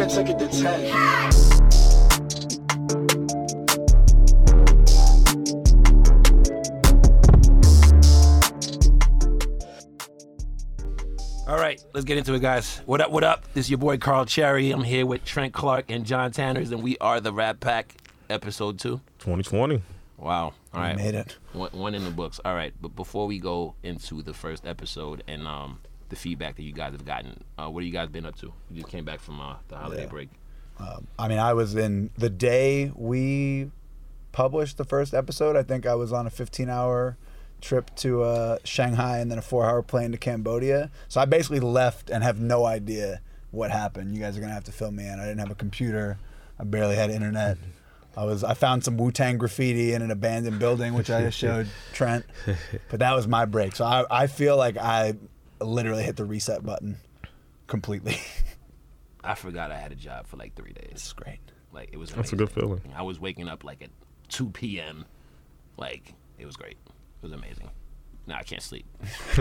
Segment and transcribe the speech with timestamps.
[0.00, 0.92] Trent took it to 10.
[11.46, 12.78] All right, let's get into it, guys.
[12.86, 13.10] What up?
[13.10, 13.44] What up?
[13.52, 14.70] This is your boy Carl Cherry.
[14.70, 17.94] I'm here with Trent Clark and Jon Tanners, and we are the Rap Pack,
[18.30, 19.02] episode two.
[19.18, 19.82] 2020.
[20.16, 20.54] Wow.
[20.72, 21.36] All right, Made it.
[21.52, 22.40] One, one in the books.
[22.42, 26.62] All right, but before we go into the first episode and um, the feedback that
[26.62, 28.46] you guys have gotten, uh, what have you guys been up to?
[28.70, 30.08] You just came back from uh, the holiday Yeah.
[30.08, 30.28] break.
[31.18, 33.70] I mean, I was in the day we
[34.32, 35.54] published the first episode.
[35.56, 37.16] I think I was on a 15 hour
[37.60, 40.90] trip to uh, Shanghai and then a four hour plane to Cambodia.
[41.08, 44.14] So I basically left and have no idea what happened.
[44.14, 45.20] You guys are gonna have to fill me in.
[45.20, 46.16] I didn't have a computer.
[46.58, 47.58] I barely had internet.
[48.16, 51.38] I was I found some Wu Tang graffiti in an abandoned building, which I just
[51.44, 52.24] showed Trent.
[52.90, 53.76] But that was my break.
[53.76, 55.14] So I, I feel like I
[55.60, 56.98] literally hit the reset button
[57.66, 58.18] completely.
[59.24, 60.88] I forgot I had a job for like three days.
[60.92, 61.40] it's great.
[61.72, 62.10] Like it was.
[62.10, 62.80] That's a good feeling.
[62.96, 63.90] I was waking up like at
[64.28, 65.04] 2 p.m.
[65.76, 66.78] Like it was great.
[66.88, 67.70] It was amazing.
[68.26, 68.86] Now I can't sleep.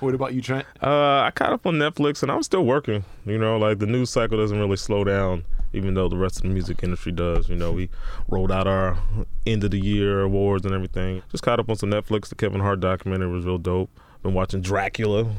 [0.00, 0.66] what about you, Trent?
[0.82, 3.04] Uh, I caught up on Netflix and I'm still working.
[3.24, 6.42] You know, like the news cycle doesn't really slow down, even though the rest of
[6.42, 7.48] the music industry does.
[7.48, 7.90] You know, we
[8.28, 8.98] rolled out our
[9.46, 11.22] end of the year awards and everything.
[11.30, 12.28] Just caught up on some Netflix.
[12.28, 13.90] The Kevin Hart documentary was real dope.
[14.22, 15.32] Been watching Dracula.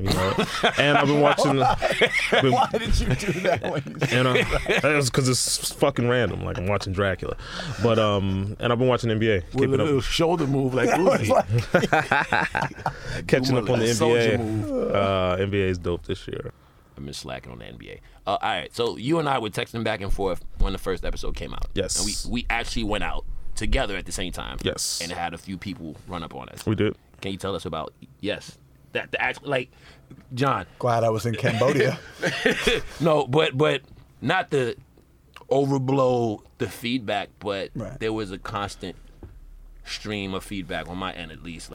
[0.00, 0.34] You know,
[0.78, 1.52] and I've been watching.
[2.40, 4.34] been- Why did you do that when you and uh,
[4.96, 6.42] it's because it's fucking random.
[6.46, 7.36] Like I'm watching Dracula,
[7.82, 9.42] but um, and I've been watching NBA.
[9.42, 11.28] With Keeping a little up, shoulder move like I Uzi.
[11.28, 14.38] like, catching up on the NBA.
[14.38, 14.94] move.
[14.94, 16.52] Uh, NBA is dope this year.
[16.96, 17.98] I've been slacking on the NBA.
[18.26, 21.04] Uh, all right, so you and I were texting back and forth when the first
[21.04, 21.66] episode came out.
[21.74, 21.98] Yes.
[21.98, 23.26] And we, we actually went out
[23.56, 24.56] together at the same time.
[24.62, 25.00] Yes.
[25.02, 26.64] And had a few people run up on us.
[26.64, 26.96] We did.
[27.22, 28.58] Can you tell us about, yes,
[28.92, 29.70] that the actual, like,
[30.34, 31.98] Jon, glad I was in Cambodia.
[33.00, 33.80] no, but, but
[34.20, 34.76] not the
[35.50, 37.98] overblow the feedback, but Right.
[38.00, 38.96] there was a constant
[39.84, 41.72] stream of feedback on my end at least.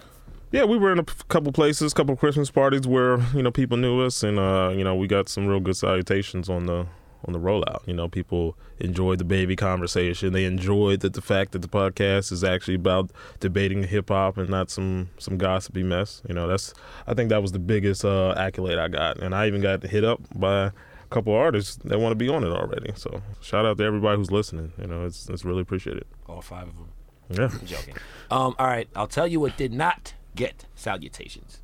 [0.51, 3.75] Yeah, we were in a p- couple places, couple Christmas parties where you know people
[3.77, 6.87] knew us, and uh, you know we got some real good salutations on the
[7.25, 7.85] on the rollout.
[7.87, 10.33] You know, people enjoyed the baby conversation.
[10.33, 14.49] They enjoyed that the fact that the podcast is actually about debating hip hop and
[14.49, 16.21] not some some gossipy mess.
[16.27, 16.73] You know, that's
[17.07, 20.03] I think that was the biggest uh, accolade I got, and I even got hit
[20.03, 20.71] up by a
[21.09, 22.91] couple artists that want to be on it already.
[22.95, 24.73] So shout out to everybody who's listening.
[24.79, 26.05] You know, it's it's really appreciated.
[26.27, 26.89] All five of them.
[27.29, 27.49] Yeah.
[27.51, 27.95] I'm joking.
[28.31, 31.61] Um, all right, I'll tell you what did not get salutations.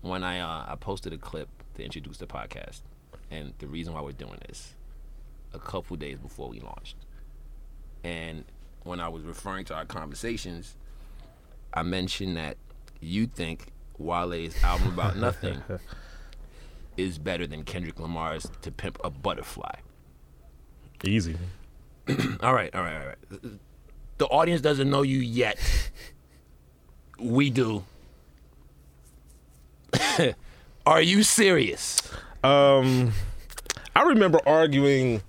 [0.00, 2.82] When I uh, I posted a clip to introduce the podcast,
[3.30, 4.74] and the reason why we're doing this,
[5.52, 6.96] a couple days before we launched,
[8.04, 8.44] and
[8.84, 10.76] when I was referring to our conversations,
[11.74, 12.56] I mentioned that
[13.00, 15.62] you think Wale's album about nothing
[16.96, 19.74] is better than Kendrick Lamar's "To Pimp a Butterfly."
[21.04, 21.36] Easy.
[22.40, 23.58] All right, all right, all right.
[24.16, 25.58] The audience doesn't know you yet.
[27.20, 27.84] We do.
[30.86, 32.00] Are you serious?
[32.44, 33.12] Um,
[33.96, 35.22] I remember arguing.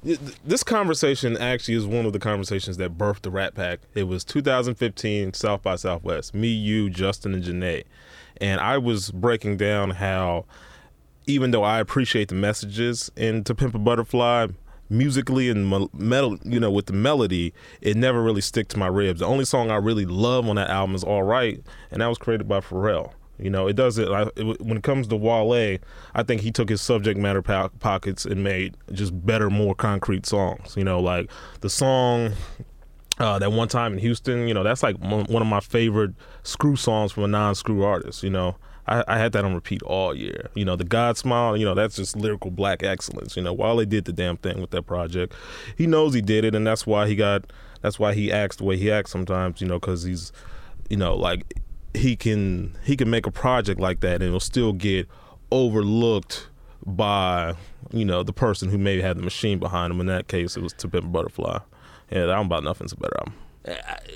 [0.46, 3.80] This conversation actually is one of the conversations that birthed the Rap Pack.
[3.96, 6.36] It was 2015 South by Southwest.
[6.36, 7.84] Me, you, Justin, and Janae,
[8.40, 10.46] and I was breaking down how,
[11.26, 14.48] even though I appreciate the messages in "To Pimp a Butterfly,"
[14.88, 19.20] musically and metal, you know, with the melody, it never really stick to my ribs.
[19.20, 21.60] The only song I really love on that album is "All Right,"
[21.90, 23.14] and that was created by Pharrell.
[23.40, 24.32] You know, it doesn't.
[24.36, 25.78] It, when it comes to Wale,
[26.14, 30.26] I think he took his subject matter po- pockets and made just better, more concrete
[30.26, 30.76] songs.
[30.76, 32.34] You know, like the song
[33.20, 34.48] uh, that one time in Houston.
[34.48, 36.12] You know, that's like one one of my favorite
[36.44, 38.24] screw songs from a non-screw artist.
[38.24, 38.56] You know,
[38.88, 40.50] I, I had that on repeat all year.
[40.56, 41.58] You know, the God Smile.
[41.58, 43.36] You know, that's just lyrical black excellence.
[43.36, 45.34] You know, Wale did the damn thing with that project.
[45.78, 47.52] He knows he did it, and that's why he got.
[47.82, 49.62] That's why he acts the way he acts sometimes.
[49.62, 50.32] You know, because he's,
[50.90, 51.54] you know, like
[51.94, 55.08] he can he can make a project like that and it'll still get
[55.52, 56.48] overlooked
[56.86, 57.56] by
[57.92, 60.00] you know the person who maybe had the machine behind him.
[60.00, 61.60] In that case, it was To Pimp Butterfly.
[62.12, 63.34] Yeah, that album about nothing's a better album.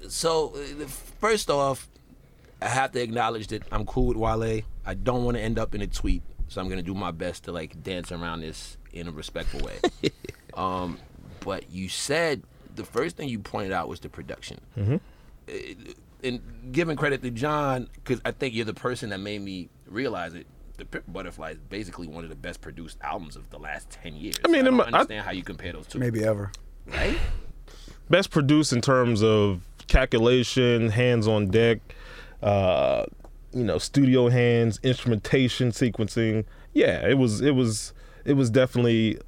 [0.10, 0.86] So, uh,
[1.20, 1.88] first off,
[2.62, 4.62] I have to acknowledge that I'm cool with Wale.
[4.86, 7.44] I don't want to end up in a tweet, so I'm gonna do my best
[7.46, 9.80] to like dance around this in a respectful way.
[10.54, 10.98] um,
[11.42, 12.44] but you said
[12.75, 14.60] the first thing you pointed out was the production.
[14.78, 14.98] Mm-hmm.
[16.24, 16.42] And
[16.72, 20.48] giving credit to Jon, because I think you're the person that made me realize it.
[20.78, 24.16] The Pimp Butterfly is basically one of the best produced albums of the last ten
[24.16, 24.38] years.
[24.44, 26.00] I mean, I don't my- I- understand how you compare those two.
[26.00, 26.52] Maybe ever.
[26.88, 27.18] right?
[28.10, 31.80] Best produced in terms of calculation, hands on deck,
[32.42, 33.06] uh,
[33.54, 36.46] you know, studio hands, instrumentation, sequencing.
[36.74, 37.94] Yeah, it was it was
[38.25, 39.20] it was definitely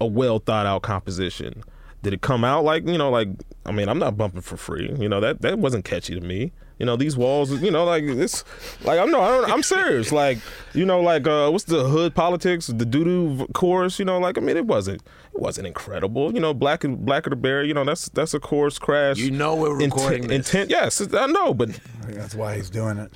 [0.00, 1.64] a well thought out composition.
[2.02, 3.28] Did it come out like you know, like
[3.66, 4.94] I mean, I'm not bumping for free.
[4.98, 6.52] You know that that wasn't catchy to me.
[6.80, 7.52] You know these walls.
[7.62, 8.42] You know like this.
[8.82, 10.10] Like I'm no, I don't, I'm serious.
[10.10, 10.38] Like
[10.74, 12.66] you know like uh, what's the hood politics?
[12.66, 14.00] The doo doo chorus.
[14.00, 15.00] You know like I mean it wasn't
[15.32, 16.34] it wasn't incredible.
[16.34, 17.62] You know black and black blacker the bear.
[17.64, 19.18] You know that's that's a chorus crash.
[19.18, 20.54] You know we're recording intent, this.
[20.54, 20.70] intent.
[20.70, 21.78] Yes, I know, but
[22.08, 23.12] That's why he's doing it.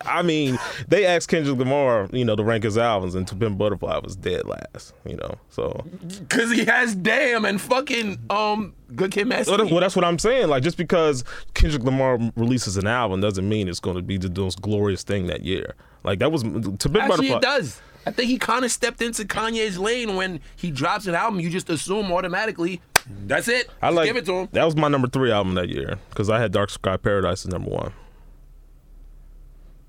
[0.06, 0.58] I mean,
[0.88, 4.16] they asked Kendrick Lamar, you know, to rank his albums, and To Pimp Butterfly was
[4.16, 5.36] dead last, you know.
[5.48, 5.84] So,
[6.28, 10.18] Cause he has damn and fucking um good kid, Mad well, well, that's what I'm
[10.18, 10.48] saying.
[10.48, 11.24] Like, just because
[11.54, 15.26] Kendrick Lamar releases an album doesn't mean it's going to be the most glorious thing
[15.26, 15.74] that year.
[16.04, 17.36] Like that was To Pimp Actually, Butterfly.
[17.36, 17.80] it does.
[18.06, 21.40] I think he kind of stepped into Kanye's lane when he drops an album.
[21.40, 22.80] You just assume automatically
[23.26, 23.68] that's it.
[23.82, 24.48] I Just like give it to him.
[24.52, 27.52] that was my number three album that year because I had Dark Sky Paradise as
[27.52, 27.92] number one.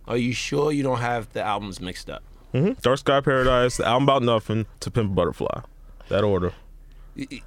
[0.08, 2.24] Are you sure you don't have the albums mixed up?
[2.54, 5.62] hmm Dark Sky Paradise, the album about nothing, To Pimp Butterfly,
[6.10, 6.54] that order.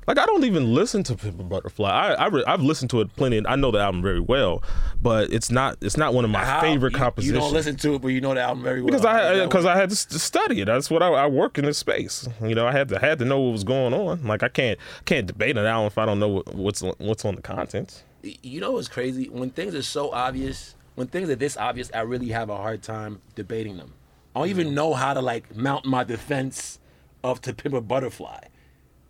[0.07, 1.89] Like I don't even listen to Pimp a Butterfly.
[1.89, 3.39] I, I re- I've listened to it plenty.
[3.39, 4.63] And I know the album very well,
[5.01, 7.35] but it's not it's not one of my How- favorite you- compositions.
[7.35, 8.89] You don't listen to it, but you know the album very well.
[8.89, 9.73] because I because way.
[9.73, 10.65] I had to study it.
[10.65, 12.29] That's what I, I work in this space.
[12.43, 14.27] You know, I had to had to know what was going on.
[14.27, 17.25] Like I can't can't debate an album if I don't know what, what's on- what's
[17.25, 18.03] on the contents.
[18.23, 19.29] you know what's crazy?
[19.29, 22.83] When things are so obvious, when things are this obvious, I really have a hard
[22.83, 23.95] time debating them.
[24.35, 24.73] I don't even mm.
[24.73, 26.79] know how to like mount my defense
[27.25, 28.41] of To Pimp a Butterfly,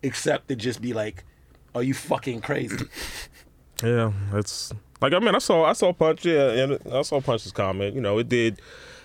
[0.02, 1.25] except to just be like,
[1.75, 2.76] "Are you fucking crazy?"
[3.82, 7.52] Yeah, it's like I mean I saw I saw Punch yeah and I saw Punch's
[7.52, 7.94] comment.
[7.94, 8.61] You know, it did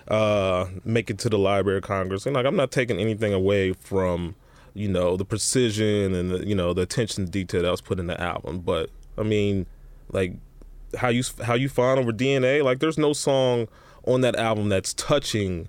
[0.10, 3.72] uh make it to the Library of Congress, and like I'm not taking anything away
[3.72, 4.36] from
[4.74, 8.00] you know the precision and the, you know the attention to detail that was put
[8.00, 9.66] in the album, but I mean
[10.12, 10.34] like
[10.98, 13.68] how you how you find over DNA like there's no song
[14.04, 15.68] on that album that's touching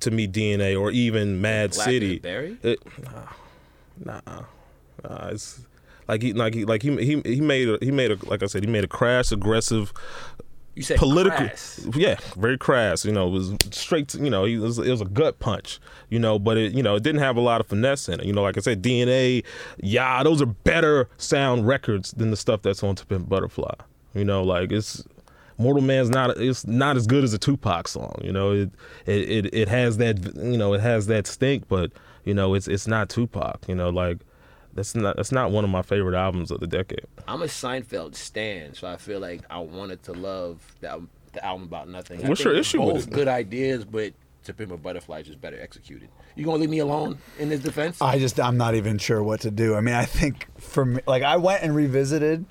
[0.00, 2.12] to me DNA or even Mad Black City.
[2.14, 2.58] and Berry?
[4.00, 5.60] It, nah, nah, it's
[6.08, 8.46] like he like he like he he he made a, he made a like I
[8.46, 9.92] said he made a crass aggressive
[10.74, 11.86] You said political crass.
[11.94, 15.00] yeah very crass you know it was straight to, you know he was, it was
[15.00, 15.80] a gut punch
[16.10, 18.26] you know but it you know it didn't have a lot of finesse in it.
[18.26, 19.44] You know like I said DNA
[19.78, 23.74] yeah those are better sound records than the stuff that's on To Pimp Butterfly.
[24.14, 25.02] You know like it's
[25.56, 28.70] Mortal Man's not it's not as good as a Tupac song you know it
[29.06, 31.92] it it, it has that you know it has that stink but
[32.24, 34.18] you know it's it's not Tupac you know like
[34.72, 38.14] that's not that's not one of my favorite albums of the decade I'm a Seinfeld
[38.16, 42.22] stan, so I feel like I wanted to love the album, the album about nothing.
[42.24, 43.10] I What's think your it's issue with both it?
[43.14, 44.12] Good ideas, but
[44.44, 46.10] To Pimp a Butterfly is just better executed.
[46.36, 48.02] You gonna leave me alone in this defense?
[48.02, 49.74] I just I'm not even sure what to do.
[49.74, 52.44] I mean, I think for me, like I went and revisited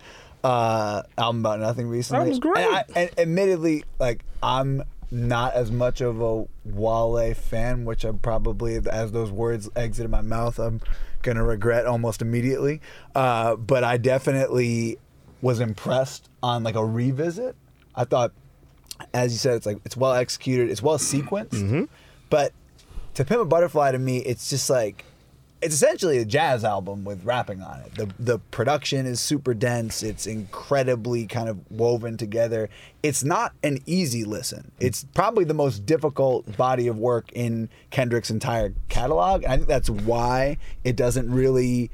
[0.44, 2.24] uh album about nothing recently.
[2.26, 2.66] That was great.
[2.66, 4.84] And, I, and admittedly, like I'm
[5.14, 10.22] not as much of a Wale fan, which I'm probably as those words exited my
[10.22, 10.82] mouth, I'm
[11.22, 12.82] gonna regret almost immediately.
[13.16, 14.98] Uh, but I definitely
[15.42, 17.56] was impressed on like a revisit.
[17.96, 18.32] I thought
[19.14, 21.88] as you said, it's like it's well executed, it's well sequenced.
[22.30, 22.54] But
[23.16, 25.06] to Pimp a Butterfly to me, it's just like
[25.64, 27.96] it's essentially a jazz album with rapping on it.
[27.96, 30.04] The the production is super dense.
[30.04, 32.70] It's incredibly kind of woven together.
[33.02, 34.72] It's not an easy listen.
[34.80, 39.46] It's probably the most difficult body of work in Kendrick's entire catalog.
[39.46, 41.90] I think that's why it doesn't really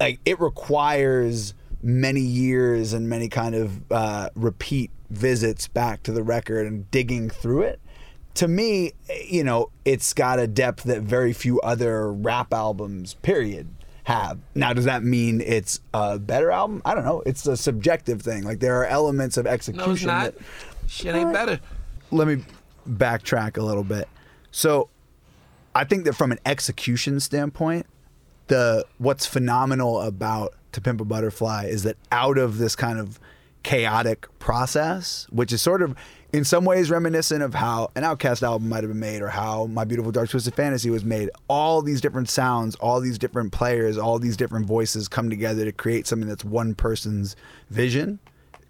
[0.00, 6.22] like it requires many years and many kind of uh, repeat visits back to the
[6.22, 7.80] record and digging through it
[8.38, 8.92] to me
[9.26, 13.68] you know it's got a depth that very few other rap albums period
[14.04, 18.22] have now does that mean it's a better album i don't know it's a subjective
[18.22, 20.34] thing like there are elements of execution no, it's not.
[20.34, 20.44] that
[20.88, 21.60] Shit ain't better.
[22.10, 22.42] let me
[22.88, 24.08] backtrack a little bit.
[24.50, 24.88] So,
[25.74, 27.86] I think that from an execution standpoint,
[28.48, 33.20] the what's phenomenal about To Pimp a Butterfly is that out of this kind of
[33.68, 35.94] chaotic process, which is sort of
[36.32, 39.66] in some ways reminiscent of how an OutKast album might have been made or how
[39.66, 41.28] My Beautiful Dark Twisted Fantasy was made.
[41.48, 45.72] All these different sounds, all these different players, all these different voices come together to
[45.72, 47.36] create something that's one person's
[47.68, 48.20] vision.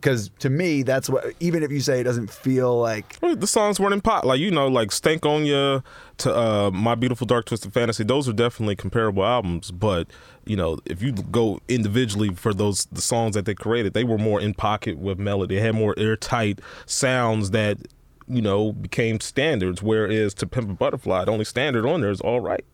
[0.01, 1.33] Because to me, that's what.
[1.39, 4.25] Even if you say it doesn't feel like the songs weren't in pot.
[4.25, 5.83] Like you know, like Stankonia
[6.19, 8.05] to uh, My Beautiful Dark Twisted Fantasy.
[8.05, 9.73] Those are definitely comparable albums.
[9.73, 10.09] But
[10.49, 14.19] you know, if you go individually for those the songs that they created, they were
[14.19, 15.57] more in pocket with melody.
[15.57, 17.79] They had more airtight sounds that
[18.27, 19.83] you know became standards.
[19.83, 22.65] Whereas to Pimp a Butterfly, the only standard on there is all right.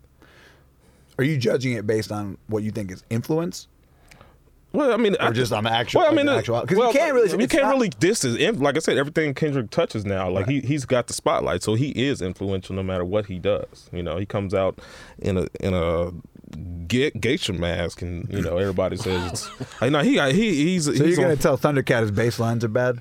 [1.19, 3.69] Are you judging it based on what you think is influence?
[4.73, 6.91] Well, I mean, Or just on actual- Well, I mean, the uh, actual- 'cause you
[6.91, 8.35] can't really- You can't not- really diss his.
[8.35, 11.75] inf- Like I said, everything Kendrick touches now, like he he's got the spotlight, so
[11.75, 13.89] he is influential no matter what he does.
[13.93, 14.81] You know, he comes out
[15.21, 16.11] in a in a
[16.87, 20.85] ge- geisha mask, and you know everybody says, it's, like, no, he got he he's
[20.87, 23.01] So he's you're gonna on, tell Thundercat his bass lines are bad?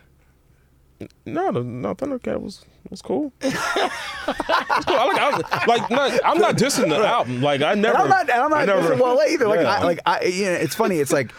[1.25, 3.33] no no no Thundercat was was cool.
[3.41, 3.89] It's cool.
[4.27, 7.41] I like, I was, like not, I'm not dissing the album.
[7.41, 7.95] Like I never.
[7.95, 8.29] And I'm not.
[8.29, 8.79] And I'm I not.
[8.79, 9.47] never- well, either.
[9.47, 9.69] Like, Yeah.
[9.79, 10.97] I, like I, you know, it's funny.
[10.99, 11.31] It's like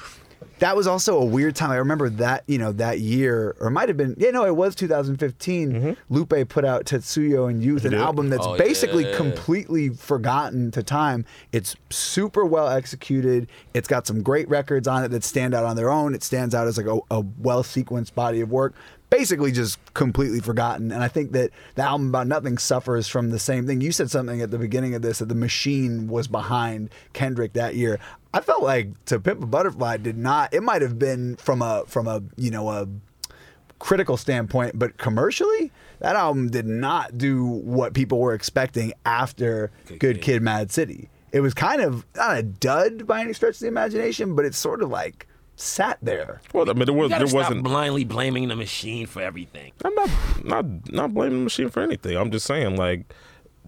[0.61, 1.71] that was also a weird time.
[1.71, 2.45] I remember that.
[2.47, 4.15] You know, that year, or it might have been.
[4.19, 5.73] Yeah, no, it was 2015.
[5.73, 6.15] Mm-hmm.
[6.15, 9.17] Lupe put out Tetsuo and Youth, an album that's Oh, basically yeah.
[9.17, 11.25] completely forgotten to time.
[11.53, 13.49] It's super well executed.
[13.75, 16.15] It's got some great records on it that stand out on their own.
[16.15, 18.75] It stands out as like a, a well sequenced body of work.
[19.17, 20.91] Basically, just completely forgotten.
[20.91, 23.81] And I think that the album about nothing suffers from the same thing.
[23.81, 27.77] You said something at the beginning of this that the machine was behind Kendrick that
[27.77, 28.01] year.
[28.33, 30.53] I felt like To Pimp a Butterfly did not.
[30.53, 32.89] It might have been from a from a you know a
[33.79, 40.01] critical standpoint, but commercially, that album did not do what people were expecting after Good,
[40.01, 40.23] Good Kid.
[40.23, 40.43] Kid.
[40.43, 41.09] Mad City.
[41.31, 44.59] It was kind of not a dud by any stretch of the imagination, but it's
[44.59, 46.41] sort of like sat there.
[46.53, 49.73] Well, I mean, there was you there stop wasn't blindly blaming the machine for everything.
[49.85, 50.11] I'm not
[50.45, 52.17] not not blaming the machine for anything.
[52.17, 53.13] I'm just saying like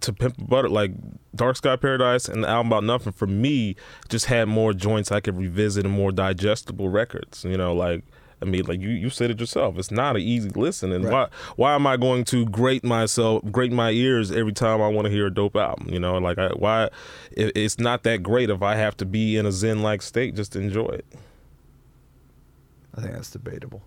[0.01, 0.93] to pimp a butter like
[1.35, 3.77] Dark Sky Paradise and the album about nothing for me
[4.09, 7.45] just had more joints I could revisit and more digestible records.
[7.45, 8.05] You know, like
[8.43, 9.79] I mean, like you, you said it yourself.
[9.79, 11.13] It's not an easy listen, and Right.
[11.13, 15.07] why why am I going to grate myself, grate my ears every time I want
[15.07, 15.89] to hear a dope album?
[15.91, 16.91] You know, like I, why
[17.31, 20.35] it, it's not that great if I have to be in a zen like state
[20.35, 21.07] just to enjoy it.
[22.97, 23.83] I think that's debatable.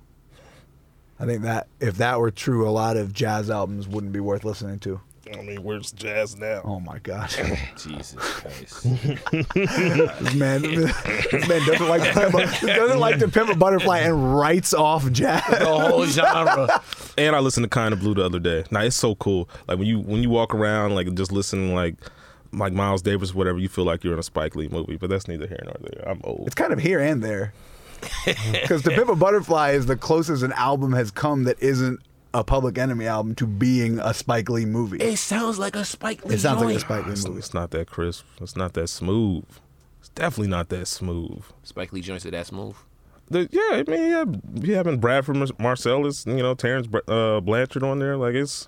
[1.19, 4.45] I think that if that were true, a lot of jazz albums wouldn't be worth
[4.45, 5.01] listening to.
[5.37, 6.61] I mean, where's jazz now?
[6.63, 7.29] Oh my god,
[7.77, 8.83] Jesus Christ.
[8.83, 13.99] this man, this man doesn't like to pimp a, doesn't like to pimp a butterfly
[13.99, 15.43] and writes off jazz.
[15.59, 16.81] the whole genre.
[17.17, 18.63] And I listened to Kind of Blue the other day.
[18.71, 19.49] Now it's so cool.
[19.67, 21.95] Like when you when you walk around, like just listening, like
[22.53, 24.95] like Miles Davis, whatever, you feel like you're in a Spike Lee movie.
[24.95, 26.07] But that's neither here nor there.
[26.09, 26.47] I'm old.
[26.47, 27.51] It's kind of here and there.
[28.51, 31.99] Because To Pimp a Butterfly is the closest an album has come that isn't
[32.33, 34.97] a Public Enemy album to being a Spike Lee movie.
[34.97, 36.35] It sounds like a Spike Lee movie.
[36.35, 36.79] It sounds like a.
[36.79, 37.39] Spike Lee movie.
[37.39, 38.25] it's not that crisp.
[38.39, 39.45] It's not that smooth.
[39.99, 41.43] It's definitely not that smooth.
[41.63, 42.75] Spike Lee joints are that smooth.
[43.29, 44.25] The, yeah, I mean, yeah,
[44.61, 48.17] you having Bradford Mar- Marsalis, you know, Terence uh, Blanchard on there.
[48.17, 48.67] Like it's,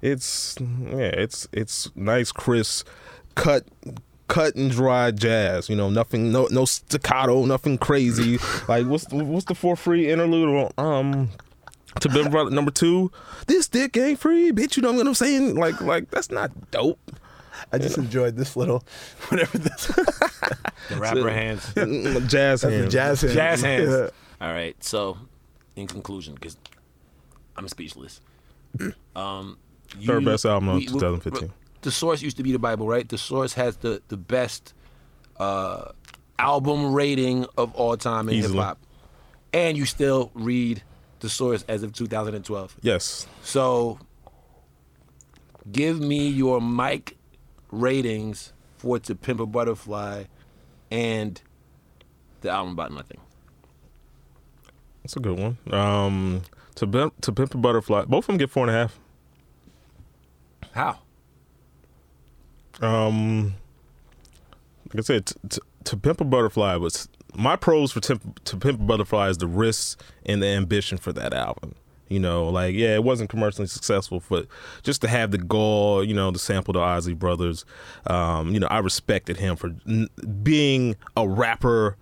[0.00, 2.86] it's, yeah, it's it's nice, crisp,
[3.34, 3.64] cut,
[4.28, 5.68] cut and dry jazz.
[5.68, 8.38] You know, nothing, no no staccato, nothing crazy.
[8.68, 10.70] like what's the, what's the for free interlude?
[10.78, 11.28] on, Um,
[12.00, 13.10] to Big Brother number two.
[13.46, 14.76] This dick ain't free, bitch.
[14.76, 15.56] You know what I'm saying?
[15.56, 17.00] Like like that's not dope.
[17.72, 18.84] I just enjoyed this little,
[19.28, 19.90] whatever this.
[20.88, 21.70] The rapper hands.
[22.30, 22.90] jazz hands.
[22.92, 23.34] jazz hands.
[23.34, 23.90] Jazz hands.
[23.90, 24.08] Yeah.
[24.40, 24.82] All right.
[24.82, 25.18] So,
[25.76, 26.56] in conclusion, because
[27.56, 28.22] I'm speechless.
[29.14, 29.58] Um,
[30.06, 31.52] Third best album of we- we- 2015.
[31.82, 33.08] The source used to be the Bible, right?
[33.08, 34.74] The source has the the best
[35.38, 35.92] uh,
[36.38, 38.78] album rating of all time in hip hop,
[39.52, 40.82] and you still read
[41.20, 42.76] the source as of 2012.
[42.82, 43.26] Yes.
[43.42, 43.98] So,
[45.70, 47.16] give me your mic
[47.70, 50.24] ratings for "To Pimp a Butterfly"
[50.90, 51.40] and
[52.40, 53.20] the album about nothing.
[55.02, 55.58] That's a good one.
[55.72, 56.42] Um,
[56.74, 58.98] to to Pimp a Butterfly, both of them get four and a half.
[60.72, 60.98] How?
[62.80, 63.54] Um,
[64.92, 68.56] like I said, t- t- to Pimp a Butterfly was my pros for Temp- to
[68.56, 71.74] Pimp a Butterfly is the risks and the ambition for that album.
[72.08, 74.46] You know, like yeah, it wasn't commercially successful, but
[74.82, 77.66] just to have the gall, you know, to sample the Isley Brothers,
[78.06, 80.08] um, you know, I respected him for n-
[80.42, 81.96] being a rapper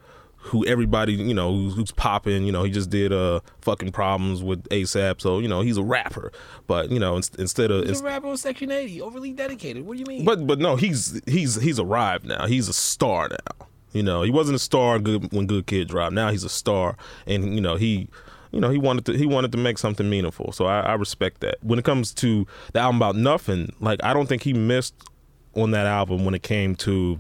[0.46, 2.44] who everybody, you know, who's, who's popping.
[2.44, 5.82] You know, he just did uh fucking problems with ASAP, so you know he's a
[5.82, 6.32] rapper.
[6.66, 9.86] But you know, in- instead of He's a rapper with Section 80, overly dedicated.
[9.86, 10.24] What do you mean?
[10.24, 12.46] but but no, he's he's he's arrived now.
[12.46, 13.66] He's a star now.
[13.92, 16.12] You know, he wasn't a star good when Good Kid dropped.
[16.12, 18.08] Now he's a star, and you know he,
[18.52, 20.52] you know he wanted to he wanted to make something meaningful.
[20.52, 21.56] So I, I respect that.
[21.62, 24.94] When it comes to the album about nothing, like I don't think he missed
[25.54, 27.16] on that album when it came to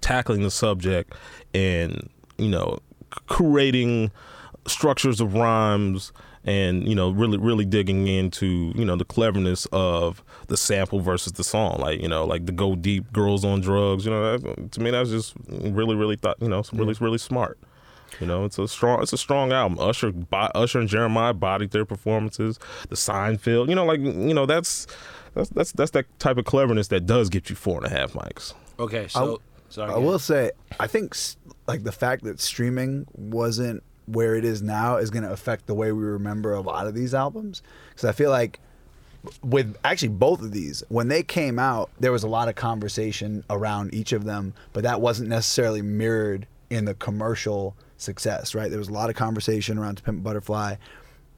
[0.00, 1.12] tackling the subject
[1.52, 2.08] and
[2.40, 2.78] you know
[3.26, 4.10] creating
[4.66, 6.12] structures of rhymes
[6.44, 11.32] and you know really really digging into you know the cleverness of the sample versus
[11.34, 11.78] the song.
[11.80, 14.90] Like you know like the go deep girls on drugs you know that, to me
[14.90, 17.58] that's just really really thought you know it's really really smart.
[18.20, 19.78] You know it's a strong it's a strong album.
[19.78, 22.58] Usher Bo- usher and Jeremih bodied their performances.
[22.88, 24.86] The seinfeld you know like you know that's
[25.34, 28.12] that's that's that's that type of cleverness that does get you four and a half
[28.14, 28.54] mics.
[28.78, 29.92] Okay, so sorry.
[29.92, 31.36] I will say, I think s-
[31.70, 35.74] like the fact that streaming wasn't where it is now is going to affect the
[35.74, 37.62] way we remember a lot of these albums.
[37.90, 38.58] Because I feel like
[39.42, 43.44] with actually both of these when they came out there was a lot of conversation
[43.50, 48.70] around each of them but that wasn't necessarily mirrored in the commercial success right?
[48.70, 50.76] There was a lot of conversation around pimp butterfly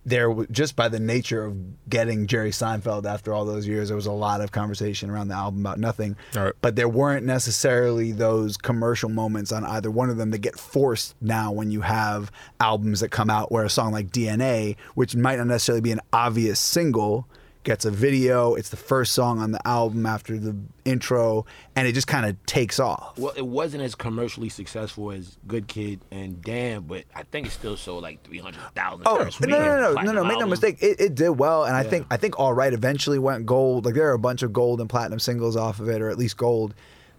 [0.05, 4.07] there just by the nature of getting Jerry Seinfeld after all those years there was
[4.07, 6.53] a lot of conversation around the album about nothing right.
[6.61, 11.15] but there weren't necessarily those commercial moments on either one of them that get forced
[11.21, 15.37] now when you have albums that come out where a song like DNA, which might
[15.37, 17.27] not necessarily be an obvious single,
[17.65, 18.55] gets a video.
[18.55, 22.45] It's the first song on the album after the intro, and it just kind of
[22.47, 23.19] takes off.
[23.19, 27.51] Well, it wasn't as commercially successful as Good Kid and Damn, but I think it
[27.51, 29.07] still sold like three hundred thousand.
[29.07, 30.25] Oh no no no no no!
[30.25, 33.19] Make no mistake, it, it did well, and I think I think All Right eventually
[33.19, 33.85] went gold.
[33.85, 36.19] Like there are a bunch of gold and platinum singles off of it, or at
[36.19, 36.75] least gold.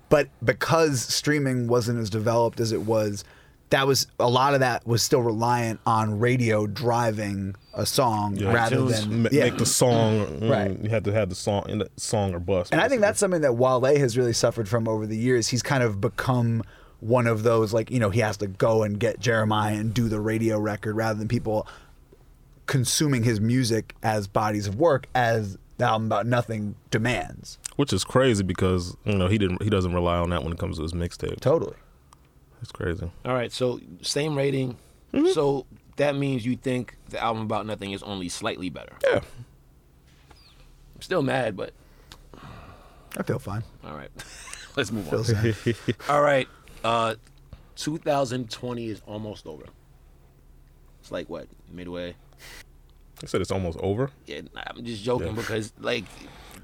[0.09, 3.23] But because streaming wasn't as developed as it was,
[3.69, 8.53] that was a lot of that was still reliant on radio driving a song Yeah.
[8.53, 9.45] rather than yeah.
[9.45, 10.79] make the song mm, Right.
[10.79, 12.71] You had to have the song in the song or bust.
[12.71, 15.47] And I think that's something that Wale has really suffered from over the years.
[15.47, 16.61] He's kind of become
[16.99, 20.07] one of those like you know he has to go and get Jeremih and do
[20.07, 21.67] the radio record rather than people
[22.65, 27.57] consuming his music as bodies of work as the album about nothing demands.
[27.75, 30.59] which is crazy because you know he didn't he doesn't rely on that when it
[30.59, 31.39] comes to his mixtape.
[31.39, 31.75] Totally.
[32.63, 33.11] It's crazy.
[33.25, 34.77] All right, so same rating.
[35.33, 35.67] So
[35.97, 38.93] that means you think the album about nothing is only slightly better.
[39.03, 39.19] Yeah.
[40.95, 41.73] I'm still mad, but
[43.17, 43.63] I feel fine.
[43.85, 44.09] all right,
[44.77, 45.53] let's move on.
[46.09, 46.47] All right,
[46.83, 47.15] uh,
[47.75, 49.65] 2020 is almost over.
[51.01, 52.15] It's like what midway.
[53.21, 54.09] I said it's almost over.
[54.25, 55.33] Yeah, I'm just joking Yeah.
[55.33, 56.05] because like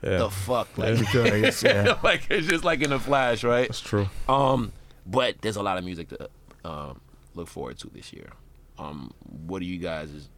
[0.01, 0.17] Yeah.
[0.19, 1.99] the fuck, like, I guess, yeah.
[2.03, 3.67] like it's just like in a flash, right?
[3.67, 4.09] That's true.
[4.27, 4.71] Um,
[5.09, 6.29] but there's a lot of music to
[6.63, 7.01] um,
[7.33, 8.29] look forward to this year.
[8.77, 9.11] Um,
[9.45, 10.29] what are you guys'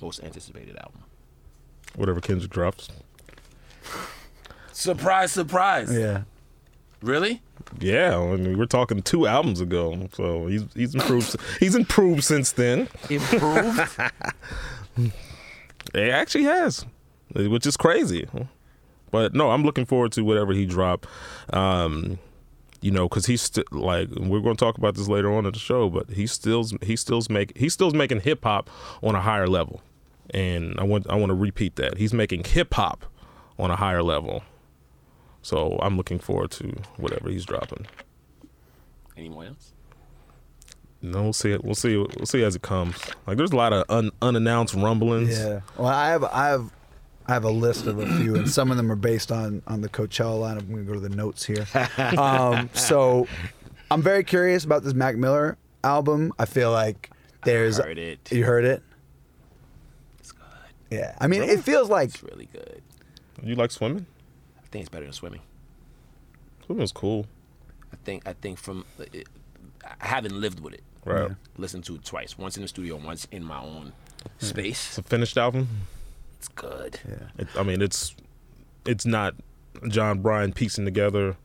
[0.00, 1.02] most anticipated album?
[1.96, 2.88] Whatever Kendrick drops.
[4.72, 5.92] Surprise, surprise.
[5.92, 6.22] Yeah.
[7.02, 7.42] Really?
[7.78, 11.36] Yeah, I mean, we're talking two albums ago, so he's he's improved.
[11.58, 12.88] he's improved since then.
[13.08, 13.80] Improved?
[15.94, 16.84] It actually has,
[17.34, 18.28] which is crazy.
[19.10, 21.06] But no, I'm looking forward to whatever he drop.
[21.52, 22.18] Um,
[22.80, 25.52] you know, because he's still like we're going to talk about this later on in
[25.52, 28.70] the show, but he still's he still's make he still's making hip hop
[29.02, 29.82] on a higher level,
[30.30, 33.04] and I want I want to repeat that he's making hip hop
[33.58, 34.42] on a higher level.
[35.42, 37.86] So I'm looking forward to whatever he's dropping.
[39.16, 39.72] Anyone else?
[41.02, 41.64] No, we'll see it.
[41.64, 41.96] We'll see.
[41.96, 42.96] We'll see as it comes.
[43.26, 45.38] Like there's a lot of un, unannounced rumblings.
[45.38, 45.60] Yeah.
[45.78, 46.70] Well, I have I have
[47.30, 49.82] I have a list of a few, and some of them are based on on
[49.82, 50.60] the Coachella lineup.
[50.62, 51.64] I'm gonna go to the notes here.
[52.18, 53.28] Um, so
[53.90, 56.32] I'm very curious about this Mac Miller album.
[56.40, 57.10] I feel like
[57.44, 58.32] there's heard it.
[58.32, 58.82] You heard it?
[60.18, 60.42] It's good.
[60.90, 61.14] Yeah.
[61.20, 62.82] I mean, it feels like It's really good.
[63.44, 64.06] You like swimming?
[64.58, 65.40] I think it's better than swimming.
[66.66, 67.26] Swimming's cool.
[67.92, 69.28] I think I think from it,
[69.84, 70.82] I haven't lived with it.
[71.04, 71.28] Right.
[71.28, 71.34] Yeah.
[71.56, 72.36] Listened to it twice.
[72.36, 73.92] Once in the studio, once in my own
[74.38, 74.88] space.
[74.88, 75.68] It's a finished album.
[76.40, 76.98] It's good.
[77.06, 77.26] yeah.
[77.36, 78.16] It, I mean, it's
[78.86, 79.34] it's not
[79.88, 81.36] Jon Brion piecing together.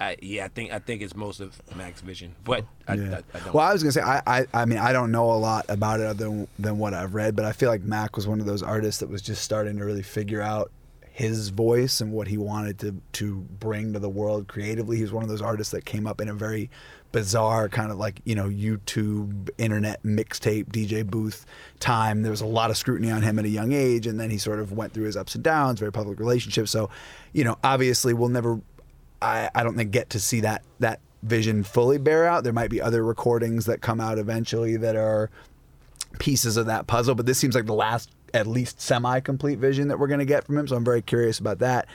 [0.00, 3.20] I, yeah, I think I think it's most of Mac's vision, but I, Yeah.
[3.34, 3.52] I, I don't.
[3.54, 5.98] Well, I was gonna say I, I I mean I don't know a lot about
[5.98, 8.46] it other than, than what I've read, but I feel like Mac was one of
[8.46, 10.70] those artists that was just starting to really figure out
[11.18, 14.98] his voice and what he wanted to to bring to the world creatively.
[14.98, 16.70] He was one of those artists that came up in a very
[17.10, 21.44] bizarre kind of like you know YouTube internet mixtape DJ booth
[21.80, 22.22] time.
[22.22, 24.38] There was a lot of scrutiny on him at a young age, and then he
[24.38, 26.70] sort of went through his ups and downs, very public relationships.
[26.70, 26.88] So,
[27.32, 28.60] you know, obviously we'll never
[29.20, 32.44] I, I don't think get to see that that vision fully bear out.
[32.44, 35.30] There might be other recordings that come out eventually that are
[36.20, 39.98] pieces of that puzzle, but this seems like the last at least semi-complete vision that
[39.98, 40.66] we're going to get from him.
[40.68, 41.86] So I'm very curious about that.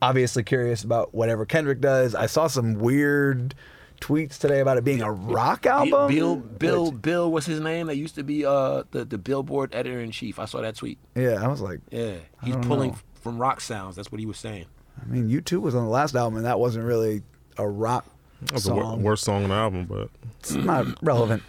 [0.00, 2.14] Obviously curious about whatever Kendrick does.
[2.14, 3.54] I saw some weird
[4.00, 6.12] tweets today about it being a rock album.
[6.12, 7.86] Bill Bill Which- Bill what's his name?
[7.86, 10.40] That used to be uh the, the Billboard editor in chief.
[10.40, 10.98] I saw that tweet.
[11.14, 12.98] yeah, I was like, Yeah, he's don't pulling know.
[13.20, 13.94] from rock sounds.
[13.94, 14.64] That's what he was saying.
[15.00, 17.22] I mean, U2 was on the last album, and that wasn't really
[17.58, 18.04] a rock
[18.42, 19.02] That was the song.
[19.04, 21.42] worst song on the album, but It's not relevant.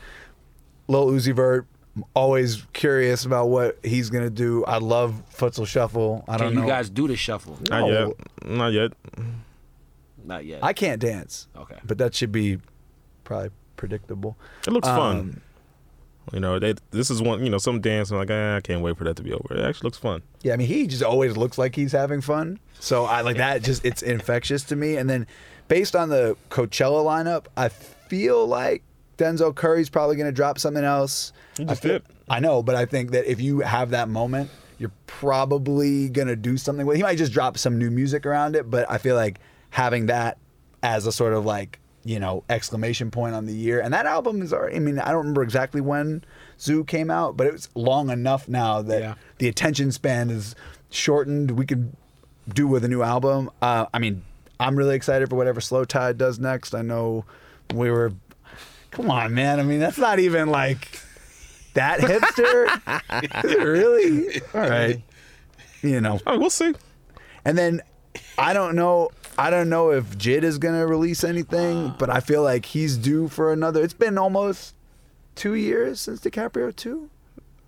[0.88, 4.66] Lil Uzi Vert, I'm always curious about what he's gonna do.
[4.66, 6.24] I love Futsal Shuffle.
[6.28, 6.68] I Can don't you know.
[6.68, 7.58] guys do the shuffle?
[7.70, 7.88] not No.
[8.44, 8.50] yet.
[8.50, 8.94] Not yet.
[10.26, 10.64] Not yet.
[10.64, 11.78] I can't dance, okay.
[11.84, 12.60] but that should be
[13.24, 14.38] probably predictable.
[14.66, 15.18] It looks fun.
[15.20, 15.42] Um,
[16.32, 17.44] You know, they, this is one.
[17.44, 18.10] You know, some dance.
[18.10, 19.54] I'm like, eh, I can't wait for that to be over.
[19.56, 20.22] It actually looks fun.
[20.42, 22.60] Yeah, I mean, he just always looks like he's having fun.
[22.80, 23.62] So I like that.
[23.62, 24.96] Just it's infectious to me.
[24.96, 25.28] And then,
[25.68, 28.84] based on the Coachella lineup, I feel like
[29.18, 31.34] Denzel Curry's probably going to drop something else.
[31.58, 32.04] He just I feel- did.
[32.30, 34.50] I know, but I think that if you have that moment,
[34.80, 36.96] you're probably going to do something with.
[36.96, 36.98] It.
[37.00, 39.40] He might just drop some new music around it, but I feel like
[39.72, 40.38] having that
[40.82, 44.42] as a sort of like you know exclamation point on the year, and that album
[44.42, 44.52] is.
[44.54, 46.24] already- I mean, I don't remember exactly when
[46.60, 49.14] ZUU came out, but it was long enough now that Yeah.
[49.38, 50.56] the attention span is
[50.90, 51.52] shortened.
[51.52, 51.94] We could
[52.54, 53.50] do with a new album.
[53.62, 54.24] Uh, I mean,
[54.60, 56.74] I'm really excited for whatever slowthai does next.
[56.74, 57.26] I know
[57.74, 58.12] we were.
[58.94, 59.60] Come on, man.
[59.60, 61.00] I mean, that's not even like
[61.74, 62.68] that hipster.
[63.64, 64.42] Really?
[64.54, 65.02] All right.
[65.82, 66.20] You know.
[66.26, 66.74] I mean, we'll see.
[67.46, 67.82] And then
[68.38, 69.10] I don't know.
[69.38, 73.28] I don't know if Jid is gonna release anything, but I feel like he's due
[73.28, 73.84] for another.
[73.84, 74.76] It's been almost
[75.36, 77.10] two years since DiCaprio two.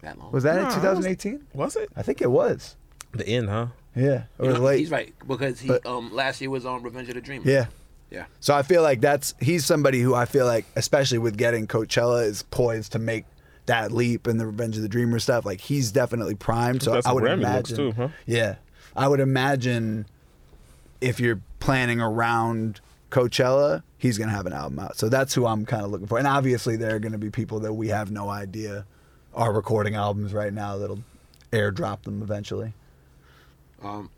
[0.01, 0.31] That long.
[0.31, 1.47] Was that in 2018?
[1.53, 2.75] Was it I think it was.
[3.11, 3.49] the end?
[3.49, 3.67] Huh?
[3.95, 4.23] Yeah.
[4.37, 4.79] Or You know, late.
[4.79, 7.47] He's right because he But- um last year was on Revenge of the Dreamers.
[7.47, 7.65] Yeah.
[8.09, 8.25] Yeah.
[8.39, 12.25] So I feel like that's he's somebody who I feel like, especially with getting Coachella,
[12.25, 13.25] is poised to make
[13.65, 15.45] that leap and the Revenge of the Dreamer stuff.
[15.45, 16.83] Like he's definitely primed.
[16.83, 18.09] So Got I would Grammy imagine, too, huh?
[18.25, 18.55] yeah,
[18.95, 20.05] I would imagine
[21.01, 22.79] if you're planning around
[23.11, 24.97] Coachella, he's gonna have an album out.
[24.97, 26.17] So that's who I'm kind of looking for.
[26.17, 28.85] And obviously, there are gonna be people that we have no idea
[29.33, 31.03] are recording albums right now that'll
[31.51, 32.73] airdrop them eventually.
[33.83, 34.09] Um,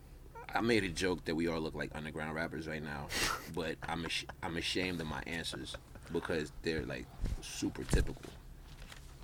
[0.58, 3.08] I made a joke that we all look like underground rappers right now,
[3.54, 5.76] but I'm ash- I'm ashamed of my answers
[6.12, 7.06] because they're like
[7.41, 8.32] super typical.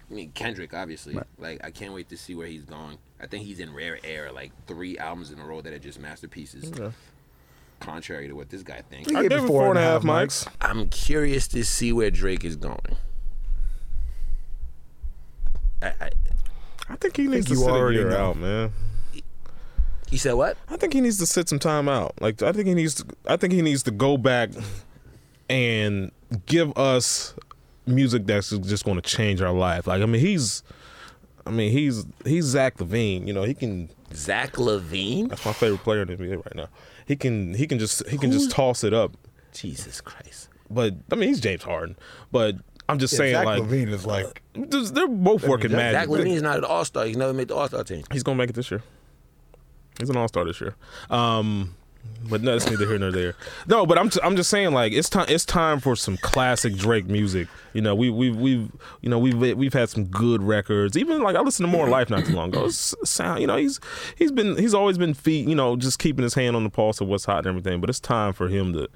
[0.09, 1.17] I mean Kendrick, obviously.
[1.39, 2.99] Like I can't wait to see where he's going.
[3.19, 5.99] I think he's in rare air, like three albums in a row that are just
[5.99, 6.71] masterpieces.
[7.79, 9.09] Contrary to what this guy thinks.
[9.09, 10.47] I gave gave it it four four and and a a half half mics.
[10.61, 12.97] I'm curious to see where Drake is going.
[15.81, 16.09] I, I,
[16.89, 18.17] I think he needs you to sit a already year know.
[18.29, 18.71] out, man.
[20.13, 20.57] He said what?
[20.69, 22.13] I think he needs to sit some time out.
[22.21, 24.51] Like I think he needs to I think he needs to go back
[25.49, 26.11] and
[26.45, 27.33] give us
[27.87, 29.87] music that's just going to change our life.
[29.87, 30.61] Like I mean he's
[31.47, 35.29] I mean he's he's Zach LaVine, you know, he can Zach LaVine?
[35.29, 36.67] that's my favorite player in the NBA right now.
[37.07, 39.17] He can he can just he can Who's- just toss it up.
[39.51, 40.47] Jesus Christ.
[40.69, 41.97] But I mean he's James Harden.
[42.31, 46.01] But I'm just saying Zach like LaVine is like they're both working Zach magic.
[46.01, 47.05] Zach LaVine is not an all star.
[47.05, 48.03] He's never made the all star team.
[48.11, 48.83] He's gonna make it this year.
[49.99, 50.75] He's an all star this year.
[51.09, 51.75] Um,
[52.29, 53.35] but no, that's neither here nor there.
[53.67, 56.75] No, but I'm t- I'm just saying like it's time it's time for some classic
[56.75, 57.47] Drake music.
[57.73, 60.97] You know we we we've you know we've we've had some good records.
[60.97, 62.65] Even like I listened to More Life not too long ago.
[62.65, 63.79] It's sound you know he's
[64.15, 67.01] he's been he's always been feet you know just keeping his hand on the pulse
[67.01, 67.81] of what's hot and everything.
[67.81, 68.89] But it's time for him to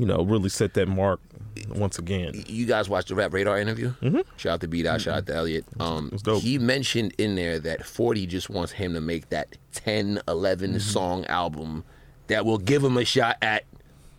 [0.00, 1.20] you know really set that mark
[1.68, 2.42] once again.
[2.46, 3.92] You guys watched the Rap Radar interview?
[4.00, 4.20] Mm-hmm.
[4.38, 5.64] Shout out to B Dot, shout out to Elliott.
[5.78, 6.42] Um, was dope.
[6.42, 10.78] He mentioned in there that 40 just wants him to make that 10, 11 Mm-hmm.
[10.78, 11.84] song album
[12.28, 13.64] that will give him a shot at,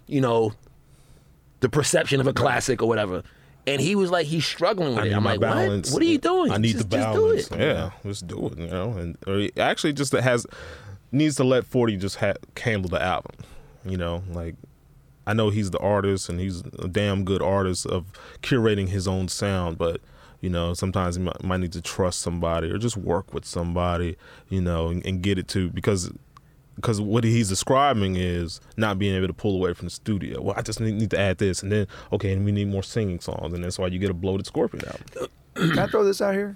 [0.07, 0.53] you know,
[1.61, 3.23] the perception of a classic or whatever.
[3.67, 5.13] And he was like, he's struggling with I it.
[5.13, 5.89] I'm like, balance.
[5.89, 5.95] what?
[5.95, 6.51] What are you doing?
[6.51, 7.47] I need just, the just balance.
[7.49, 7.59] do it.
[7.59, 8.57] Yeah, just do it.
[8.57, 10.45] You know, and actually just that has
[11.11, 13.35] needs to let Forty just ha- handle the album.
[13.85, 14.55] You know, like
[15.27, 18.05] I know he's the artist and he's a damn good artist of
[18.41, 20.01] curating his own sound, but
[20.39, 24.17] you know sometimes he might, might need to trust somebody or just work with somebody.
[24.49, 26.11] You know, and, and get it to because.
[26.75, 30.41] Because what he's describing is not being able to pull away from the studio.
[30.41, 32.81] Well, I just need, need to add this, and then okay, and we need more
[32.81, 35.29] singing songs, and that's why you get a bloated Scorpion album.
[35.53, 36.55] Can I throw this out here?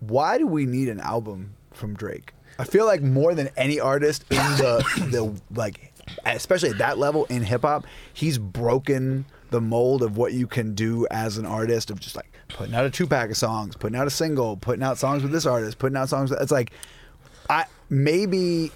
[0.00, 2.34] Why do we need an album from Drake?
[2.58, 5.89] I feel like more than any artist in the the like,
[6.24, 10.74] especially at that level in hip hop, he's broken the mold of what you can
[10.74, 13.98] do as an artist of just like putting out a two pack of songs, putting
[13.98, 16.30] out a single, putting out songs with this artist, putting out songs.
[16.30, 16.72] With, it's like,
[17.48, 18.70] I maybe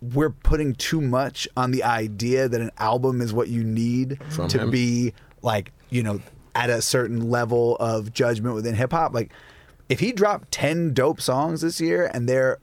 [0.00, 4.48] we're putting too much on the idea that an album is what you need From
[4.48, 4.70] to him?
[4.70, 6.20] be like you know
[6.54, 9.32] at a certain level of judgment within hip hop like
[9.88, 12.58] if he dropped 10 dope songs this year and they're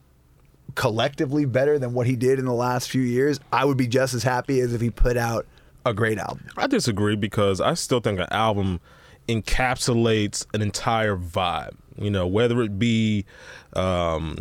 [0.75, 4.13] collectively better than what he did in the last few years i would be just
[4.13, 5.45] as happy as if he put out
[5.85, 8.79] a great album I disagree because I still think an album
[9.27, 11.75] encapsulates an entire vibe.
[11.97, 13.25] You know, whether it be,
[13.73, 14.37] um,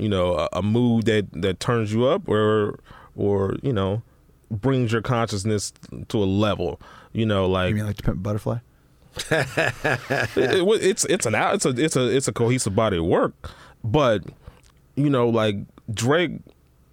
[0.00, 2.78] you know, a, a mood that that turns you up, or
[3.16, 4.02] or you know,
[4.50, 5.72] brings your consciousness
[6.08, 6.80] to a level.
[7.12, 8.58] You know, like you mean like to pimp butterfly
[9.30, 13.50] it- it- it's it's an it's a it's a it's a cohesive body of work,
[13.84, 14.22] but
[14.98, 15.56] you know, like
[15.92, 16.32] Drake,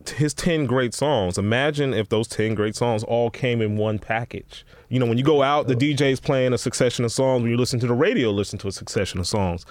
[0.07, 1.37] his ten great songs.
[1.37, 4.65] Imagine if those ten great songs all came in one package.
[4.89, 7.41] You know, when you go out, the DJ's playing a succession of songs.
[7.41, 9.65] When you listen to the radio, listen to a succession of songs.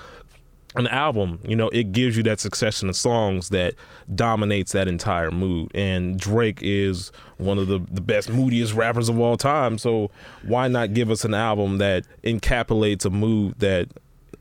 [0.77, 3.75] an album, you know, it gives you that succession of songs that
[4.15, 5.71] dominates that entire mood.
[5.75, 9.79] And Drake is one of the, the best, moodiest rappers of all time.
[9.79, 10.11] So
[10.43, 13.89] why not give us an album that encapsulates a mood that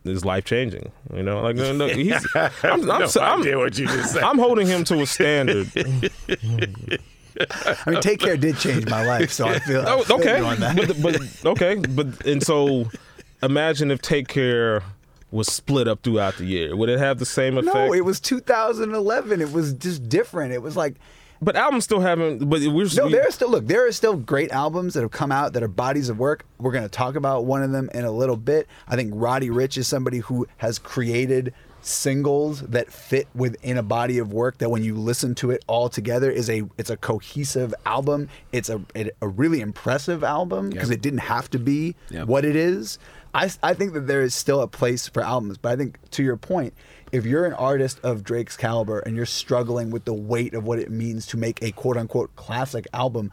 [0.05, 0.91] is life changing?
[1.13, 4.23] You know, like no, no, he's, I'm, I'm, no I'm, idea what you just said.
[4.23, 5.69] I'm holding him to a standard.
[7.55, 10.59] I mean, Take Care did change my life, so I feel, Oh, feel okay, on
[10.59, 10.75] that.
[10.75, 12.85] but, but okay, but and so
[13.41, 14.83] imagine if Take Care
[15.31, 16.75] was split up throughout the year.
[16.75, 17.75] Would it have the same effect?
[17.75, 19.41] no, it was 2011.
[19.41, 20.53] It was just different.
[20.53, 20.95] It was like
[21.43, 22.39] but albums still haven't.
[22.49, 23.67] But we're No, we- there are still look.
[23.67, 26.45] There are still great albums that have come out that are bodies of work.
[26.59, 28.67] We're going to talk about one of them in a little bit.
[28.87, 34.17] I think Roddy Ricch is somebody who has created singles that fit within a body
[34.17, 37.73] of work that when you listen to it all together is a it's a cohesive
[37.85, 38.29] album.
[38.51, 42.27] It's a it, a really impressive album because it didn't have to be Yep.
[42.27, 42.99] what it is.
[43.33, 46.23] I I think that there is still a place for albums, but I think to
[46.23, 46.73] your point,
[47.13, 50.79] if you're an artist of Drake's caliber and you're struggling with the weight of what
[50.79, 53.31] it means to make a quote unquote classic album,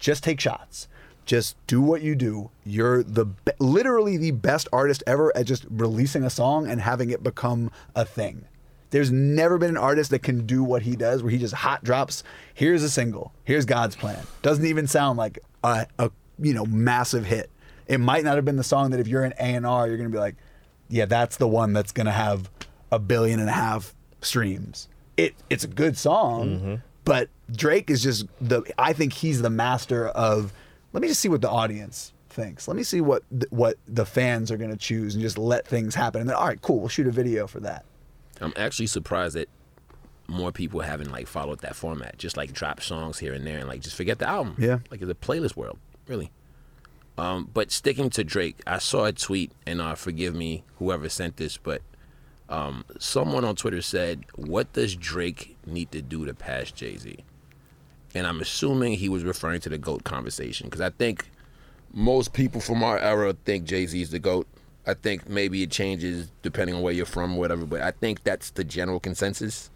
[0.00, 0.88] just take shots.
[1.24, 2.50] Just do what you do.
[2.64, 7.10] You're the be- literally the best artist ever at just releasing a song and having
[7.10, 8.46] it become a thing.
[8.90, 11.84] There's never been an artist that can do what he does, where he just hot
[11.84, 12.24] drops.
[12.52, 13.32] Here's a single.
[13.44, 14.26] Here's God's plan.
[14.42, 17.48] Doesn't even sound like a, a you know massive hit.
[17.86, 19.98] It might not have been the song that if you're an A and R, you're
[19.98, 20.34] gonna be like,
[20.88, 22.50] yeah, that's the one that's gonna have
[22.90, 24.88] a billion and a half streams.
[25.16, 28.62] It it's a good song, but Drake is just the.
[28.78, 30.52] I think he's the master of.
[30.92, 32.66] Let me just see what the audience thinks.
[32.66, 35.94] Let me see what th- what the fans are gonna choose, and just let things
[35.94, 36.20] happen.
[36.22, 37.84] And then, all right, cool, we'll shoot a video for that.
[38.40, 39.48] I'm actually surprised that
[40.26, 42.16] more people haven't like followed that format.
[42.16, 44.54] Just like drop songs here and there and like just forget the album.
[44.58, 44.78] Yeah.
[44.90, 46.30] Like it's a playlist world, really.
[47.18, 51.36] Um, but sticking to Drake, I saw a tweet and uh, forgive me whoever sent
[51.36, 51.82] this, but
[52.50, 57.16] um, someone on Twitter said, "What does Drake need to do to pass Jay Z?"
[58.14, 61.30] And I'm assuming he was referring to the goat conversation because I think
[61.92, 64.46] most people from our era think Jay Z is the goat.
[64.86, 67.64] I think maybe it changes depending on where you're from, or whatever.
[67.66, 69.70] But I think that's the general consensus.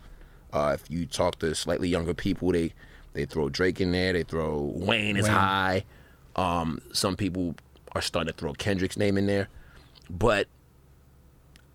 [0.52, 2.72] Uh, if you talk to slightly younger people, they
[3.12, 4.12] they throw Drake in there.
[4.12, 5.32] They throw Wayne is Wayne.
[5.32, 5.84] high.
[6.34, 7.54] Um, some people
[7.92, 9.48] are starting to throw Kendrick's name in there,
[10.10, 10.48] but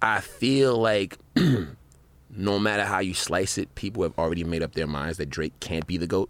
[0.02, 1.18] I feel like
[2.30, 5.54] no matter how you slice it, people have already made up their minds that Drake
[5.60, 6.30] can't be the goat.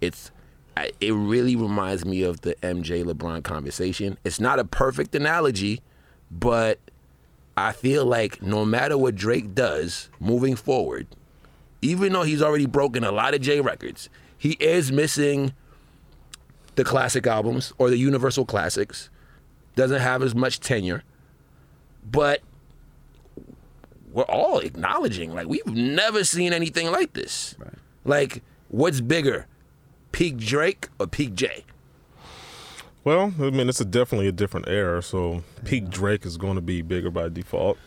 [0.00, 0.30] It's
[0.76, 4.18] I- it really reminds me of the MJ LeBron conversation.
[4.24, 5.82] It's not a perfect analogy,
[6.30, 6.78] but
[7.56, 11.06] I feel like no matter what Drake does moving forward,
[11.82, 15.52] even though he's already broken a lot of J records, he is missing
[16.76, 19.10] the classic albums or the universal classics.
[19.76, 21.02] Doesn't have as much tenure,
[22.08, 22.40] but
[24.12, 27.54] we're all acknowledging like we've never seen anything like this.
[28.04, 29.46] Like, what's bigger,
[30.12, 31.64] peak Drake or peak Jay?
[33.02, 35.02] Well, I mean, it's a definitely a different era.
[35.02, 37.78] So peak Drake is going to be bigger by default.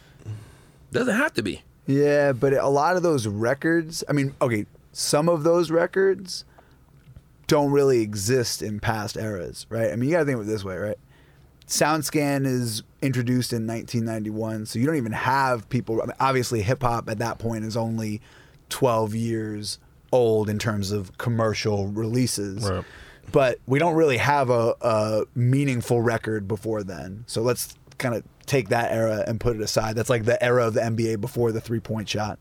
[0.92, 1.64] Doesn't have to be.
[1.86, 6.46] Yeah, but a lot of those records, I mean, okay, some of those records
[7.48, 9.92] don't really exist in past eras, right?
[9.92, 10.98] I mean, you got to think of it this way, right?
[11.68, 16.02] SoundScan is introduced in 1991, so you don't even have people.
[16.02, 18.22] I mean, obviously, hip hop at that point is only
[18.70, 19.80] 12 years
[20.12, 22.70] old in terms of commercial releases.
[22.70, 22.86] Right.
[23.32, 27.24] But we don't really have a, a meaningful record before then.
[27.28, 29.96] So let's kind of take that era and put it aside.
[29.96, 32.38] That's like the era of the NBA before the three point shot.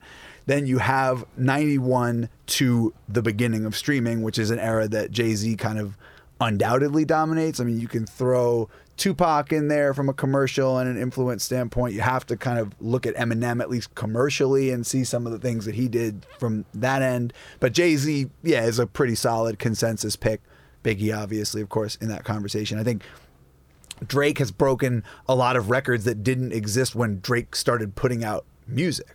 [0.47, 5.35] Then you have 91 to the beginning of streaming, which is an era that Jay
[5.35, 5.97] Z kind of
[6.43, 7.61] undoubtedly dominates.
[7.61, 11.95] I mean, you can throw Tupac in there from a commercial and an influence standpoint.
[11.95, 15.33] You have to kind of look at Eminem at least commercially and see some of
[15.33, 17.33] the things that he did from that end.
[17.61, 20.41] But Jay Z, yeah, is a pretty solid consensus pick.
[20.85, 22.79] Biggie, obviously, of course, in that conversation.
[22.79, 23.03] I think
[24.07, 28.45] Drake has broken a lot of records that didn't exist when Drake started putting out
[28.67, 29.15] music.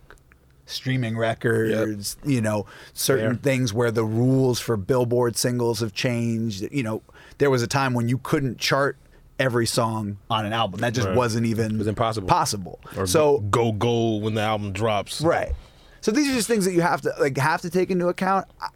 [0.64, 3.42] Streaming records, you know, certain Fair.
[3.42, 6.66] things where the rules for Billboard singles have changed.
[6.70, 7.02] You know,
[7.38, 8.96] there was a time when you couldn't chart
[9.38, 10.80] every song on an album.
[10.80, 11.16] That just Right.
[11.16, 12.28] wasn't even It was impossible.
[12.28, 12.80] Possible.
[12.96, 15.20] Or so go gold when the album drops.
[15.20, 15.52] Right.
[16.00, 18.46] So these are just things that you have to like have to take into account.
[18.60, 18.68] I,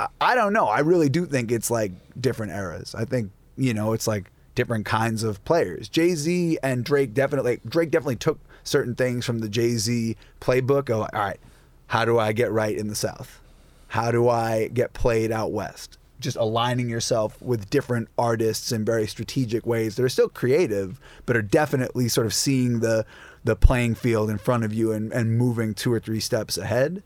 [0.00, 0.66] I, I don't know.
[0.66, 2.94] I really do think it's like different eras.
[2.94, 5.88] I think you know it's like different kinds of players.
[5.88, 7.60] Jay Z and Drake definitely.
[7.68, 10.90] Drake definitely took certain things from the Jay Z playbook.
[10.90, 11.40] Of all right,
[11.88, 13.40] how do I get right in the South?
[13.88, 15.98] How do I get played out west?
[16.24, 21.36] Just aligning yourself with different artists in very strategic ways that are still creative, but
[21.36, 23.06] are definitely sort of seeing the
[23.44, 27.02] the playing field in front of you and, and moving two or three steps ahead.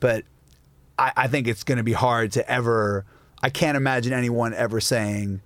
[0.00, 0.24] But
[0.98, 3.04] I, I think it's going to be hard to ever.
[3.42, 5.42] I can't imagine anyone ever saying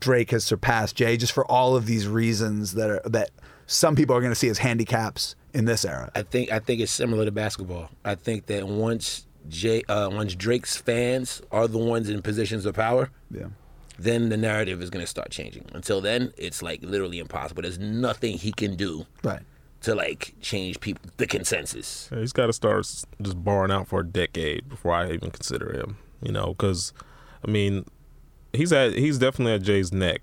[0.00, 3.30] Drake has surpassed Jay just for all of these reasons that are that
[3.66, 6.10] some people are going to see as handicaps in this era.
[6.14, 7.90] I think I think it's similar to basketball.
[8.04, 12.74] I think that once Jay, uh, once Drake's fans are the ones in positions of
[12.74, 13.46] power, Yeah.
[13.98, 15.64] then the narrative is going to start changing.
[15.72, 17.62] Until then, it's like literally impossible.
[17.62, 19.42] There's nothing he can do Right.
[19.82, 22.08] to like change people the consensus.
[22.12, 22.86] Yeah, He's got to start
[23.22, 25.96] just barring out for a decade before I even consider him.
[26.22, 26.92] You know, because
[27.46, 27.84] I mean,
[28.52, 30.22] he's at he's definitely at Jay's neck.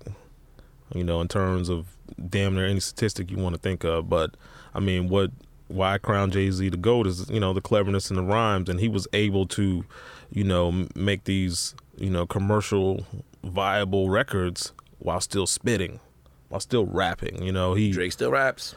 [0.94, 1.96] You know, in terms of
[2.28, 4.08] damn near any statistic you want to think of.
[4.08, 4.36] But
[4.74, 5.30] I mean, what
[5.74, 8.68] why I crown Jay Z the goat is you know the cleverness in the rhymes,
[8.68, 9.84] and he was able to,
[10.30, 13.06] you know, make these you know commercial
[13.42, 16.00] viable records while still spitting,
[16.48, 17.42] while still rapping.
[17.42, 18.74] You know, he Drake still raps.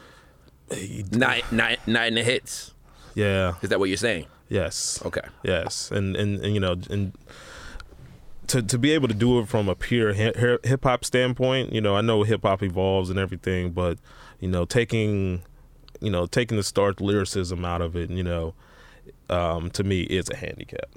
[1.12, 2.74] Not not not in the hits.
[3.14, 4.26] yeah Is that what you're saying?
[4.50, 5.22] yes Okay.
[5.42, 7.12] Yes, and and, and you know, and
[8.48, 11.96] to to be able to do it from a pure hip hop standpoint, you know,
[11.96, 13.98] I know hip hop evolves and everything, but
[14.40, 15.42] you know, taking
[16.00, 18.54] you know taking the stark lyricism out of it, you know,
[19.30, 20.90] um, to me, is a handicap.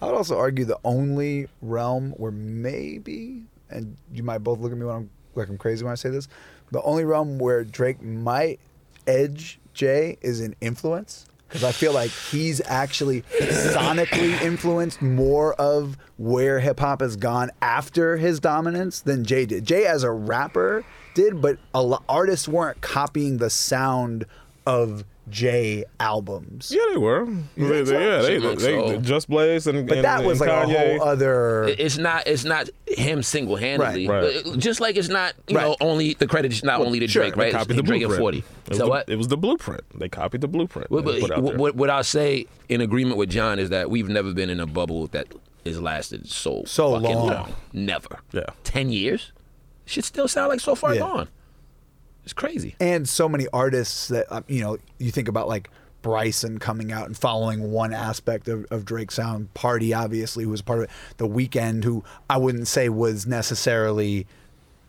[0.00, 4.78] I would also argue the only realm where maybe, and you might both look at
[4.78, 6.28] me when I'm like I'm crazy when I say this,
[6.70, 8.60] the only realm where Drake might
[9.06, 11.26] edge Jay is in influence.
[11.48, 17.50] Because I feel like he's actually sonically influenced more of where hip hop has gone
[17.62, 19.64] after his dominance than Jay did.
[19.64, 24.26] Jay, as a rapper, did, but a lo- artists weren't copying the sound
[24.66, 26.70] of Jay albums.
[26.74, 27.24] Yeah, they were.
[27.56, 30.50] They, they- yeah, they, Shit, look, they, Just Blaze and But and, that was like
[30.50, 30.96] Kanye.
[30.96, 31.64] a whole other.
[31.78, 32.26] It's not.
[32.26, 34.06] It's not him single handedly.
[34.06, 34.58] Right, right.
[34.58, 35.32] Just like it's not.
[35.48, 35.64] You Right.
[35.64, 37.48] know, only the credit is not only to sure, Drake, they right?
[37.48, 38.20] It's copied the Drake and blueprint.
[38.20, 38.38] Forty.
[38.70, 39.08] It So the, what?
[39.08, 39.82] It was the blueprint.
[39.98, 40.90] They copied the blueprint.
[40.90, 44.34] What, and put what, what I'll say in agreement with Jon is that we've never
[44.34, 45.28] been in a bubble that
[45.64, 47.54] has lasted so So fucking long.
[47.72, 48.18] Never.
[48.32, 48.42] Yeah.
[48.62, 49.32] Ten years.
[49.86, 51.00] Should still sound like so far Yeah.
[51.00, 51.28] gone.
[52.24, 52.74] It's crazy.
[52.80, 55.68] and so many artists that uh, you know you think about like
[56.00, 59.52] Bryson coming out and following one aspect of, of Drake's sound.
[59.54, 60.90] Party, obviously, who was part of it.
[61.18, 64.26] The Weeknd, who I wouldn't say was necessarily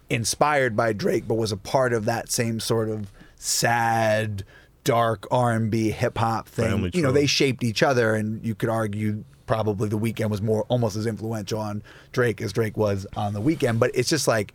[0.10, 4.44] inspired by Drake, but was a part of that same sort of sad,
[4.84, 6.70] dark R and B hip hop thing.
[6.70, 7.22] Family you know, Tree.
[7.22, 11.06] they shaped each other, and you could argue probably The Weeknd was more almost as
[11.06, 13.80] influential on Drake as Drake was on The Weeknd.
[13.80, 14.54] But it's just like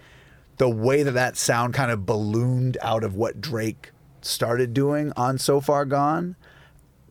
[0.61, 5.39] the way that that sound kind of ballooned out of what Drake started doing on
[5.39, 6.37] So Far Gone.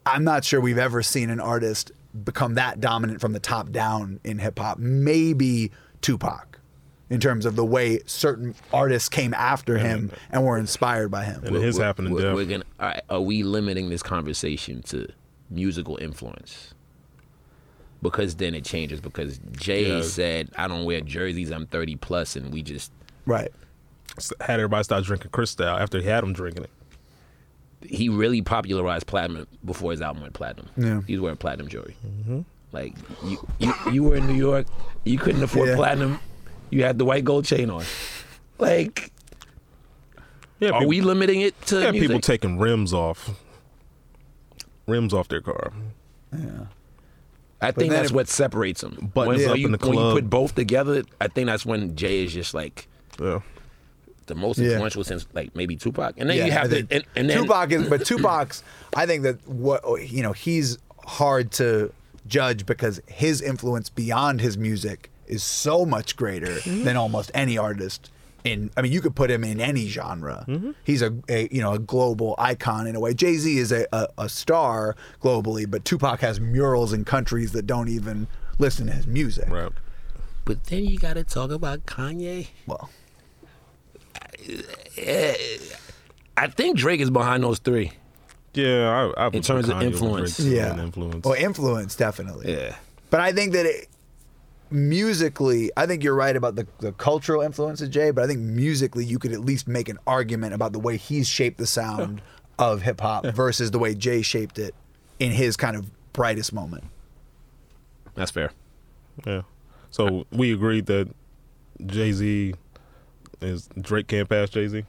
[0.05, 1.91] I'm not sure we've ever seen an artist
[2.23, 4.77] become that dominant from the top down in hip hop.
[4.77, 6.59] Maybe Tupac,
[7.09, 11.43] in terms of the way certain artists came after him and were inspired by him.
[11.43, 12.35] And his We're- happened in we're, death.
[12.35, 12.63] we're gonna.
[12.79, 15.07] All right, are we limiting this conversation to
[15.49, 16.75] musical influence?
[18.03, 19.01] Because then it changes.
[19.01, 20.03] Because Jay Yeah.
[20.03, 21.49] said, "I don't wear jerseys.
[21.51, 22.91] I'm 30 plus," and we just
[23.29, 23.51] Right.
[24.41, 26.69] had everybody start drinking Cristal after he had them drinking it.
[27.87, 30.67] he really popularized platinum before his album went platinum.
[30.75, 31.01] Yeah.
[31.07, 31.95] he was wearing platinum jewelry.
[32.05, 32.41] Mm-hmm.
[32.71, 34.67] Like you, you, you were in New York.
[35.05, 35.75] You couldn't afford Yeah.
[35.75, 36.19] platinum.
[36.71, 37.83] You had the white gold chain on.
[38.57, 39.11] Like,
[40.59, 42.09] Yeah, are we limiting it to Yeah, music?
[42.09, 43.29] people taking rims off,
[44.87, 45.71] rims off their car.
[46.33, 46.65] Yeah.
[47.61, 49.11] I think that's it- what separates them.
[49.13, 51.95] Buttons when, up you, in the when you put both together, I think that's when
[51.95, 52.87] Jay is just like
[53.19, 53.41] Yeah,
[54.27, 54.71] the most Yeah.
[54.71, 56.15] influential since like maybe Tupac.
[56.17, 58.63] And then you have the and, and then Tupac is, but Tupac's.
[58.95, 61.91] I think that what you know, he's hard to
[62.27, 66.84] judge because his influence beyond his music is so much greater mm-hmm.
[66.84, 68.12] than almost any artist.
[68.45, 70.45] In, I mean, you could put him in any genre.
[70.47, 70.71] Mm-hmm.
[70.86, 73.13] He's a, a, you know, a global icon in a way.
[73.13, 77.67] Jay Z is a, a, a star globally, but Tupac has murals in countries that
[77.67, 78.27] don't even
[78.58, 79.49] listen to his music.
[79.49, 79.71] right.
[80.45, 82.47] But then you got to talk about Kanye.
[82.65, 82.89] Well,
[86.38, 87.91] I think Drake is behind those three.
[88.53, 90.38] Yeah, I, I In terms of influence.
[90.38, 91.23] Drake, yeah, influence.
[91.25, 92.53] Well, influence definitely.
[92.53, 92.75] Yeah.
[93.09, 93.88] But I think that it,
[94.71, 98.39] musically, I think you're right about the, the cultural influence of Jay, but I think
[98.39, 102.21] musically, you could at least make an argument about the way he's shaped the sound
[102.60, 104.75] of hip hop versus the way Jay shaped it
[105.19, 106.85] in his kind of brightest moment.
[108.15, 108.52] That's fair.
[109.25, 109.43] yeah.
[109.91, 111.10] So we agreed that
[111.85, 112.54] Jay Z
[113.42, 114.83] is Drake can't pass Jay Z.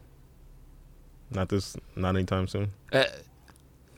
[1.31, 2.73] Not this, not anytime soon.
[2.93, 3.05] Uh,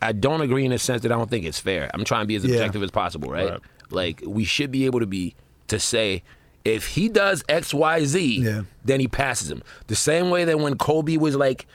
[0.03, 1.91] I don't agree in the sense that I don't think it's fair.
[1.95, 2.57] I'm trying to be as Yeah.
[2.57, 3.51] objective as possible, right?
[3.51, 3.61] Right.
[3.91, 5.35] Like we should be able to be
[5.69, 6.23] to say
[6.65, 8.63] if he does X, Y, Z, Yeah.
[8.85, 9.63] then he passes him.
[9.87, 11.67] The same way that when Kobe was like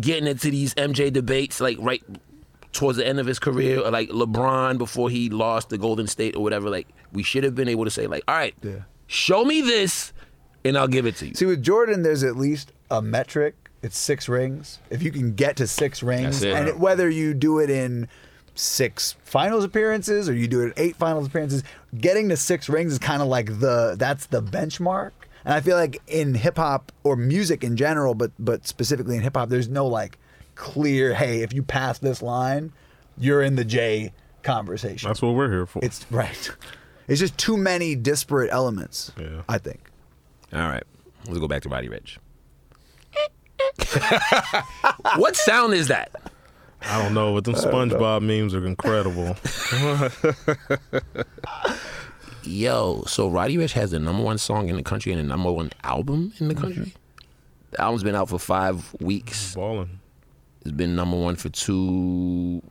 [0.00, 2.02] getting into these MJ debates like right
[2.72, 6.34] towards the end of his career, or like LeBron before he lost the Golden State
[6.36, 6.70] or whatever.
[6.70, 8.82] Like we should have been able to say like, all right, Yeah.
[9.06, 10.12] show me this,
[10.64, 11.34] and I'll give it to you.
[11.34, 13.54] See, with Jordan, there's at least a metric.
[13.82, 14.78] It's six rings.
[14.90, 16.54] If you can get to six rings, it.
[16.54, 18.08] and it, whether you do it in
[18.54, 21.64] six finals appearances or you do it in eight finals appearances,
[21.98, 25.10] getting to six rings is kind of like the that's the benchmark.
[25.44, 29.22] And I feel like in hip hop or music in general, but but specifically in
[29.22, 30.18] hip hop, there's no like
[30.54, 31.14] clear.
[31.14, 32.72] Hey, if you pass this line,
[33.18, 34.12] you're in the J
[34.44, 35.08] conversation.
[35.08, 35.84] That's what we're here for.
[35.84, 36.50] It's right.
[37.08, 39.10] It's just too many disparate elements.
[39.20, 39.42] Yeah.
[39.48, 39.90] I think.
[40.52, 40.84] All right,
[41.26, 42.18] let's go back to Roddy Ricch.
[45.16, 46.10] what sound is that?
[46.82, 49.36] I don't know, but them SpongeBob memes are incredible.
[52.44, 55.50] Yo, so Roddy Ricch has the number one song in the country and the number
[55.52, 56.92] one album in the country.
[57.70, 59.54] The album's been out for five weeks.
[59.54, 60.00] Balling.
[60.62, 62.62] It's been number one for two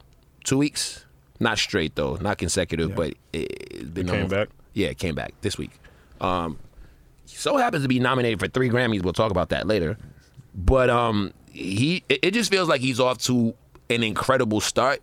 [0.43, 1.05] two weeks.
[1.39, 4.49] Not straight though, not consecutive, but it, it's been It came number- back?
[4.73, 5.71] Yeah, it came back this week.
[6.19, 6.57] Um,
[7.37, 9.03] so happens to be nominated for three Grammys.
[9.03, 9.97] We'll talk about that later.
[10.53, 13.53] But um, he it, it just feels like he's off to
[13.89, 15.01] an incredible start,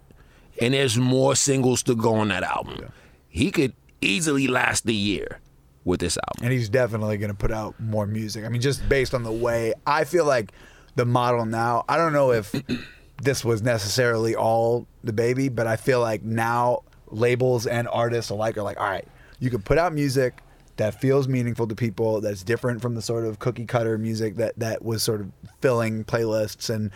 [0.60, 2.90] and there's more singles to go on that album.
[3.28, 5.40] He could easily last the year
[5.84, 6.44] with this album.
[6.44, 8.44] and he's definitely going to put out more music.
[8.44, 10.52] I mean, just based on the way I feel like
[10.96, 11.84] the model now.
[11.88, 12.52] I don't know if
[13.22, 18.62] this was necessarily all DaBaby, but I feel like now labels and artists alike are
[18.62, 19.06] like, all right,
[19.38, 20.42] you can put out music
[20.78, 24.58] that feels meaningful to people, that's different from the sort of cookie cutter music that
[24.58, 26.90] that was sort of filling playlists and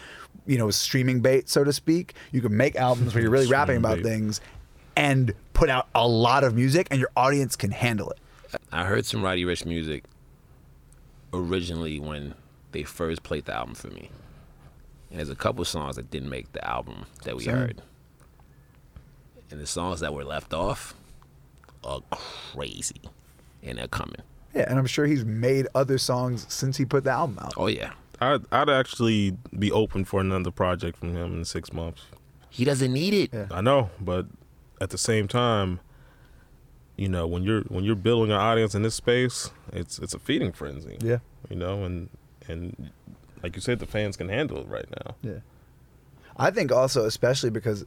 [0.46, 2.14] you know streaming bait, so to speak.
[2.32, 4.04] You can make albums where you're really rapping about bait.
[4.04, 4.40] things
[4.96, 8.18] and put out a lot of music, and your audience can handle it.
[8.70, 10.04] I heard some Roddy Ricch music
[11.32, 12.34] originally when
[12.72, 14.10] they first played the album for me.
[15.10, 17.54] And there's a couple songs that didn't make the album that we Same.
[17.54, 17.82] heard.
[19.50, 20.94] And the songs that were left off
[21.84, 23.00] are crazy.
[23.62, 24.16] And they're coming.
[24.54, 27.54] Yeah, and I'm sure he's made other songs since he put the album out.
[27.56, 27.92] Oh yeah.
[28.20, 32.02] I'd, I'd actually be open for another project from him in six months.
[32.50, 33.30] He doesn't need it.
[33.32, 33.46] Yeah.
[33.50, 34.26] I know, but
[34.80, 35.80] at the same time,
[36.96, 40.18] you know, when you're when you're building an audience in this space, it's it's a
[40.18, 40.98] feeding frenzy.
[41.00, 41.18] Yeah.
[41.48, 42.10] You know, and
[42.48, 42.90] and
[43.42, 45.14] like you said, the fans can handle it right now.
[45.22, 45.40] Yeah.
[46.36, 47.86] I think also, especially because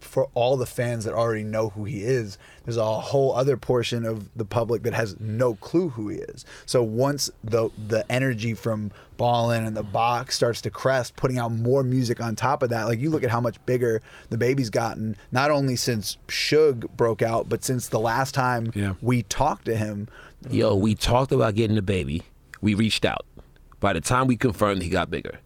[0.00, 4.04] for all the fans that already know who he is, there's a whole other portion
[4.04, 6.44] of the public that has no clue who he is.
[6.66, 11.50] So once the the energy from Ballin and the box starts to crest, putting out
[11.52, 15.16] more music on top of that, like you look at how much bigger DaBaby's gotten,
[15.32, 18.94] not only since Suge broke out, but since the last time Yeah.
[19.02, 20.08] we talked to him.
[20.50, 22.22] Yo, we talked about getting the baby.
[22.60, 23.26] We reached out.
[23.80, 25.38] By the time we confirmed, he got bigger.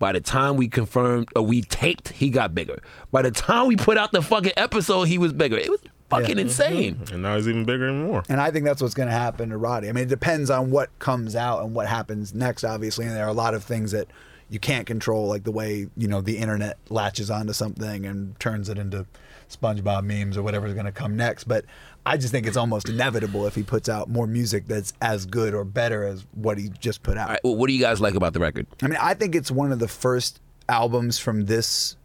[0.00, 2.82] By the time we confirmed, or we taped, he got bigger.
[3.12, 5.56] By the time we put out the fucking episode, he was bigger.
[5.58, 6.42] It was fucking Yeah.
[6.42, 6.94] insane.
[6.96, 7.14] Mm-hmm.
[7.14, 8.22] And now he's even bigger and more.
[8.28, 9.88] And I think that's what's going to happen to Roddy.
[9.88, 13.06] I mean, it depends on what comes out and what happens next, obviously.
[13.06, 14.08] And there are a lot of things that
[14.48, 18.68] you can't control, like the way you know the internet latches onto something and turns
[18.68, 19.06] it into
[19.48, 21.44] SpongeBob memes or whatever's going to come next.
[21.44, 21.64] But
[22.06, 25.52] I just think it's almost inevitable if he puts out more music that's as good
[25.54, 27.26] or better as what he just put out.
[27.28, 28.66] All right, well, what do you guys like about the record?
[28.82, 31.96] I mean, I think it's one of the first albums from this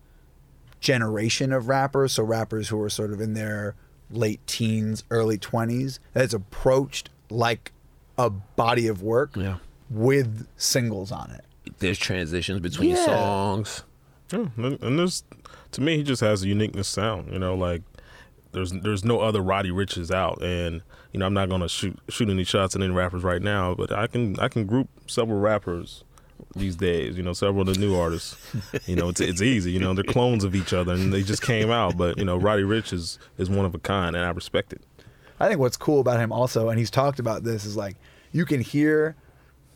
[0.81, 2.13] generation of rappers.
[2.13, 3.75] So rappers who are sort of in their
[4.11, 7.71] late teens, early twenties, that's approached like
[8.17, 9.57] a body of work Yeah.
[9.89, 11.43] with singles on it.
[11.79, 13.05] There's transitions between Yeah.
[13.05, 13.83] songs.
[14.31, 15.23] Yeah, and and there's
[15.71, 17.31] to me he just has a uniqueness sound.
[17.31, 17.81] You know, like
[18.55, 20.81] there's there's no other Roddy Ricches out, and
[21.11, 23.91] you know I'm not gonna shoot shoot any shots at any rappers right now, but
[23.91, 26.03] I can I can group several rappers
[26.55, 27.17] these days.
[27.17, 28.37] You know, several of the new artists.
[28.87, 29.71] You know, it's it's easy.
[29.71, 31.97] You know, they're clones of each other, and they just came out.
[31.97, 34.81] But you know, Roddy Ricch is is one of a kind, and I respect it.
[35.39, 37.97] I think what's cool about him also, and he's talked about this, is like
[38.31, 39.15] you can hear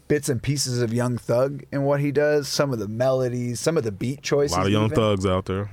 [0.07, 3.77] bits and pieces of Young Thug in what he does, some of the melodies, some
[3.77, 4.55] of the beat choices.
[4.55, 4.95] A lot of young even.
[4.95, 5.69] thugs out there.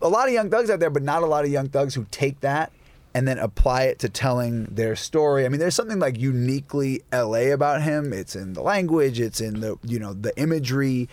[0.00, 2.06] A lot of young thugs out there, but not a lot of young thugs who
[2.10, 2.72] take that
[3.14, 5.44] and then apply it to telling their story.
[5.44, 8.12] I mean, there's something like uniquely LA about him.
[8.12, 11.08] It's in the language, it's in the you know the imagery,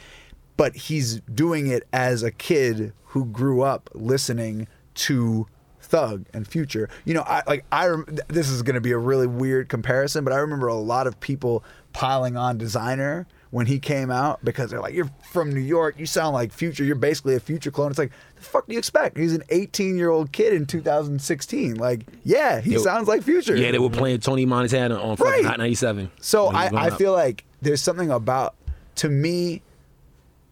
[0.58, 5.48] but he's doing it as a kid who grew up listening to
[5.82, 6.90] Thug and Future.
[7.06, 10.24] You know, I like I rem- this is going to be a really weird comparison,
[10.24, 11.64] but I remember a lot of people
[11.94, 16.06] piling on Desiigner when he came out because they're like, "You're from New York, you
[16.06, 16.84] sound like Future.
[16.84, 19.18] You're basically a Future clone." It's like, the fuck do you expect?
[19.18, 21.76] He's an 18 year old kid in 2016.
[21.76, 23.56] Like, yeah, he sounds like Future.
[23.56, 25.46] Yeah, they were playing Tony Montana on Right.
[25.46, 26.12] Hot 97.
[26.20, 26.98] So when he was I, I up.
[26.98, 28.56] feel like there's something about
[28.96, 29.62] to me,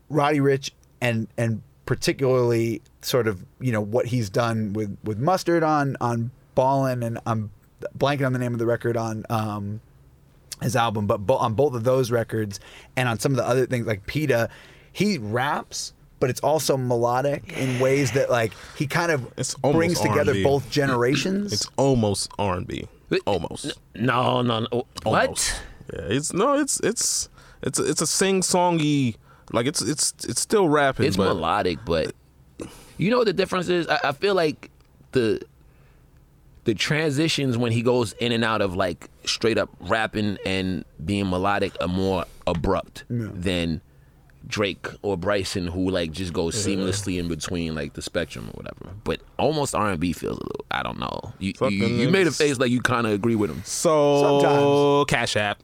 [0.10, 0.72] Roddy Ricch
[1.02, 6.32] and and particularly sort of you know what he's done with with Mustard on on
[6.56, 7.52] Ballin, and I'm
[7.98, 9.26] blanking on the name of the record on.
[9.30, 9.82] Um,
[10.64, 12.60] his album, but bo- on both of those records
[12.96, 14.50] and on some of the other things like PETA,
[14.92, 19.78] he raps, but it's also melodic in ways that like he kind of It's almost
[19.78, 20.44] brings together R&B.
[20.44, 21.54] both generations.
[21.54, 22.88] It's almost R and B.
[23.26, 23.74] Almost.
[23.96, 24.68] No, no, no.
[24.72, 24.88] What?
[25.06, 25.62] Almost.
[25.94, 27.30] Yeah, it's no, it's it's
[27.62, 29.16] it's it's a sing songy
[29.52, 31.06] like it's it's it's still rapping.
[31.06, 32.14] It's but melodic, but
[32.98, 33.88] you know what the difference is?
[33.88, 34.72] I, I feel like
[35.12, 35.42] the
[36.66, 41.30] the transitions when he goes in and out of like straight up rapping and being
[41.30, 43.82] melodic are more abrupt than
[44.48, 48.94] Drake or Bryson who like just goes seamlessly in between like the spectrum or whatever.
[49.04, 51.34] But almost R and B feels a little I don't know.
[51.40, 53.62] You you, Fucking you made a face like you kinda agree with him.
[53.66, 55.06] So Sometimes.
[55.08, 55.64] Cash App.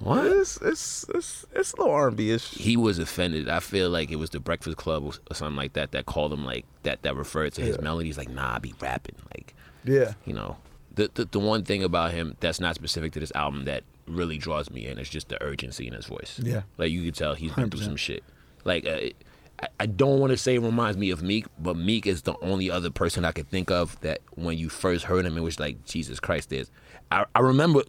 [0.00, 0.26] What?
[0.26, 2.50] It's it's it's it's a little R and B ish.
[2.50, 3.48] he was offended.
[3.48, 6.32] I feel like it was the Breakfast Club or or something like that that called
[6.32, 10.14] him like that that referred to his melodies like nah I be rapping like yeah.
[10.24, 10.56] you know
[10.94, 14.38] the, the the one thing about him that's not specific to this album that really
[14.38, 16.40] draws me in is just the urgency in his voice.
[16.42, 16.62] Yeah.
[16.78, 18.22] like you could tell he's been through some shit.
[18.64, 19.16] Like uh, it-
[19.58, 22.34] I, I don't want to say it reminds me of Meek, but Meek is the
[22.42, 25.58] only other person I could think of that when you first heard him, it was
[25.58, 26.52] like Jesus Christ.
[26.52, 26.70] Is
[27.10, 27.82] I, I remember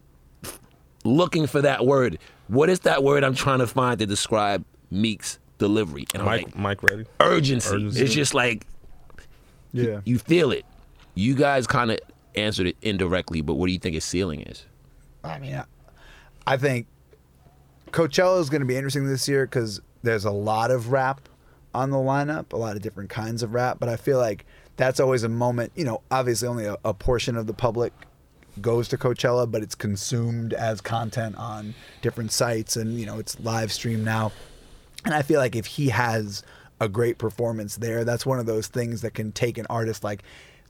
[1.07, 2.19] looking for that word.
[2.47, 6.05] What is that word I'm trying to find to describe Meek's delivery?
[6.13, 7.05] And I'm Mike like, Mike ready.
[7.19, 7.73] urgency.
[7.75, 8.01] Urgency.
[8.03, 8.65] It's just like
[9.71, 10.01] Yeah.
[10.05, 10.65] you feel it.
[11.15, 11.99] You guys kind of
[12.35, 14.65] answered it indirectly, but what do you think his ceiling is?
[15.23, 15.63] I mean, I,
[16.45, 16.87] I think
[17.91, 21.27] Coachella is going to be interesting this year because there's a lot of rap
[21.73, 23.77] on the lineup, a lot of different kinds of rap.
[23.79, 24.45] But I feel like
[24.77, 25.71] that's always a moment.
[25.75, 27.93] You know, obviously only a, a portion of the public
[28.61, 33.39] goes to Coachella, but it's consumed as content on different sites, and you know, it's
[33.39, 34.31] live streamed now.
[35.05, 36.43] And I feel like if he has
[36.79, 40.23] a great performance there, that's one of those things that can take an artist like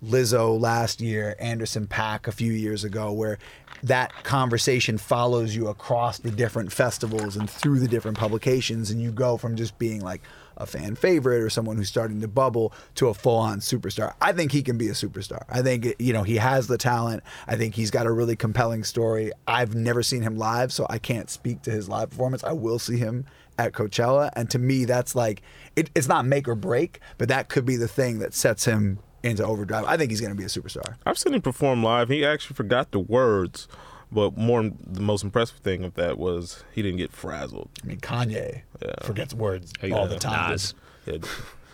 [0.04, 3.40] Lizzo last year, Anderson .Paak a few years ago, where
[3.84, 9.12] that conversation follows you across the different festivals and through the different publications, and you
[9.12, 10.22] go from just being like
[10.58, 14.14] a fan favorite or someone who's starting to bubble to a full-on superstar.
[14.22, 15.43] I think he can be a superstar.
[15.49, 17.24] I think you know he has the talent.
[17.47, 19.32] I think he's got a really compelling story.
[19.47, 22.43] I've never seen him live, so I can't speak to his live performance.
[22.43, 23.26] I will see him
[23.60, 25.41] at Coachella, and to me, that's like
[25.76, 28.99] it, it's not make or break, but that could be the thing that sets him
[29.24, 29.86] into overdrive.
[29.86, 30.95] I think he's going to be a superstar.
[31.05, 32.10] I've seen him perform live.
[32.10, 33.68] He actually forgot the words,
[34.12, 37.70] but more the most impressive thing of that was he didn't get frazzled.
[37.84, 38.62] I mean, Kanye
[39.03, 40.14] forgets words you all go.
[40.14, 40.74] the time, Nas.
[41.05, 41.18] Yeah.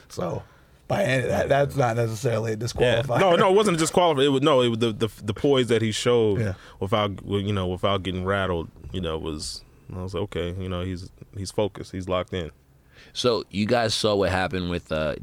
[0.10, 0.44] so
[0.88, 2.60] by any, that, that's not necessarily a Yeah.
[2.66, 3.20] disqualifier.
[3.20, 4.26] No, no, it wasn't disqualified.
[4.26, 6.54] It was no, it was the the, the poise that he showed Yeah.
[6.80, 8.70] without you know without getting rattled.
[8.92, 9.64] You know was
[9.96, 10.56] I was like, okay.
[10.60, 11.92] You know he's he's focused.
[11.92, 12.52] He's locked in.
[13.14, 15.16] So you guys saw what happened with uh,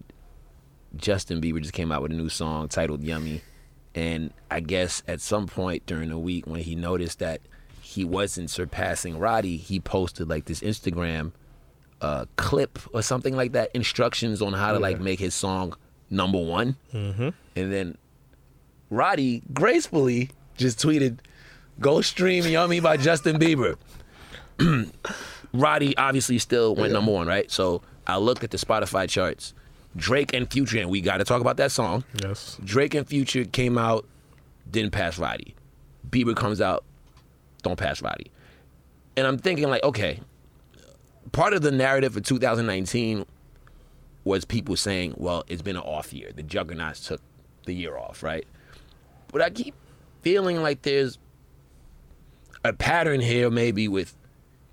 [0.96, 3.42] Justin Bieber just came out with a new song titled "Yummy,"
[3.95, 7.41] and I guess at some point during the week when he noticed that
[7.80, 11.32] he wasn't surpassing Roddy, he posted like this Instagram
[12.01, 15.74] uh, clip or something like that, instructions on how to like make his song
[16.09, 17.28] number one, mm-hmm.
[17.57, 17.99] and then
[18.91, 21.18] Roddy gracefully just tweeted,
[21.78, 23.76] "Go stream Yummy by Justin Bieber."
[25.53, 27.51] Roddy obviously still went number one, right?
[27.51, 29.53] So I looked at the Spotify charts.
[29.97, 32.05] Drake and Future, and we got to talk about that song.
[32.22, 32.59] Yes.
[32.64, 34.07] Drake and Future came out,
[34.70, 35.55] didn't pass Roddy.
[36.09, 36.84] Bieber comes out,
[37.62, 38.30] don't pass Roddy.
[39.16, 40.20] And I'm thinking like, okay,
[41.32, 43.26] part of the narrative for 2019
[44.24, 46.30] was people saying, well, it's been an off year.
[46.34, 47.20] The Juggernauts took
[47.66, 48.47] the year off, right?
[49.32, 49.74] But I keep
[50.22, 51.18] feeling like there's
[52.64, 54.16] a pattern here, maybe with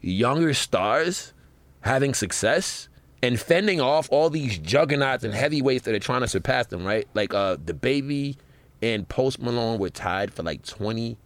[0.01, 1.33] younger stars
[1.81, 2.89] having success
[3.23, 7.07] and fending off all these juggernauts and heavyweights that are trying to surpass them, right?
[7.13, 8.37] Like uh DaBaby
[8.81, 11.17] and Post Malone were tied for like 20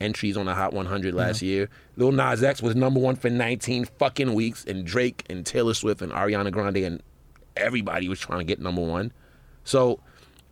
[0.00, 1.68] entries on the Hot 100 last year.
[1.96, 6.02] Lil Nas X was number one for 19 fucking weeks, and Drake and Taylor Swift
[6.02, 7.02] and Ariana Grande and
[7.56, 9.12] everybody was trying to get number one.
[9.64, 10.00] So,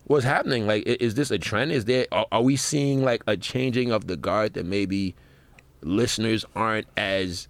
[0.05, 0.67] what's happening?
[0.67, 1.73] Like, is this a trend?
[1.73, 2.07] Is there?
[2.13, 5.15] Are, are we seeing like a changing of the guard that maybe
[5.83, 7.49] listeners aren't as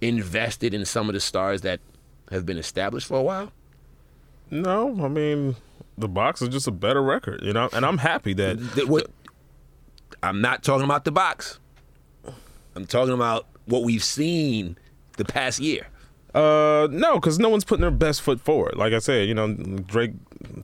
[0.00, 1.80] invested in some of the stars that
[2.30, 3.52] have been established for a while?
[4.50, 5.56] No, I mean
[5.96, 9.10] the box is just a better record, you know, and I'm happy that Th- what-
[10.22, 11.58] I'm not talking about the box.
[12.74, 14.76] I'm talking about what we've seen
[15.16, 15.88] the past year.
[16.34, 18.76] Uh, no, because no one's putting their best foot forward.
[18.76, 20.12] Like I said, you know, Drake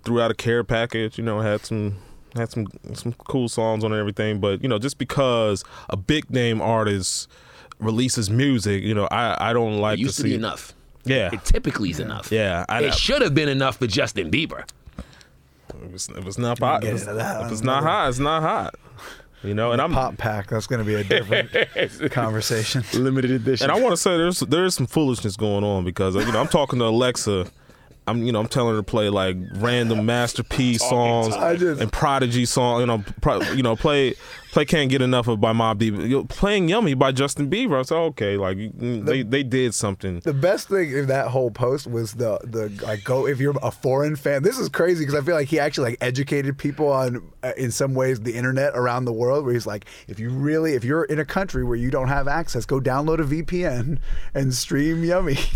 [0.04, 1.18] threw out a care package.
[1.18, 1.96] You know, had some
[2.36, 4.40] had some some cool songs on it and everything.
[4.40, 7.28] But you know, just because a big name artist
[7.80, 10.74] releases music, you know, I I don't like It used to to see be enough.
[11.04, 11.30] Yeah.
[11.32, 12.30] It typically is enough.
[12.32, 14.64] Yeah, I- it should have been enough for Justin Bieber.
[15.86, 17.82] If it's, if it's not hot, get if it's, into that if on it's not
[17.82, 18.74] hot, it's not hot.
[19.42, 20.48] You know, and I'm Pop pack.
[20.48, 21.50] That's going to be a different
[22.12, 22.82] conversation.
[22.94, 23.68] Limited edition.
[23.68, 26.48] and I want to say there's there's some foolishness going on because you know I'm
[26.48, 27.46] talking to Alexa.
[28.06, 32.44] I'm you know I'm telling her to play like random masterpiece songs just- and prodigy
[32.44, 32.80] song.
[32.80, 34.14] You know, pro, you know play
[34.52, 35.94] play can't get enough of by Mobb Deep.
[35.94, 37.78] You know, playing Yummy by Justin Bieber.
[37.78, 40.20] I said okay, like mm, they they did something.
[40.20, 43.70] The best thing in that whole post was the the like go if you're a
[43.70, 44.42] foreign fan.
[44.42, 47.70] This is crazy because I feel like he actually like educated people on uh, in
[47.70, 49.44] some ways the internet around the world.
[49.44, 52.28] Where he's like, if you really if you're in a country where you don't have
[52.28, 53.98] access, go download a VPN
[54.34, 55.38] and stream Yummy.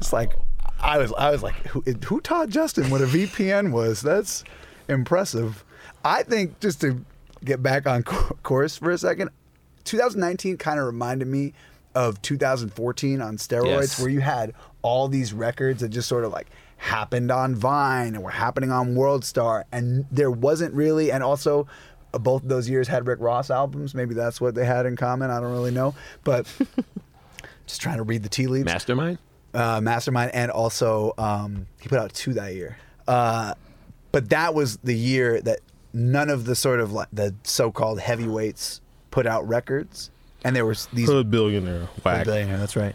[0.00, 0.32] It's like
[0.80, 4.00] I was I was like, who, who taught Justin what a VPN was?
[4.00, 4.44] That's
[4.88, 5.64] impressive.
[6.04, 7.04] I think just to
[7.44, 9.30] get back on course for a second,
[9.84, 11.52] 2019 kind of reminded me
[11.94, 14.00] of 2014 on steroids, Yes.
[14.00, 18.22] where you had all these records that just sort of like happened on Vine and
[18.22, 21.66] were happening on World Star, and there wasn't really, and also.
[22.14, 23.94] uh, Both of those years had Rick Ross albums.
[23.94, 25.30] Maybe that's what they had in common.
[25.30, 26.46] I don't really know, but
[27.66, 29.18] just trying to read the tea leaves Mastermind.
[29.54, 32.76] Uh, Mastermind, and also um, he put out two that year.
[33.06, 33.54] Uh,
[34.12, 35.60] but that was the year that
[35.92, 38.80] none of the sort of like the so-called heavyweights
[39.10, 40.10] put out records,
[40.44, 42.26] and there was these Hood billionaire, whack.
[42.26, 42.58] billionaire.
[42.58, 42.94] That's right.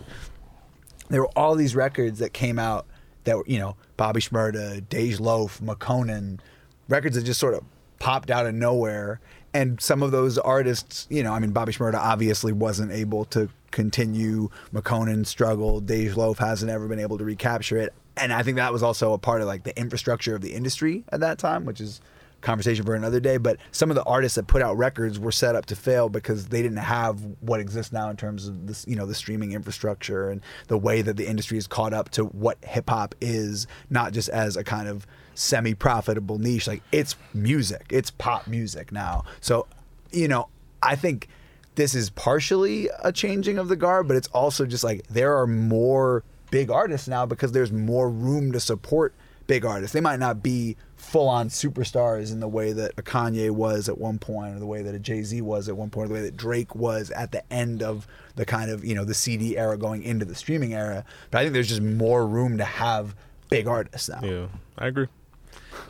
[1.09, 2.85] There were all these records that came out
[3.23, 6.39] that were you know Bobby Shmurda, Dej Loaf, Makonnen,
[6.87, 7.63] records that just sort of
[7.99, 9.19] popped out of nowhere.
[9.55, 13.49] And some of those artists, you know, I mean, Bobby Shmurda obviously wasn't able to
[13.73, 14.47] continue.
[14.73, 15.85] Makonnen struggled.
[15.85, 17.93] Dej Loaf hasn't ever been able to recapture it.
[18.15, 21.03] And I think that was also a part of like the infrastructure of the industry
[21.09, 21.99] at that time, which is
[22.41, 23.37] conversation for another day.
[23.37, 26.47] But some of the artists that put out records were set up to fail because
[26.47, 30.29] they didn't have what exists now in terms of this, you know, the streaming infrastructure
[30.29, 34.13] and the way that the industry is caught up to what hip hop is, not
[34.13, 36.67] just as a kind of semi-profitable niche.
[36.67, 39.23] Like it's music, it's pop music now.
[39.41, 39.65] So,
[40.11, 40.49] you know,
[40.83, 41.29] I think
[41.75, 45.47] this is partially a changing of the guard, but it's also just like there are
[45.47, 49.13] more big artists now because there's more room to support
[49.47, 49.93] big artists.
[49.93, 53.97] They might not be full on superstars in the way that a Kanye was at
[53.97, 56.13] one point, or the way that a Jay Z was at one point, or the
[56.13, 59.57] way that Drake was at the end of the kind of, you know, the CD
[59.57, 61.03] era going into the streaming era.
[61.31, 63.15] But I think there's just more room to have
[63.49, 64.21] big artists now.
[64.23, 64.47] Yeah,
[64.77, 65.07] I agree.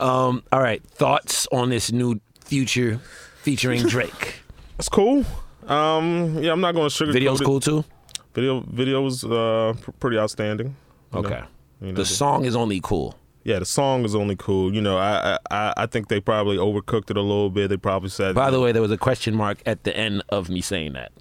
[0.00, 3.00] Um, all right, thoughts on this new future
[3.36, 4.40] featuring Drake?
[4.76, 5.24] That's cool.
[5.66, 7.44] Um, yeah, I'm not going to sugarcoat Video's it.
[7.44, 7.84] cool too.
[8.34, 10.76] Video video was uh, pr- pretty outstanding.
[11.14, 11.26] you know.
[11.28, 11.42] Okay.
[11.80, 13.14] You know, The song is only cool.
[13.44, 14.74] yeah, the song is only cool.
[14.74, 17.68] You know, I, I I think they probably overcooked it a little bit.
[17.68, 20.48] They probably said, By the way, there was a question mark at the end of
[20.48, 21.12] me saying that.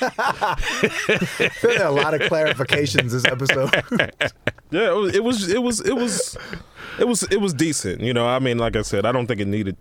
[0.00, 3.70] I feel like there are a lot of clarifications this episode.
[4.70, 6.36] yeah, it was, it was it was it was
[6.98, 8.00] it was it was decent.
[8.02, 9.76] You know, I mean, like I said, I don't think it needed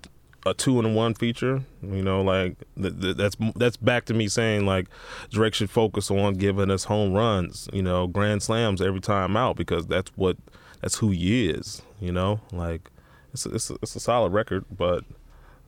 [0.46, 1.64] a two in one feature.
[1.82, 4.88] You know, like th- th- that's that's back to me saying like
[5.32, 7.68] Drake should focus on giving us home runs.
[7.74, 10.38] You know, grand slams every time out because that's what
[10.82, 11.82] that's who he is.
[12.00, 12.90] You know, like
[13.34, 15.04] it's a, it's a, it's a solid record, but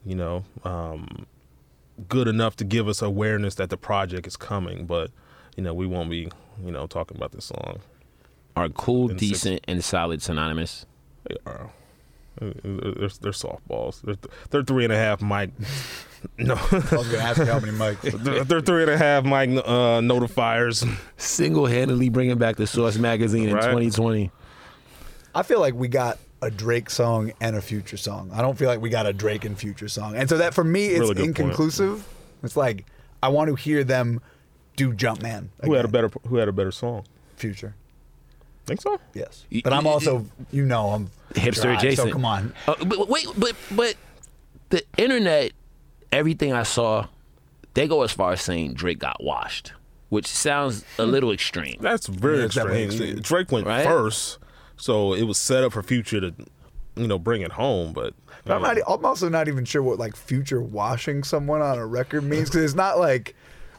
[0.05, 1.25] you know, um,
[2.07, 4.85] good enough to give us awareness that the project is coming.
[4.85, 5.11] But
[5.55, 6.29] you know, we won't be
[6.63, 7.79] you know talking about this song.
[8.55, 10.85] Are cool, And six- decent, and solid synonymous?
[11.27, 11.71] They are.
[12.39, 14.01] They're, they're softballs.
[14.01, 14.15] They're,
[14.49, 15.51] they're three and a half mic.
[16.39, 18.01] No, I was going to ask you how many mics.
[18.23, 20.83] they're, they're three and a half mic uh, notifiers.
[21.15, 24.31] Single-handedly bringing back the Source magazine in 2020.
[25.35, 28.31] I feel like we got a Drake song and a Future song.
[28.33, 30.15] I don't feel like we got a Drake and Future song.
[30.15, 31.37] And so that for me, it's Really good point.
[31.37, 32.07] inconclusive.
[32.41, 32.85] It's like
[33.21, 34.19] I want to hear them
[34.75, 35.49] do Jumpman.
[35.63, 37.05] Who had a better Who had a better song?
[37.35, 37.75] Future?
[38.67, 38.99] Think so?
[39.13, 42.09] Yes, Y- but I'm y- also, you know, I'm Hipster dry, adjacent.
[42.09, 43.95] So come on, Uh, but wait, but but
[44.69, 45.53] the internet,
[46.11, 47.07] everything I saw,
[47.73, 49.71] they go as far as saying Drake got washed,
[50.09, 51.77] which sounds a little extreme.
[51.79, 52.75] That's very Yeah, extreme.
[52.89, 53.15] extreme.
[53.21, 53.85] Drake went Right?
[53.85, 54.37] first,
[54.75, 56.33] so it was set up for Future to,
[56.97, 57.93] you know, bring it home.
[57.93, 58.13] But,
[58.43, 61.85] But I'm, not, I'm also not even sure what like Future washing someone on a
[61.85, 63.33] record means because it's not like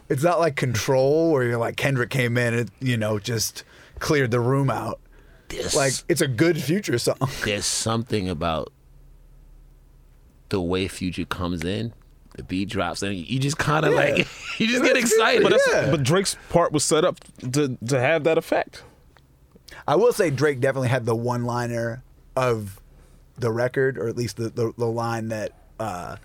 [0.09, 3.65] it's not like Control where you're like Kendrick came in and you know just
[3.99, 5.01] cleared the room out.
[5.49, 7.17] There's, Like it's a good Future song.
[7.45, 8.73] there's something about
[10.51, 11.93] the way Future comes in,
[12.37, 13.99] the beat drops, and you just kind of Yeah.
[13.99, 14.19] like
[14.59, 15.43] you just get excited.
[15.43, 15.91] But, that's, Yeah.
[15.91, 17.19] but Drake's part was set up
[17.53, 18.83] to to have that effect.
[19.87, 22.03] I will say Drake definitely had the one liner
[22.37, 22.81] of
[23.37, 26.17] the record, or at least the the, the line that uh,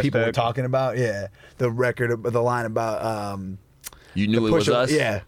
[0.00, 0.96] people were talking about.
[0.98, 3.58] Yeah, the record, the line about um,
[4.14, 4.92] You knew the it was Pusha- us.
[4.92, 5.20] Yeah,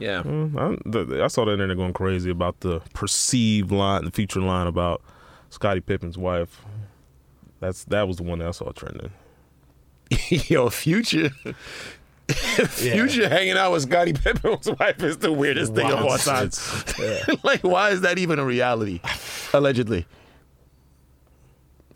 [0.00, 0.22] Yeah.
[0.22, 4.40] Mm, I, the, I saw the internet going crazy about the perceived line, the feature
[4.40, 5.02] line about
[5.50, 6.60] Scottie Pippen's wife.
[7.60, 9.10] That's that was the one that I saw trending.
[10.30, 11.30] Yo, Future.
[12.30, 16.46] Future hanging out with Scottie Pippen's wife is the weirdest thing of all time.
[16.46, 19.00] It's- like, why is that even a reality?
[19.52, 20.06] Allegedly.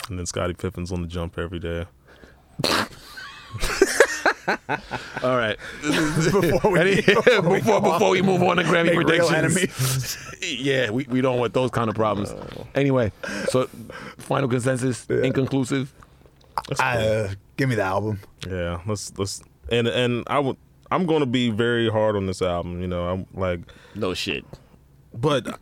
[0.08, 1.86] and then Scottie Pippen's on the jump every day.
[5.22, 5.56] All right.
[5.82, 10.36] Before we, Any- before, before, we move on to Grammy make predictions.
[10.42, 12.34] yeah, we, we don't want those kind of problems.
[12.74, 13.12] Anyway,
[13.48, 13.66] so
[14.18, 15.92] final consensus, inconclusive.
[16.78, 18.20] Uh, give me the album.
[18.48, 20.56] Yeah, let's let's and and I would
[20.90, 22.80] I'm going to be very hard on this album.
[22.80, 23.60] You know, I'm like,
[23.94, 24.44] No shit.
[25.12, 25.58] but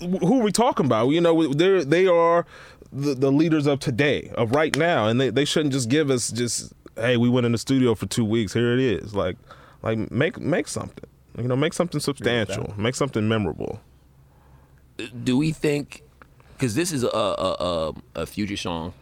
[0.00, 1.08] who are we talking about?
[1.08, 2.46] You know, they they are
[2.92, 6.30] the, the leaders of today, of right now, and they, they shouldn't just give us
[6.30, 8.52] just hey, we went in the studio for two weeks.
[8.52, 9.14] Here it is.
[9.14, 9.36] Like
[9.82, 11.04] like make make something.
[11.38, 12.72] You know, make something substantial.
[12.78, 13.80] Make something memorable.
[15.22, 16.02] Do we think?
[16.54, 17.12] Because this is a, a
[17.60, 18.94] a a future song,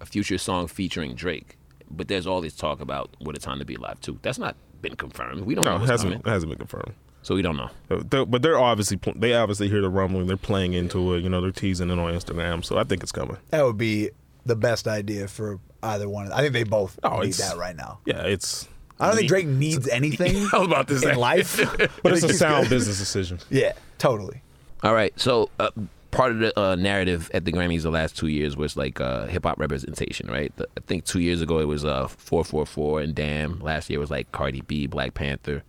[0.00, 1.56] a future song featuring Drake,
[1.90, 4.18] but there's all this talk about what a time to be alive too.
[4.22, 5.42] That's not been confirmed.
[5.42, 6.94] We don't No, know it what's hasn't coming, it hasn't been confirmed.
[7.22, 7.70] so we don't know.
[7.90, 10.28] Uh, they're- but they're obviously they obviously hear the rumbling.
[10.28, 11.22] They're playing into it.
[11.24, 12.64] You know, they're teasing it on Instagram.
[12.64, 13.38] So I think it's coming.
[13.50, 14.10] That would be
[14.46, 16.30] the best idea for either one.
[16.32, 17.98] I think they both Oh, need it's- that right now.
[18.04, 18.68] Yeah, it's
[18.98, 21.56] I don't think Drake needs anything I was about this in life.
[22.02, 23.38] but it's a sound business decision.
[23.48, 24.42] yeah, totally.
[24.82, 25.70] All right, so uh,
[26.10, 29.26] part of the uh, narrative at the Grammys the last two years was like uh,
[29.26, 30.54] hip hop representation, right?
[30.56, 33.60] The, I think two years ago it was uh, 444 and Damn.
[33.60, 35.62] Last year was like Cardi B, Black Panther,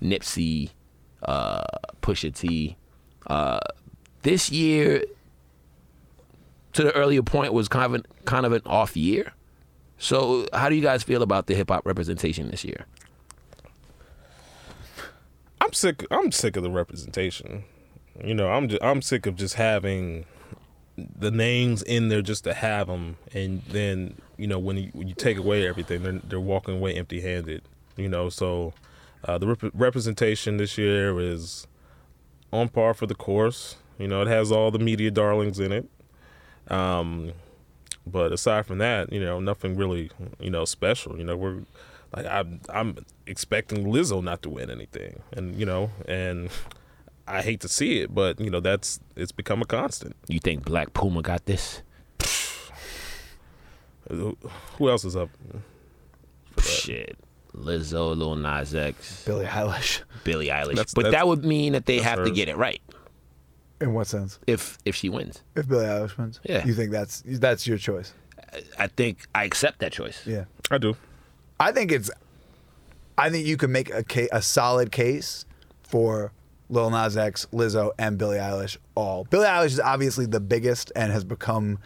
[0.00, 0.70] Nipsey,
[1.22, 1.64] uh,
[2.00, 2.76] Pusha T.
[3.26, 3.60] Uh,
[4.22, 5.04] this year,
[6.72, 9.32] to the earlier point, was kind of an, kind of an off year.
[9.98, 12.86] So, how do you guys feel about the hip hop representation this year?
[15.60, 16.04] I'm sick.
[16.10, 17.64] I'm sick of the representation.
[18.22, 20.26] You know, I'm just, I'm sick of just having
[20.96, 25.08] the names in there just to have them, and then you know when you, when
[25.08, 27.62] you take away everything, they're they're walking away empty-handed.
[27.96, 28.74] You know, so
[29.24, 31.66] uh, the rep- representation this year is
[32.52, 33.76] on par for the course.
[33.98, 35.88] You know, it has all the media darlings in it.
[36.68, 37.32] Um,
[38.06, 40.10] but aside from that, you know, nothing really,
[40.40, 41.16] you know, special.
[41.18, 41.58] You know, we're
[42.16, 42.96] like I'm I'm
[43.26, 46.50] expecting Lizzo not to win anything, and you know, and
[47.26, 50.16] I hate to see it, but you know, that's it's become a constant.
[50.28, 51.82] You think Black Puma got this?
[54.10, 54.36] Who
[54.76, 55.30] who else is up?
[56.60, 57.16] Shit.
[57.54, 60.00] Lizzo, Lil Nas X, Billie Eilish.
[60.24, 60.68] Billie Eilish.
[60.74, 62.80] That's- but that's- that would mean that they that's have to get it right
[63.82, 64.38] In what sense?
[64.46, 65.42] if if she wins.
[65.56, 66.64] If Billie Eilish wins, Yeah.
[66.64, 68.12] you think that's that's your choice?
[68.78, 70.26] I think I accept that choice.
[70.26, 70.44] Yeah.
[70.70, 70.96] I do.
[71.58, 72.10] I think it's.
[73.18, 75.44] I think you can make a ca- a solid case
[75.82, 76.32] for
[76.68, 78.76] Lil Nas X, Lizzo, and Billie Eilish.
[78.94, 81.78] All Billie Eilish is obviously the biggest and has become,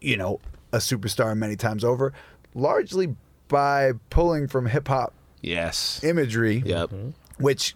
[0.00, 0.40] you know,
[0.72, 2.12] a superstar many times over,
[2.54, 3.14] largely
[3.48, 5.12] by pulling from hip hop
[5.42, 6.02] Yes.
[6.02, 6.90] imagery, Yep.
[7.38, 7.74] which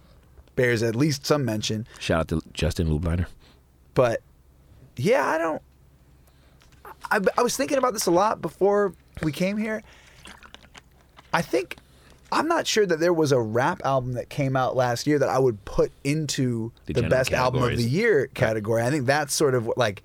[0.58, 1.86] bears at least some mention.
[1.98, 3.26] Shout out to Justin Lubliner.
[3.94, 4.20] But
[4.96, 5.62] yeah, I don't.
[7.10, 8.92] I, I was thinking about this a lot before
[9.22, 9.82] we came here.
[11.32, 11.76] I think
[12.30, 15.28] I'm not sure that there was a rap album that came out last year that
[15.28, 18.82] I would put into The the, best album of the year category.
[18.82, 20.02] I think that's sort of what, like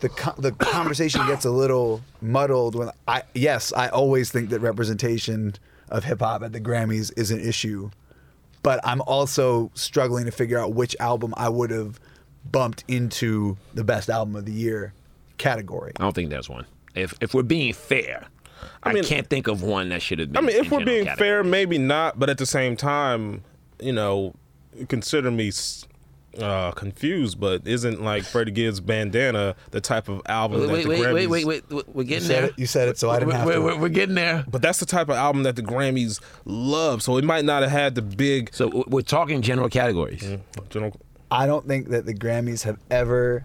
[0.00, 4.60] the co- the conversation gets a little muddled when I yes I always think that
[4.60, 5.54] representation
[5.88, 7.90] of hip hop at the Grammys is an issue,
[8.62, 11.98] but I'm also struggling to figure out which album I would have
[12.50, 14.92] bumped into the best album of the year
[15.38, 15.92] category.
[15.98, 16.66] I don't think there's one.
[16.94, 18.26] If if we're being fair,
[18.82, 20.44] I, mean- can't think of one that should have been.
[20.44, 21.28] I mean, if we're being category.
[21.28, 22.18] fair, maybe not.
[22.18, 23.42] But at the same time,
[23.80, 24.34] you know,
[24.88, 25.86] consider me s-
[26.38, 27.38] uh, confused.
[27.40, 31.12] But isn't like Freddie Gibbs' "Bandana" the type of album that Wait, the Grammys?
[31.14, 31.86] wait, wait, wait, wait.
[31.94, 32.50] We're You getting said there.
[32.50, 33.60] it, you said it, so I didn't we're, have we're, to.
[33.60, 34.44] we're- we're getting there.
[34.48, 37.02] But that's the type of album that the Grammys love.
[37.02, 38.54] So it might not have had the big.
[38.54, 40.36] So we're talking general categories.
[40.70, 40.98] General,
[41.30, 43.44] I don't think that the Grammys have ever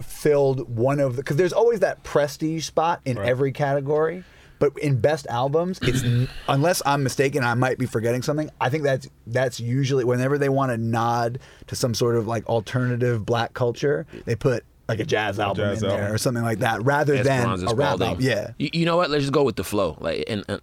[0.00, 3.28] filled one of the because there's always that prestige spot in Right.
[3.28, 4.24] every category.
[4.60, 6.02] But in best albums, it's
[6.48, 8.50] unless I'm mistaken, I might be forgetting something.
[8.60, 12.46] I think that's that's usually whenever they want to nod to some sort of like
[12.46, 16.60] alternative black culture, they put like a jazz album jazz in there or something like
[16.60, 18.08] that, rather than Esperanza a rap Spalding.
[18.08, 18.24] album.
[18.24, 19.10] Yeah, You, you know what?
[19.10, 19.96] Let's just go with the flow.
[20.00, 20.60] Like, and, and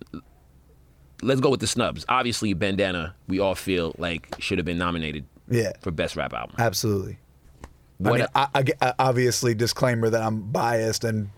[1.21, 2.05] let's go with the snubs.
[2.09, 3.15] Obviously, Bandana.
[3.27, 5.25] We all feel like should have been nominated.
[5.49, 5.73] Yeah.
[5.81, 6.55] For best rap album.
[6.59, 7.17] absolutely.
[7.63, 11.29] I What- mean, I, I, I- obviously, disclaimer that I'm biased and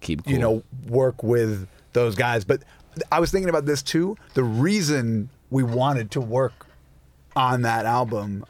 [0.00, 0.32] Keep cool.
[0.32, 1.68] you know, work with
[1.98, 2.44] those guys.
[2.44, 2.62] But
[3.10, 4.16] I was thinking about this too.
[4.34, 6.66] The reason we wanted to work
[7.36, 8.44] on that album.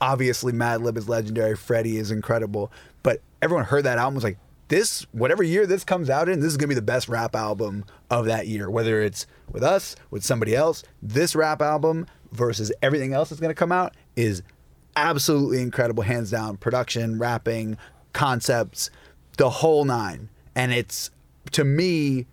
[0.00, 1.56] Obviously, Madlib is legendary.
[1.56, 2.70] Freddie is incredible.
[3.02, 6.50] But everyone heard that album was like, this, whatever year this comes out in, this
[6.50, 8.70] is gonna be the best rap album of that year.
[8.70, 13.54] Whether it's with us, with somebody else, this rap album versus everything else that's gonna
[13.54, 14.42] come out is
[14.96, 16.56] absolutely incredible, hands down.
[16.56, 17.76] Production, rapping,
[18.12, 18.90] concepts,
[19.36, 20.28] the whole nine.
[20.54, 21.10] And it's
[21.52, 22.26] to me,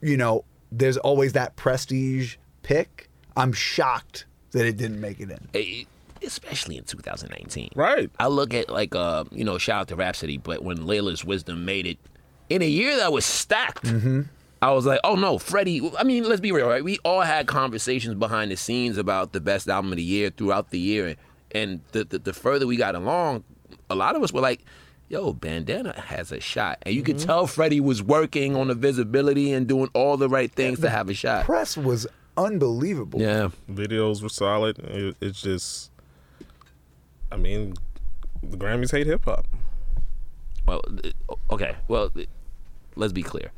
[0.00, 3.08] you know, there's always that prestige pick.
[3.36, 5.86] I'm shocked that it didn't make it in.
[6.22, 7.70] Especially in 2019.
[7.74, 8.10] Right.
[8.18, 11.64] I look at like uh, you know, shout out to Rapsody, but when Laila's Wisdom
[11.64, 11.98] made it
[12.48, 13.86] in a year that was stacked,
[14.62, 15.90] I was like, oh no, Freddie.
[15.98, 16.84] I mean, let's be real, right?
[16.84, 20.70] We all had conversations behind the scenes about the best album of the year throughout
[20.70, 21.16] the year,
[21.52, 23.44] and the the, the further we got along,
[23.88, 24.64] a lot of us were like.
[25.10, 26.78] Yo, Bandana has a shot.
[26.82, 27.26] And you could mm-hmm.
[27.26, 31.08] tell Freddie was working on the visibility and doing all the right things to have
[31.08, 31.46] a shot.
[31.46, 32.06] Press was
[32.36, 33.20] unbelievable.
[33.20, 33.48] Yeah.
[33.68, 34.78] Videos were solid.
[34.78, 35.90] It, it's just,
[37.32, 37.74] I mean,
[38.40, 39.48] the Grammys hate hip hop.
[40.64, 40.80] Well,
[41.50, 41.74] okay.
[41.88, 42.12] Well,
[42.94, 43.50] let's be clear.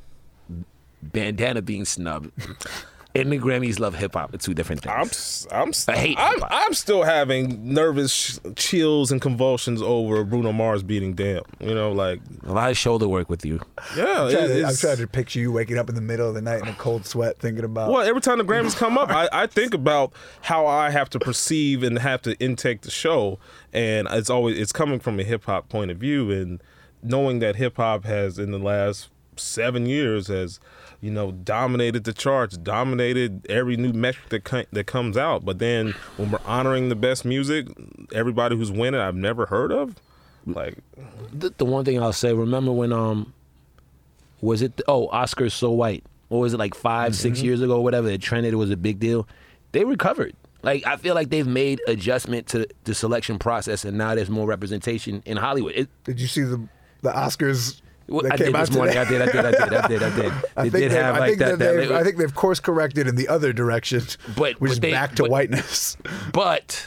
[1.03, 2.33] Bandana being snubbed
[3.15, 4.95] and the Grammys love hip hop It's two different things.
[4.95, 6.43] I'm s- I'm s- I hate I'm.
[6.51, 11.43] I'm still having nervous sh- chills and convulsions over Bruno Mars beating Damn.
[11.61, 13.61] You know, like a lot of shoulder work with you.
[13.97, 16.35] yeah, I'm trying, to, I'm trying to picture you waking up in the middle of
[16.35, 17.91] the night in a cold sweat thinking about.
[17.91, 21.19] Well, every time the Grammys come up, I, I think about how I have to
[21.19, 23.39] perceive and have to intake the show,
[23.73, 26.63] and it's always it's coming from a hip hop point of view, and
[27.03, 30.61] knowing that hip hop has in the last seven years has
[31.03, 35.45] you know dominated the charts, dominated every new metric that co- that comes out.
[35.45, 37.67] But then when we're honoring the best music,
[38.15, 39.97] everybody who's winning, I've never heard of,
[40.47, 40.79] like
[41.33, 43.35] The, the one thing I'll say, remember when um,
[44.41, 46.05] was it oh Oscars so white?
[46.31, 47.45] or was it like 5 six Mm-hmm.
[47.45, 48.09] years ago, or whatever?
[48.09, 48.55] It trended.
[48.55, 49.29] It was a big deal.
[49.73, 50.35] They recovered.
[50.63, 54.47] Like I feel like they've made adjustment to the selection process, and now there's more
[54.47, 55.75] representation in Hollywood.
[55.75, 56.67] It, Did you see the
[57.03, 57.82] the Oscars?
[58.09, 58.95] Well, that I came did out this morning.
[58.95, 59.01] today?
[59.07, 59.23] I did.
[59.23, 59.45] I did.
[59.45, 59.75] I did.
[59.75, 60.03] I did.
[60.03, 60.33] I did.
[60.57, 61.59] I They think did they've- have I like think that.
[61.61, 64.03] that that I think they've course corrected in the other direction,
[64.37, 65.97] But- which but is they- back to but- whiteness.
[66.33, 66.87] but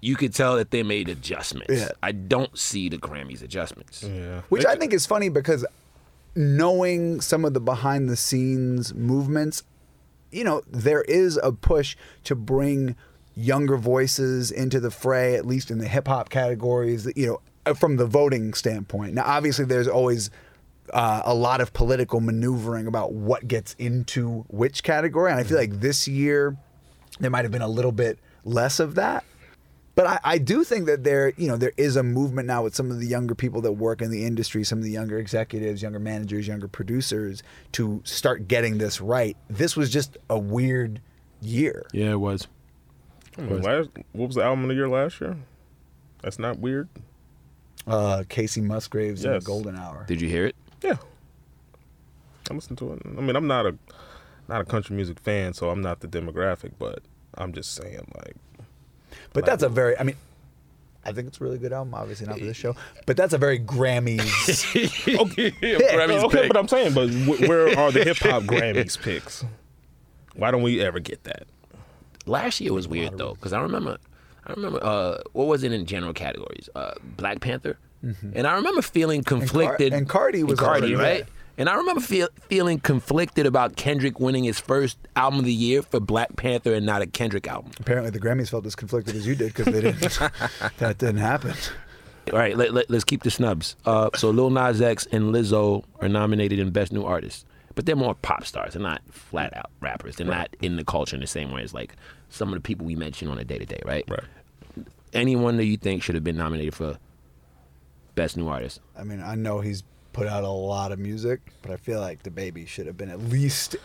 [0.00, 1.72] you could tell that they made adjustments.
[1.72, 1.88] Yeah.
[2.02, 4.02] I don't see the Grammys adjustments.
[4.02, 5.64] yeah, Which I think is funny because
[6.34, 9.62] knowing some of the behind the scenes movements,
[10.30, 12.96] you know, there is a push to bring
[13.36, 17.72] younger voices into the fray, at least in the hip hop categories, you know, Uh,
[17.72, 19.14] from the voting standpoint.
[19.14, 20.30] Now, obviously, there's always
[20.92, 25.30] uh, a lot of political maneuvering about what gets into which category.
[25.30, 25.72] And I feel mm-hmm.
[25.72, 26.58] like this year,
[27.20, 29.24] there might have been a little bit less of that.
[29.94, 32.74] But I, I do think that there, you know, there is a movement now with
[32.74, 35.80] some of the younger people that work in the industry, some of the younger executives,
[35.80, 37.42] younger managers, younger producers,
[37.72, 39.36] to start getting this right.
[39.48, 41.00] This was just a weird
[41.40, 41.86] year.
[41.92, 42.48] Yeah, it was.
[43.36, 45.36] Hmm, last, what was the album of the year last year?
[46.22, 46.88] That's not weird.
[47.86, 50.04] Uh, Kacey Musgraves in the Golden Hour.
[50.08, 50.56] Did you hear it?
[50.82, 50.96] Yeah,
[52.50, 53.02] I listened to it.
[53.04, 53.76] I mean, I'm not a
[54.48, 57.00] not a country music fan, so I'm not the demographic, but
[57.34, 58.36] I'm just saying, like,
[59.32, 60.16] But that's a very, I mean,
[61.04, 61.94] I think it's a really good album.
[61.94, 62.74] Obviously not for this show,
[63.06, 64.20] but that's a very Grammys.
[65.20, 66.48] okay, Grammys okay, pick.
[66.48, 69.44] but I'm saying, but wh- where are the hip hop Grammys picks?
[70.36, 71.44] Why don't we ever get that?
[72.26, 73.98] Last year was weird though, because I remember,
[74.46, 76.68] I remember, uh, what was it in general categories?
[76.74, 77.78] Uh, Black Panther,
[78.34, 79.92] and I remember feeling conflicted.
[79.92, 81.26] and Cardi was Cardi, right?
[81.56, 85.82] And I remember feel, feeling conflicted about Kendrick winning his first album of the year
[85.82, 87.70] for Black Panther and not a Kendrick album.
[87.78, 90.00] Apparently, the Grammys felt as conflicted as you did because they didn't.
[90.78, 91.54] that didn't happen.
[92.32, 93.76] All right, let, let, us keep the snubs.
[93.84, 97.96] Uh, so Lil Nas X and Lizzo are nominated in Best New Artist, but they're
[97.96, 98.74] more pop stars.
[98.74, 99.58] They're not flat mm.
[99.58, 100.16] out rappers.
[100.16, 101.96] They're not in the culture in the same way as like
[102.28, 104.04] some of the people we mention on a day to day, right?
[104.08, 104.20] Right.
[105.12, 106.98] Anyone that you think should have been nominated for
[108.14, 108.80] Best New Artist?
[108.98, 112.22] I mean, I know he's put out a lot of music, but I feel like
[112.22, 113.76] DaBaby should have been at least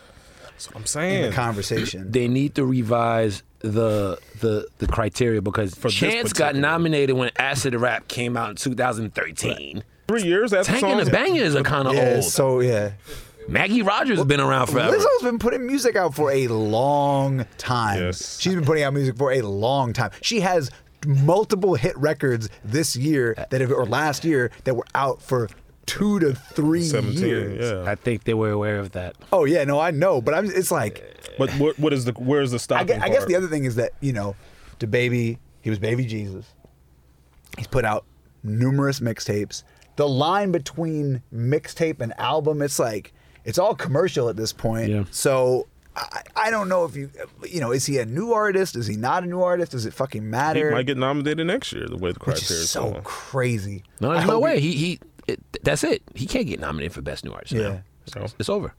[0.42, 1.30] That's what I'm saying in saying.
[1.30, 2.10] the conversation.
[2.10, 7.30] They need to revise the the the criteria because For this Chance got nominated when
[7.36, 9.84] Acid Rap came out in 2013.
[10.08, 10.50] Three years.
[10.50, 12.24] That's Tank and the Bangas are kind of yeah, old.
[12.24, 12.92] so yeah.
[13.50, 14.96] Maggie Rogers has been around forever.
[14.96, 18.00] Lizzo's been putting music out for a long time.
[18.00, 18.38] Yes.
[18.40, 20.12] She's been putting out music for a long time.
[20.22, 20.70] She has
[21.06, 25.48] multiple hit records this year that have, or last year that were out for
[25.86, 27.24] two to three 17.
[27.24, 27.72] years.
[27.72, 27.90] Yeah.
[27.90, 29.16] I think they were aware of that.
[29.32, 30.46] Oh yeah, no, I know, but I'm.
[30.46, 31.02] It's like
[31.36, 33.64] But what, what is the where's the I stopping guess, I guess the other thing
[33.64, 34.36] is that you know,
[34.78, 36.46] DaBaby, he was baby Jesus.
[37.58, 38.04] He's put out
[38.44, 39.64] numerous mixtapes.
[39.96, 43.12] The line between mixtape and album, it's like
[43.50, 44.88] it's all commercial at this point.
[44.88, 45.04] Yeah.
[45.10, 47.10] So I, I don't know if you,
[47.46, 48.76] you know, is he a new artist?
[48.76, 49.72] Is he not a new artist?
[49.72, 50.68] Does it fucking matter?
[50.70, 51.86] He might get nominated next year.
[51.86, 53.02] The way the Which criteria is so going.
[53.02, 53.82] crazy.
[54.00, 54.60] No, there's no way.
[54.60, 55.00] He he.
[55.26, 56.02] It, that's it.
[56.14, 57.52] He can't get nominated for best new artist.
[57.52, 57.68] Yeah.
[57.68, 57.82] now.
[58.06, 58.72] So it's over.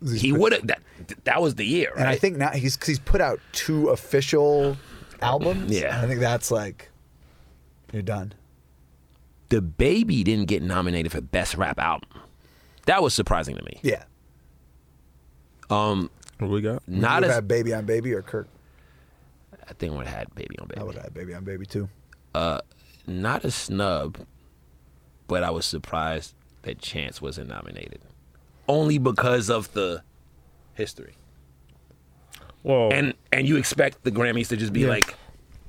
[0.00, 0.66] He's He would have.
[0.66, 0.80] That
[1.24, 2.00] that was the year, right?
[2.00, 4.76] And I think now he's cause he's put out two official
[5.20, 5.70] albums.
[5.70, 6.00] Yeah.
[6.02, 6.90] I think that's like
[7.92, 8.34] you're done.
[9.50, 12.08] DaBaby didn't get nominated for best rap album.
[12.86, 13.78] That was surprising to me.
[13.82, 14.04] Yeah.
[15.70, 16.86] Um, what we got?
[16.88, 18.48] not you as have Baby on Baby or Kirk.
[19.68, 20.80] I think I would have had baby on baby.
[20.80, 21.88] I would have Baby on Baby too.
[22.34, 24.18] not a snub,
[25.26, 28.00] but I was surprised that Chance wasn't nominated.
[28.68, 30.02] Only because of the
[30.74, 31.14] history.
[32.62, 34.88] Well, And and you expect the Grammys to just be Yeah.
[34.88, 35.14] like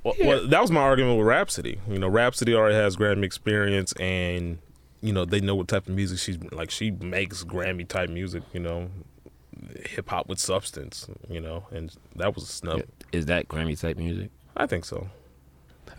[0.03, 1.79] Well, well, that was my argument with Rapsody.
[1.89, 4.59] You know, Rapsody already has Grammy experience, and
[5.01, 6.71] you know they know what type of music she's like.
[6.71, 8.43] She makes Grammy type music.
[8.53, 8.89] You know,
[9.85, 11.07] hip hop with substance.
[11.29, 12.83] You know, and that was a snub.
[13.11, 14.31] is that Grammy type music?
[14.55, 15.09] I think so.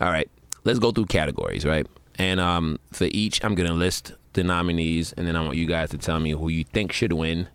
[0.01, 0.29] All right.
[0.63, 1.87] Let's go through categories, right?
[2.17, 5.89] And um for each I'm gonna list the nominees and then I want you guys
[5.91, 7.47] to tell me who you think should win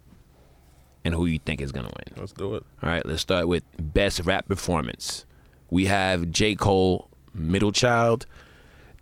[1.05, 2.19] and who you think is gonna win.
[2.19, 2.65] Let's do it.
[2.83, 5.27] All right, let's start with best rap performance.
[5.71, 6.55] We have J.
[6.55, 8.27] Cole, Middle Child,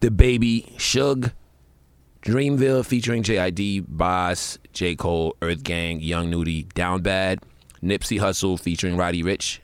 [0.00, 1.32] DaBaby, Suge,
[2.22, 4.94] Dreamville featuring JID, Boss, J.
[4.94, 7.40] Cole, EarthGang, Young Nudy, Down Bad,
[7.82, 9.58] Nipsey Hussle featuring Roddy Ricch.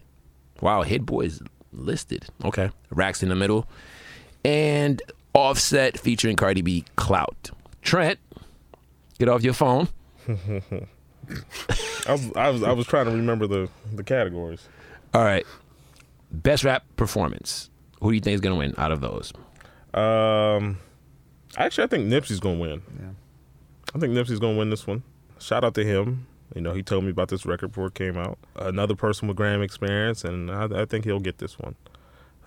[0.61, 1.41] Wow, Hit-Boy's
[1.73, 2.27] listed.
[2.45, 2.71] Okay.
[2.91, 3.69] Racks in the middle.
[4.45, 5.01] And
[5.35, 7.51] Offset featuring Cardi B, Clout.
[7.83, 8.19] Trent,
[9.19, 9.89] get off your phone.
[10.29, 14.67] I was, I was I was trying to remember the the categories.
[15.15, 15.47] All right.
[16.33, 17.71] Best rap performance.
[18.01, 19.33] Who do you think is going to win out of those?
[19.95, 20.79] Um,
[21.57, 22.83] actually, I think Nipsey's gonna win.
[23.01, 23.11] Yeah.
[23.95, 25.03] I think Nipsey's gonna win this one.
[25.39, 26.27] Shout out to him.
[26.55, 28.39] You know, he told me about this record before it came out.
[28.57, 31.75] Another person with Grammy experience, and I, I think he'll get this one.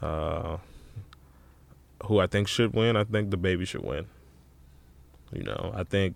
[0.02, 0.58] Uh,
[2.06, 2.96] who I think should win?
[2.96, 4.08] I think DaBaby should win.
[5.32, 6.16] You know, I think,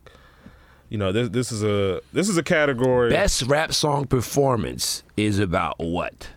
[0.90, 3.10] you know, this this is a this is a category.
[3.12, 6.30] Best rap song performance is about what?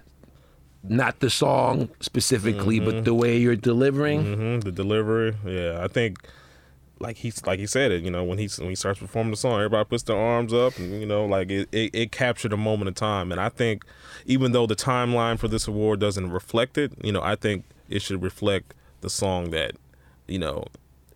[0.84, 4.22] Not the song specifically, but the way you're delivering.
[4.22, 5.80] hmm the delivery, yeah.
[5.82, 6.18] I think,
[7.00, 8.02] like he's like he said it.
[8.02, 10.76] You know, when he when he starts performing the song, everybody puts their arms up,
[10.78, 13.32] and you know, like it, it, it captured a moment of time.
[13.32, 13.84] And I think,
[14.26, 18.02] even though the timeline for this award doesn't reflect it, you know, I think it
[18.02, 19.72] should reflect the song that,
[20.26, 20.64] you know,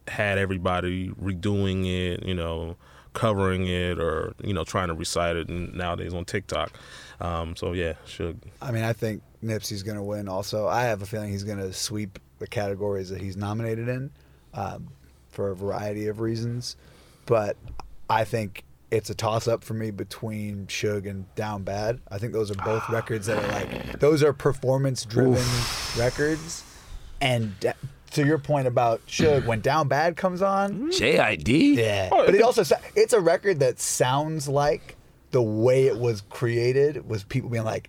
[0.09, 2.25] had everybody redoing it.
[2.27, 2.77] You know.
[3.15, 6.73] Covering it or you know trying to recite it nowadays on TikTok,
[7.21, 10.29] um, so yeah, should I mean, I think Nipsey's going to win.
[10.29, 14.11] Also, I have a feeling he's going to sweep the categories that he's nominated in,
[14.55, 14.89] um,
[15.33, 16.77] for a variety of reasons.
[17.27, 17.57] But
[18.09, 22.01] I think it's a toss up for me between Suge and Down Bad.
[22.11, 25.43] I think those are both records that are like those are performance driven
[25.99, 26.63] records.
[27.21, 27.73] And da-
[28.13, 31.77] to your point about Suge, when Down Bad comes on, JID?
[31.77, 34.97] yeah, Oh, but it it- also it's a record that sounds like
[35.31, 37.89] the way it was created was people being like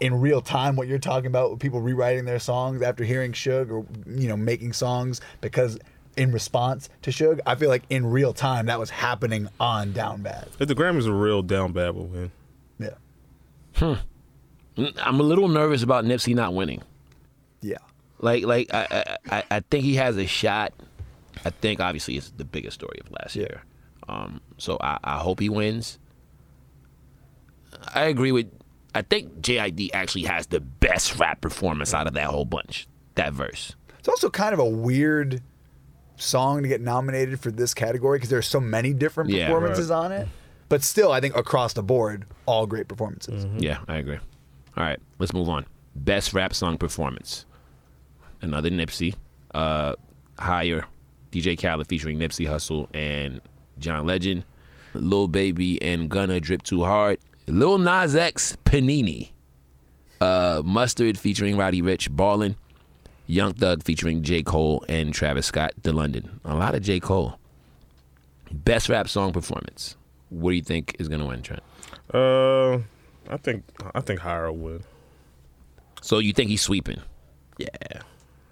[0.00, 3.70] in real time what you're talking about with people rewriting their songs after hearing Suge
[3.70, 5.78] or you know making songs because
[6.16, 7.40] in response to Suge.
[7.46, 10.48] I feel like in real time that was happening on Down Bad.
[10.58, 12.30] if the Grammys are real, down bad will win.
[12.78, 13.96] Yeah,
[15.02, 16.82] I'm a little nervous about Nipsey not winning.
[17.60, 17.78] yeah.
[18.22, 20.74] Like, like I, I, I- I think he has a shot.
[21.44, 23.42] I think obviously it's the biggest story of last Yeah.
[23.44, 23.62] year.
[24.08, 25.98] Um, so I, I hope he wins.
[27.94, 28.50] I agree with.
[28.94, 32.86] I think JID actually has the best rap performance out of that whole bunch.
[33.14, 33.74] That verse.
[34.00, 35.40] It's also kind of a weird
[36.20, 40.12] song to get nominated for this category because there's so many different Yeah, performances on
[40.12, 40.28] it.
[40.68, 43.44] But still, I think across the board, all great performances.
[43.58, 44.18] Yeah, I agree.
[44.76, 45.66] All right, let's move on.
[45.96, 47.44] Best rap song performance.
[48.40, 49.14] Another Nipsey.
[49.52, 49.94] Uh,
[50.38, 50.84] higher.
[51.32, 53.40] DJ Khaled featuring Nipsey Hussle and
[53.78, 54.44] John Legend.
[54.94, 57.18] Lil Baby and Gunna Drip Too Hard.
[57.46, 59.30] Lil Nas X Panini.
[60.20, 62.56] Uh, Mustard featuring Roddy Ricch Ballin.
[63.30, 64.42] Young Thug featuring J.
[64.42, 66.40] Cole and Travis Scott The London.
[66.44, 66.98] A lot of J.
[66.98, 67.38] Cole.
[68.50, 69.96] Best rap song performance.
[70.30, 71.62] What do you think is gonna win, Trent?
[72.12, 72.78] Uh,
[73.28, 73.64] I think
[73.94, 74.84] I think will win.
[76.02, 77.00] So you think he's sweeping?
[77.58, 77.68] Yeah,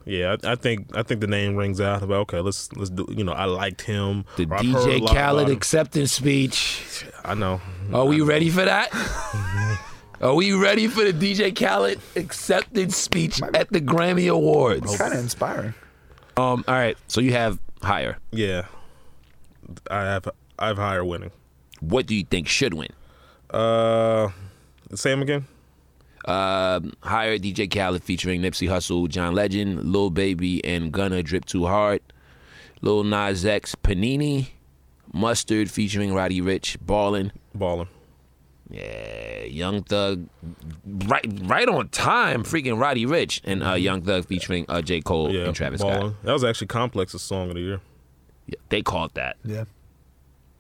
[0.05, 0.37] yeah.
[0.45, 2.03] I, I think I think the name rings out.
[2.05, 3.07] About okay, let's let's do.
[3.11, 4.25] You know, I liked him.
[4.37, 7.05] The or I've heard a DJ Khaled acceptance speech.
[7.25, 7.61] I know.
[7.93, 8.91] Are we ready for that?
[10.21, 14.97] Are we ready for the DJ Khaled acceptance speech at the Grammy Awards?
[14.97, 15.75] Kind of inspiring.
[16.37, 18.19] Um, all right, so you have higher.
[18.33, 18.67] Yeah,
[19.91, 21.31] I have I have Higher winning.
[21.81, 22.89] What do you think should win?
[23.51, 24.31] Uh,
[24.95, 25.47] same again.
[26.25, 31.67] Um, higher DJ Khaled featuring Nipsey Hussle, John Legend, Lil Baby, and Gunna Drip Too
[31.67, 32.01] Hard.
[32.83, 34.49] Lil Nas X, Panini,
[35.13, 37.33] Mustard featuring Roddy Ricch, Ballin'.
[37.55, 37.89] Ballin'.
[38.71, 40.29] Yeah, Young Thug,
[41.07, 42.43] right, right on time.
[42.45, 46.13] Freaking Roddy Ricch and uh, Young Thug featuring uh, J Cole Yeah, and Travis Ballin'.
[46.13, 46.23] Scott.
[46.25, 47.81] That was actually Complex's song of the year.
[48.47, 49.37] Yeah, they called that.
[49.45, 49.65] Yeah.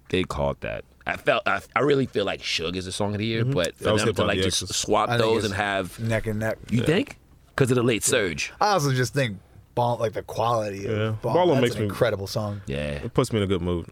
[0.08, 0.84] They called that.
[1.06, 1.46] I felt.
[1.46, 3.92] I, I really feel like Suge is the song of the year, but That for
[3.92, 4.76] was them to Hip Hop like just DX's.
[4.76, 6.58] swap those and have Neck and neck.
[6.70, 8.52] you think because of the late surge.
[8.60, 9.38] I also just think
[9.74, 11.10] Ball, like the quality of Yeah.
[11.22, 12.62] Ball, Ballin' that's makes an me- incredible song.
[12.66, 13.86] Yeah, It puts me in a good mood.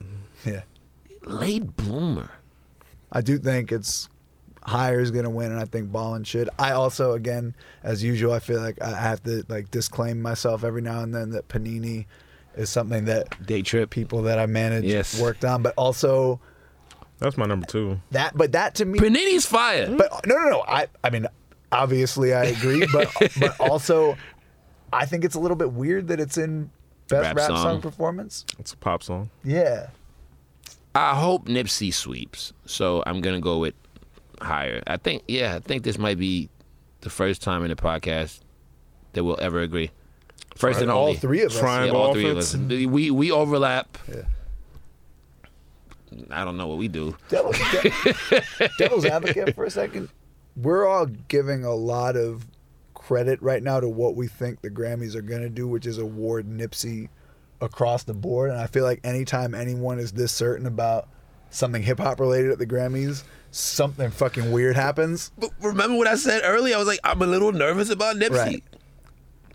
[0.44, 0.62] Yeah.
[1.24, 2.30] late bloomer.
[3.12, 4.08] I do think it's
[4.64, 6.48] higher is gonna win, and I think Ballin should.
[6.58, 10.82] I also, again, as usual, I feel like I have to like disclaim myself every
[10.82, 12.06] now and then that Panini
[12.56, 13.90] is something that Day trip.
[13.90, 15.20] people that I manage Yes.
[15.20, 16.40] worked on, but also
[17.18, 18.00] That's my number two.
[18.10, 18.36] that.
[18.36, 19.94] But that to me, Panini's fire.
[19.96, 20.64] but no, no, no.
[20.66, 21.26] I, I mean,
[21.70, 24.16] obviously I agree, but but also,
[24.92, 26.70] I think it's a little bit weird that it's in
[27.08, 27.56] best Rap rap, song.
[27.62, 28.44] song performance.
[28.58, 29.30] It's a pop song.
[29.44, 29.88] Yeah.
[30.96, 33.74] I hope Nipsey sweeps, so I'm gonna go with
[34.40, 34.82] higher.
[34.86, 36.48] I think, yeah, I think this might be
[37.02, 38.40] the first time in the podcast
[39.12, 39.90] that we'll ever agree.
[40.54, 41.16] First and all only.
[41.18, 41.62] three of us.
[41.62, 42.56] Yeah, all three of us.
[42.56, 43.98] We we overlap.
[44.08, 44.22] Yeah.
[46.30, 47.14] I don't know what we do.
[47.28, 50.08] Devil's, de- devil's advocate for a second.
[50.56, 52.46] We're all giving a lot of
[52.94, 55.98] credit right now to what we think the Grammys are going to do, which is
[55.98, 57.10] award Nipsey
[57.60, 58.50] across the board.
[58.50, 61.08] And I feel like anytime anyone is this certain about
[61.50, 65.32] something hip hop related at the Grammys, something fucking weird happens.
[65.38, 66.74] But remember what I said earlier?
[66.74, 68.30] I was like, I'm a little nervous about Nipsey.
[68.30, 68.64] Right.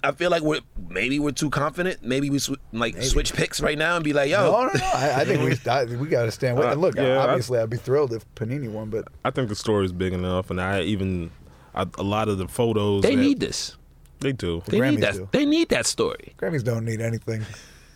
[0.04, 2.04] I feel like we're maybe we're too confident.
[2.04, 4.92] Maybe we sw- like switch picks right now and be like, yo, No, no, no.
[4.96, 6.66] I, I think we I, we got to stand with.
[6.66, 9.56] Uh, And look, yeah, obviously, I'd be thrilled if Panini won, but I think the
[9.56, 11.30] story is big enough, and I even
[11.76, 13.04] I, a lot of the photos.
[13.04, 13.78] they that- need this.
[14.22, 14.64] They do.
[14.66, 15.14] They need Grammys that.
[15.14, 15.30] do.
[15.32, 16.34] They need that story.
[16.40, 17.44] Grammys don't need anything.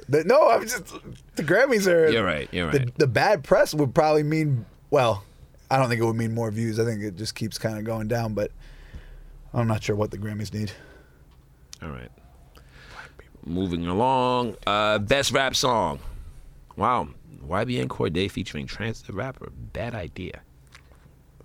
[0.09, 0.85] The- no, I'm just
[1.35, 2.09] the Grammys are.
[2.09, 2.47] You're right.
[2.51, 2.97] You're the, right.
[2.97, 5.23] the bad press would probably mean well
[5.71, 7.83] i don't think it would mean more views i think it just keeps kind of
[7.83, 8.51] going down but
[9.53, 10.71] i'm not sure what the grammys need
[11.81, 12.11] All right.
[13.45, 14.55] Moving along.
[14.65, 15.99] Uh, best rap song.
[16.75, 17.09] Wow.
[17.47, 19.51] YBN Cordae featuring the Rapper.
[19.73, 20.41] Bad idea.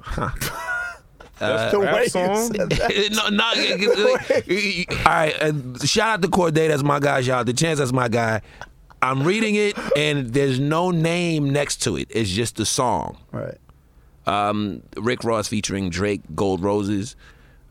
[1.40, 2.54] That's the rap way song?
[2.54, 3.44] said no, no.
[4.98, 5.34] all right.
[5.40, 6.68] And shout out to Cordae.
[6.68, 7.22] That's my guy.
[7.22, 7.78] Shout out to Chance.
[7.78, 8.42] That's my guy.
[9.02, 12.08] I'm reading it, and there's no name next to it.
[12.10, 13.16] It's just the song.
[13.32, 13.56] right
[14.26, 17.16] Um, Rick Ross featuring Drake, Gold Roses.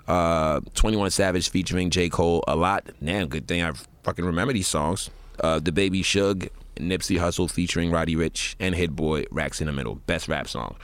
[0.07, 2.09] Uh, 21 Savage featuring J.
[2.09, 2.89] Cole a lot.
[3.03, 5.11] Damn, good thing I fucking remember these songs.
[5.39, 9.95] Uh, DaBaby Suge, Nipsey Hussle featuring Roddy Ricch, and Hit-Boy, Racks in the Middle.
[10.07, 10.77] Best rap song.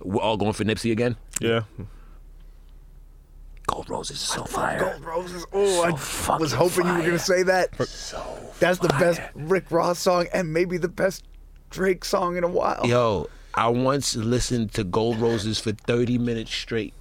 [0.00, 1.16] We're all going for Nipsey again?
[1.40, 1.62] Yeah.
[3.66, 4.78] Gold Roses is so fire.
[4.78, 8.22] gold roses oh i was hoping you were going to say that So
[8.60, 11.24] that's the best rick ross song and maybe the best
[11.70, 16.52] drake song in a while Yo, I once listened to Gold Roses for 30 minutes
[16.52, 16.92] straight.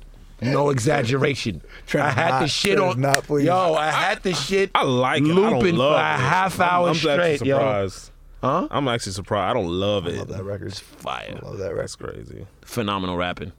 [0.41, 1.61] No exaggeration.
[1.93, 3.01] I is had the shit on.
[3.01, 3.47] not pleased.
[3.47, 4.70] Yo, I had the shit.
[4.76, 5.26] I like it.
[5.32, 6.20] I looping don't love for a it.
[6.20, 7.20] half I'm- I'm, straight.
[7.34, 7.55] actually yo.
[7.57, 8.11] surprised.
[8.41, 8.68] Huh?
[8.70, 9.49] I'm actually surprised.
[9.49, 10.16] I don't love it.
[10.18, 11.39] love that record It's Fire.
[11.41, 12.45] I love that That's record crazy.
[12.61, 13.51] Phenomenal rapping.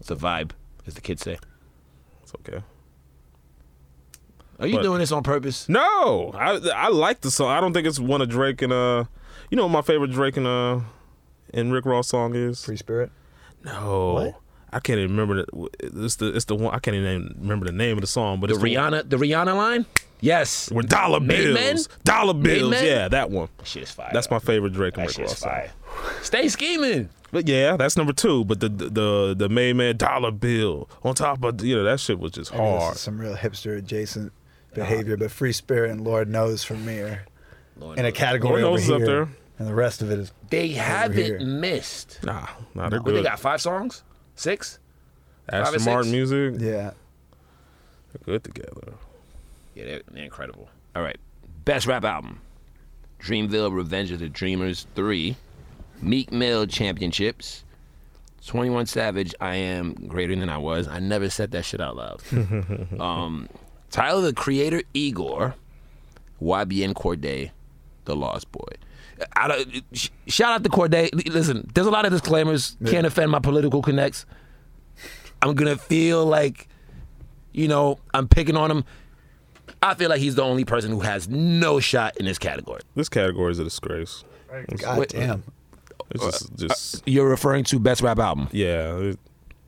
[0.00, 0.50] It's a vibe,
[0.86, 1.38] as the kids say.
[2.32, 2.62] It's okay.
[4.58, 5.68] Are you But- doing this on purpose?
[5.68, 7.48] No, I I like the song.
[7.50, 9.04] I don't think it's one of Drake and uh,
[9.50, 10.80] you know what my favorite Drake and uh,
[11.54, 12.64] and Rick Ross song is.
[12.64, 13.10] free spirit
[13.64, 14.34] No, What?
[14.72, 15.44] I can't even remember.
[15.46, 18.38] The, it's the it's the one I can't even remember the name of the song,
[18.38, 19.86] but The it's Rihanna, the Rihanna line?
[20.20, 20.70] Yes.
[20.70, 22.74] with dollar bills, dollar bills.
[22.82, 23.48] Yeah, that one.
[23.64, 24.10] Shit is fire.
[24.12, 25.50] That's my favorite Drake and That Rick shit Ross is song.
[25.50, 25.72] fire.
[26.22, 27.08] Stay scheming.
[27.32, 28.44] But yeah, that's number two.
[28.44, 32.00] But the the the, the Made Man dollar bill on top of you know that
[32.00, 32.96] shit was just Maybe this hard.
[32.96, 34.32] some real hipster adjacent
[34.74, 37.24] behavior but free spirit and lord knows from me are
[37.96, 39.28] in a category Lord over knows up there.
[39.58, 40.82] and the rest of it is They here.
[40.82, 42.20] haven't missed.
[42.22, 43.24] Nah, nah, they're What, they good.
[43.24, 44.04] got five songs?
[44.36, 44.78] Six?
[45.50, 46.12] five Aston or Martin six?
[46.12, 46.90] music, yeah
[48.12, 48.92] they're good together.
[49.74, 50.68] Yeah, they're, they're incredible.
[50.96, 51.16] All right.
[51.64, 52.40] Best rap album
[53.20, 55.36] Dreamville, Revenge of the Dreamers 3,
[56.02, 57.64] Meek Mill Championships,
[58.46, 60.88] 21 Savage, I Am Greater Than I Was.
[60.88, 62.22] I never said that shit out loud.
[63.00, 63.48] um,
[63.90, 65.54] Tyler the Creator, Igor,
[66.40, 67.50] YBN Cordae,
[68.04, 68.72] The Lost Boy.
[69.36, 69.82] I don't,
[70.26, 71.10] shout out to Cordae.
[71.30, 72.76] Listen, there's a lot of disclaimers.
[72.86, 74.24] Can't offend my political connects.
[75.42, 76.68] I'm gonna feel like,
[77.52, 78.84] you know, I'm picking on him.
[79.82, 82.80] I feel like he's the only person who has no shot in this category.
[82.94, 84.24] This category is a disgrace.
[84.68, 85.44] It's, god damn
[86.10, 88.48] it's just, just You're referring to best rap album.
[88.52, 89.12] yeah.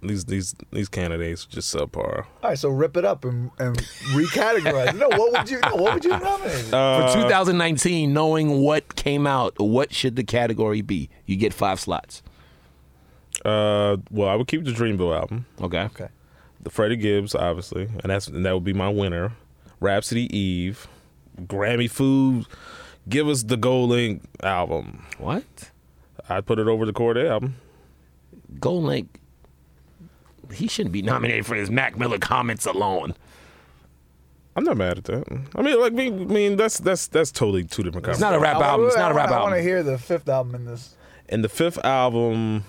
[0.02, 2.24] these these these candidates are just subpar.
[2.42, 3.76] All right, so rip it up and, and
[4.14, 4.94] recategorize.
[4.98, 5.60] no, what would you?
[5.60, 6.72] No, what would you nominate?
[6.74, 11.08] Uh, For 2019, knowing what came out, what should the category be?
[11.26, 12.22] You get five slots.
[13.44, 15.82] Uh, well, I would keep the Dreamville album, Okay.
[15.82, 16.08] okay.
[16.62, 19.32] the Freddie Gibbs, obviously, and that's and that would be my winner.
[19.80, 20.86] Rapsody Eve,
[21.40, 22.46] Grammy Food,
[23.08, 25.04] give us the GoldLink album.
[25.18, 25.71] What?
[26.36, 27.56] I'd put it over the Cordae album.
[28.54, 29.06] GoldLink.
[30.52, 33.14] He shouldn't be nominated for his Mac Miller comments alone.
[34.54, 35.24] I'm not mad at that.
[35.56, 38.20] I mean, like, I mean, I mean that's that's that's totally two different It's conversations.
[38.20, 38.86] not a rap album.
[38.86, 39.38] It's not a rap album.
[39.38, 40.94] I want to hear the fifth album in this.
[41.30, 42.64] And the fifth album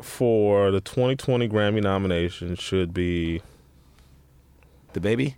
[0.00, 3.42] for the 2020 Grammy nomination should be
[4.94, 5.34] DaBaby.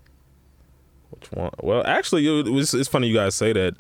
[1.11, 1.51] which one?
[1.63, 3.75] Well, actually, it was, it's funny you guys say that.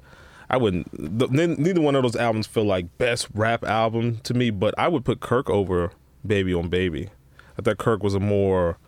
[0.50, 0.88] I wouldn't.
[0.92, 4.88] The, neither one of those albums feel like best rap album to me, but I
[4.88, 5.92] would put Kirk over
[6.26, 7.08] Baby on Baby.
[7.58, 8.78] I thought Kirk was a more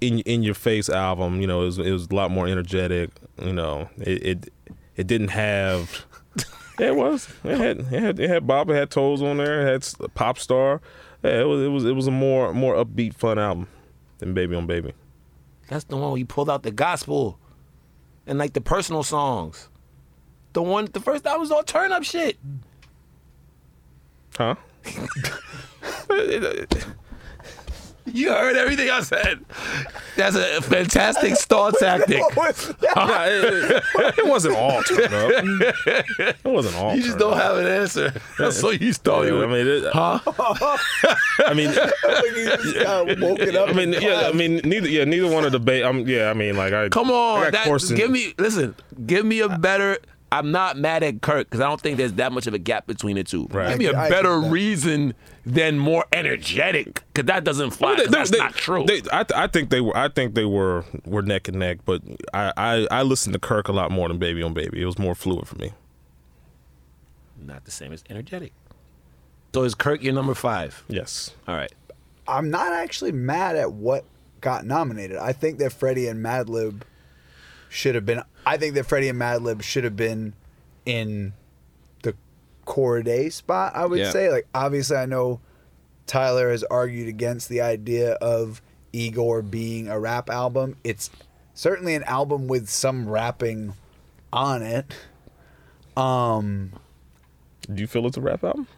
[0.00, 1.40] in in your face album.
[1.40, 3.10] You know, it was, it was a lot more energetic.
[3.42, 4.52] You know, it it,
[4.96, 6.04] it didn't have.
[6.78, 7.32] Yeah, it was.
[7.42, 8.68] It had it had it had Bop.
[8.68, 9.66] It had Toes on there.
[9.66, 10.82] It had Pop Star.
[11.24, 13.66] Yeah, it was it was it was a more more upbeat, fun album
[14.18, 14.92] than Baby on Baby.
[15.68, 17.38] That's the one where he pulled out the gospel
[18.26, 19.70] and like the personal songs.
[20.56, 22.38] The one, the first album was all turn up shit.
[24.38, 24.54] Huh?
[28.08, 29.44] You heard everything I said.
[30.16, 32.20] That's a fantastic stall tactic.
[32.20, 33.82] Nah, it,
[34.16, 35.32] it- wasn't all turned up.
[36.18, 36.94] It wasn't all.
[36.94, 37.42] You just turned don't up.
[37.42, 38.14] have an answer.
[38.38, 40.20] That's what you you Yeah, I mean, it, Huh?
[41.46, 41.74] I mean,
[43.20, 43.68] woken up.
[43.70, 46.34] I mean, yeah, I mean, neither, yeah, neither one of the ba- I'm, yeah, I
[46.34, 48.76] mean, like, I Come I on, got that, in- give me listen.
[49.04, 49.98] Give me a better.
[50.32, 52.86] I'm not mad at Kirk because I don't think there's that much of a gap
[52.86, 53.46] between the two.
[53.50, 53.68] Right.
[53.70, 54.50] Give me a I- I better agree with that.
[54.52, 55.14] reason
[55.46, 57.94] than more energetic because that doesn't fly.
[57.94, 58.84] They- 'cause they- that's they- not true.
[58.86, 59.96] they- I, th- I think they were.
[59.96, 61.78] I think they were were neck and neck.
[61.84, 62.02] But
[62.34, 64.82] I, I, I listened to Kirk a lot more than Baby on Baby.
[64.82, 65.72] It was more fluid for me.
[67.40, 68.52] not the same as energetic.
[69.54, 70.82] So is Kirk your number five?
[70.88, 71.30] Yes.
[71.46, 71.72] All right.
[72.28, 74.04] I'm not actually mad at what
[74.40, 75.16] got nominated.
[75.16, 76.82] I think that Freddie and Madlib
[77.76, 78.22] should have been.
[78.46, 80.32] I think that Freddie and Madlib should have been
[80.84, 81.32] in
[82.02, 82.14] the
[82.66, 83.72] Cordae spot.
[83.76, 84.10] I would Yeah.
[84.10, 85.40] say, like, obviously, I know
[86.06, 88.62] Tyler has argued against the idea of
[88.92, 90.76] Igor being a rap album.
[90.84, 91.10] It's
[91.54, 93.74] certainly an album with some rapping
[94.32, 94.94] on it.
[95.96, 96.72] Um.
[97.72, 98.68] Do you feel it's a rap album?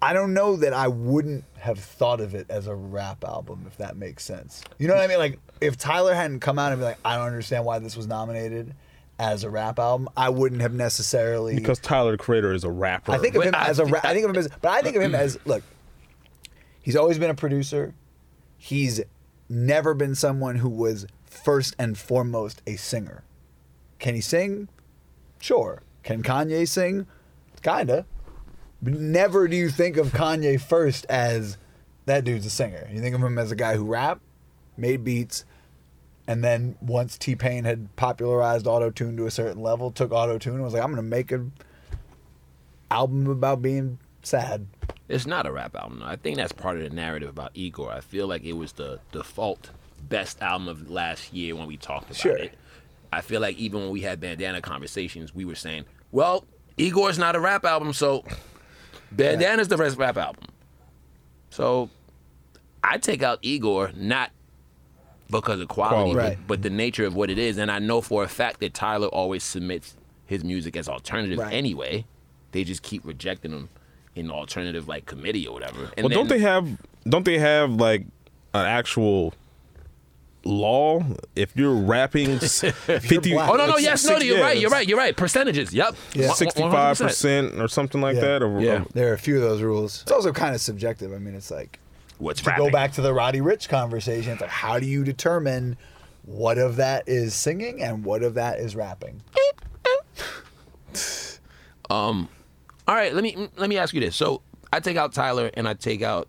[0.00, 3.76] I don't know that I wouldn't have thought of it as a rap album, if
[3.78, 4.62] that makes sense.
[4.78, 5.18] You know what I mean?
[5.18, 8.06] Like, if Tyler hadn't come out and be like, I don't understand why this was
[8.06, 8.74] nominated
[9.18, 11.56] as a rap album, I wouldn't have necessarily.
[11.56, 13.10] Because Tyler the Creator is a rapper.
[13.10, 14.70] I think of him I as a think- ra- I think of him as, but
[14.70, 15.64] I think of him as look.
[16.80, 17.92] He's always been a producer.
[18.56, 19.00] He's
[19.48, 23.24] never been someone who was first and foremost a singer.
[23.98, 24.68] Can he sing?
[25.40, 25.82] Sure.
[26.04, 27.06] Can Kanye sing?
[27.62, 28.06] Kinda.
[28.80, 31.56] Never do you think of Kanye first as
[32.06, 32.88] that dude's a singer.
[32.92, 34.22] You think of him as a guy who rapped,
[34.76, 35.44] made beats,
[36.26, 40.38] and then once T Pain had popularized auto tune to a certain level, took auto
[40.38, 41.52] tune and was like, I'm gonna make an
[42.90, 44.66] album about being sad.
[45.08, 46.02] It's not a rap album.
[46.04, 47.90] I think that's part of the narrative about Igor.
[47.90, 49.70] I feel like it was the default
[50.08, 52.36] best album of last year when we talked about Sure.
[52.36, 52.54] it.
[53.10, 56.44] I feel like even when we had bandana conversations, we were saying, "Well,
[56.76, 58.22] Igor's not a rap album, so
[59.12, 60.44] bandana's the first rap album."
[61.50, 61.90] So
[62.82, 64.30] I take out Igor not
[65.30, 66.36] because of quality, Quality.
[66.36, 68.72] but, but the nature of what it is, and I know for a fact that
[68.74, 69.94] Tyler always submits
[70.26, 71.52] his music as alternative Right.
[71.52, 72.04] anyway.
[72.52, 73.68] They just keep rejecting him
[74.14, 75.90] in alternative like committee or whatever.
[75.96, 76.66] And well, don't they have?
[77.06, 78.02] Don't they have like
[78.54, 79.34] an actual
[80.48, 81.02] law?
[81.36, 83.50] If you're rapping s- fifty, black.
[83.50, 85.16] Oh no, no, like, yes, six- no, you're yeah, right, you're right, you're right.
[85.16, 85.94] Percentages, yep.
[86.14, 86.28] Yeah.
[86.28, 87.60] One- Sixty-five 100%.
[87.60, 88.20] or something like Yeah.
[88.22, 88.42] that.
[88.42, 88.84] Or, Yeah.
[88.94, 90.02] There are a few of those rules.
[90.02, 91.12] It's also kind of subjective.
[91.12, 91.78] I mean, it's like
[92.18, 92.64] What's to rapping?
[92.66, 94.32] go back to the Roddy Ricch conversation.
[94.32, 95.76] It's like how do you determine
[96.24, 99.22] what of that is singing and what of that is rapping?
[101.90, 102.28] Um,
[102.86, 104.14] all right, let me let me ask you this.
[104.16, 104.42] So
[104.72, 106.28] I take out Tyler and I take out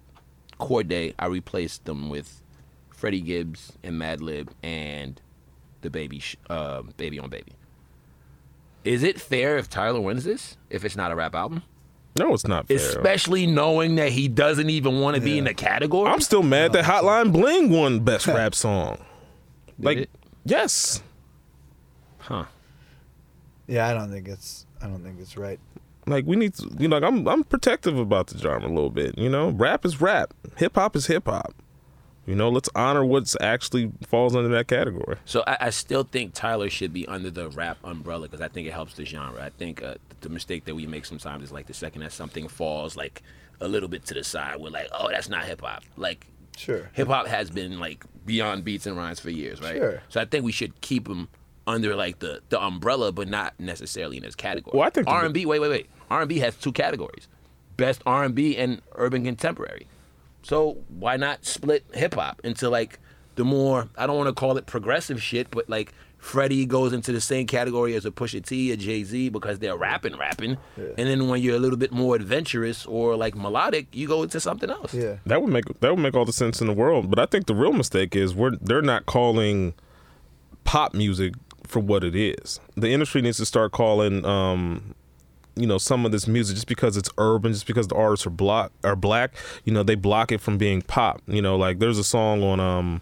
[0.60, 1.14] Cordae.
[1.20, 2.39] I replace them with
[3.00, 5.22] Freddie Gibbs and Madlib and
[5.82, 7.54] DaBaby, sh- uh, baby on baby.
[8.84, 10.58] Is it fair if Tyler wins this?
[10.70, 11.64] If it's not a rap album,
[12.18, 12.76] No, it's not fair.
[12.76, 16.10] especially knowing that he doesn't even want to be in the category.
[16.12, 18.98] I'm still mad that Hotline Bling won Best Rap Song.
[19.80, 20.10] Like, it?
[20.44, 21.02] yes.
[22.20, 22.46] huh?
[23.68, 25.60] Yeah, I don't think it's I don't think it's right.
[26.06, 28.90] Like we need to, you know, like I'm I'm protective about the genre a little
[28.90, 29.18] bit.
[29.18, 31.54] You know, rap is rap, hip hop is hip hop.
[32.30, 35.18] You know, let's honor what's actually falls under that category.
[35.26, 38.68] So I, I still think Tyler should be under the rap umbrella because I think
[38.68, 39.44] it helps the genre.
[39.44, 42.48] I think uh, the mistake that we make sometimes is like the second that something
[42.48, 43.24] falls like
[43.60, 45.82] a little bit to the side, we're like, oh, that's not hip hop.
[45.98, 46.92] Like, Sure.
[46.94, 49.78] hip hop has been like beyond beats and rhymes for years, right?
[49.78, 50.04] Sure.
[50.10, 51.30] So I think we should keep them
[51.66, 54.78] under like the the umbrella, but not necessarily in this category.
[54.78, 55.48] Well, I think R and B.
[55.48, 55.90] Wait, wait, wait.
[56.12, 57.28] R and B has two categories:
[57.76, 59.88] best R and B and urban contemporary.
[60.44, 63.00] So why not split hip hop into like
[63.36, 67.14] the more I don't want to call it progressive shit, but like Freddie goes into
[67.14, 70.98] the same category as a Pusha T, a Jay Z because they're rapping, rapping, and
[70.98, 74.70] then when you're a little bit more adventurous or like melodic, you go into something
[74.70, 74.94] else.
[74.94, 75.18] Yeah.
[75.26, 77.10] That would make that would make all the sense in the world.
[77.10, 79.74] But I think the real mistake is we're they're not calling
[80.66, 81.34] pop music
[81.66, 82.60] for what it is.
[82.76, 84.96] The industry needs to start calling um
[85.56, 88.30] you know some of this music just because it's urban, just because the artists are
[88.32, 89.34] block are black,
[89.66, 91.22] you know, they block it from being pop.
[91.28, 93.02] You know, like there's a song on um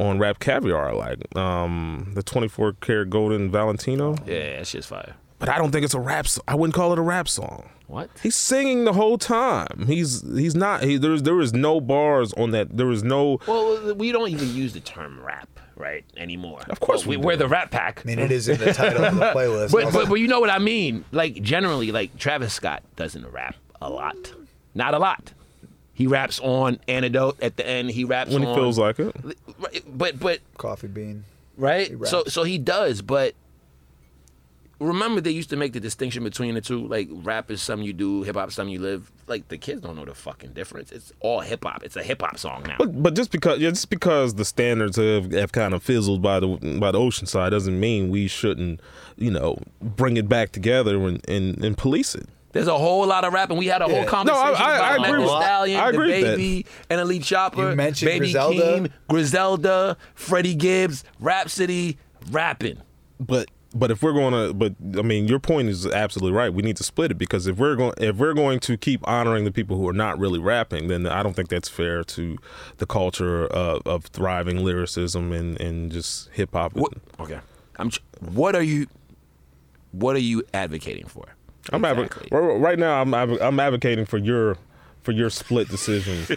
[0.00, 5.14] on Rap Caviar like um the 24 karat golden Valentino, Yeah, that shit's fire.
[5.38, 7.68] but I don't think it's a rap so- I wouldn't call it a rap song.
[7.88, 8.08] What?
[8.22, 9.84] He's singing the whole time.
[9.86, 10.82] He's he's not.
[10.82, 12.74] He, there's there is no bars on that.
[12.74, 13.38] There is no.
[13.46, 16.60] Well, we don't even use the term rap right anymore.
[16.68, 18.02] Of course we, we we're the Rap Pack.
[18.04, 19.72] I mean, it is in the title of the playlist.
[19.72, 21.04] but, but but you know what I mean.
[21.12, 24.16] Like generally, like Travis Scott doesn't rap a lot,
[24.74, 25.32] not a lot.
[25.94, 27.90] He raps on Antidote at the end.
[27.90, 29.14] He raps When he on- feels like it.
[29.86, 31.24] But but Coffee Bean.
[31.56, 31.88] right.
[31.88, 33.02] He So so he does.
[33.02, 33.34] But
[34.82, 36.86] remember, they used to make the distinction between the two.
[36.86, 39.10] Like rap is something you do, hip hop is something you live.
[39.26, 40.92] Like the kids don't know the fucking difference.
[40.92, 41.82] It's all hip hop.
[41.84, 42.76] It's a hip hop song now.
[42.78, 46.40] But but just because yeah, just because the standards have, have kind of fizzled by
[46.40, 48.80] the by the ocean side doesn't mean we shouldn't
[49.16, 52.28] you know bring it back together and and, and police it.
[52.52, 54.04] There's a whole lot of rap, and we had a whole Yeah.
[54.04, 57.00] conversation No, I- I- about I agree with- Stallion, I agree the with baby, and
[57.00, 57.70] Elite Chopper.
[57.70, 58.62] You mentioned Baby Griselda.
[58.80, 61.96] Keem, Griselda, Freddie Gibbs, Rapsody,
[62.30, 62.76] rapping.
[63.18, 66.52] But but if we're going to but I mean your point is absolutely right.
[66.52, 69.44] We need to split it because if we're going if we're going to keep honoring
[69.44, 72.38] the people who are not really rapping, then I don't think that's fair to
[72.78, 76.74] the culture of, of thriving lyricism and and just hip hop.
[76.74, 76.92] What?
[77.20, 77.40] Okay.
[77.76, 77.90] I'm.
[78.20, 78.86] What are you?
[79.92, 81.24] What are you advocating for?
[81.72, 83.00] I'm advo- right- right now.
[83.00, 84.56] I'm I'm advocating for your
[85.02, 86.36] for your split decision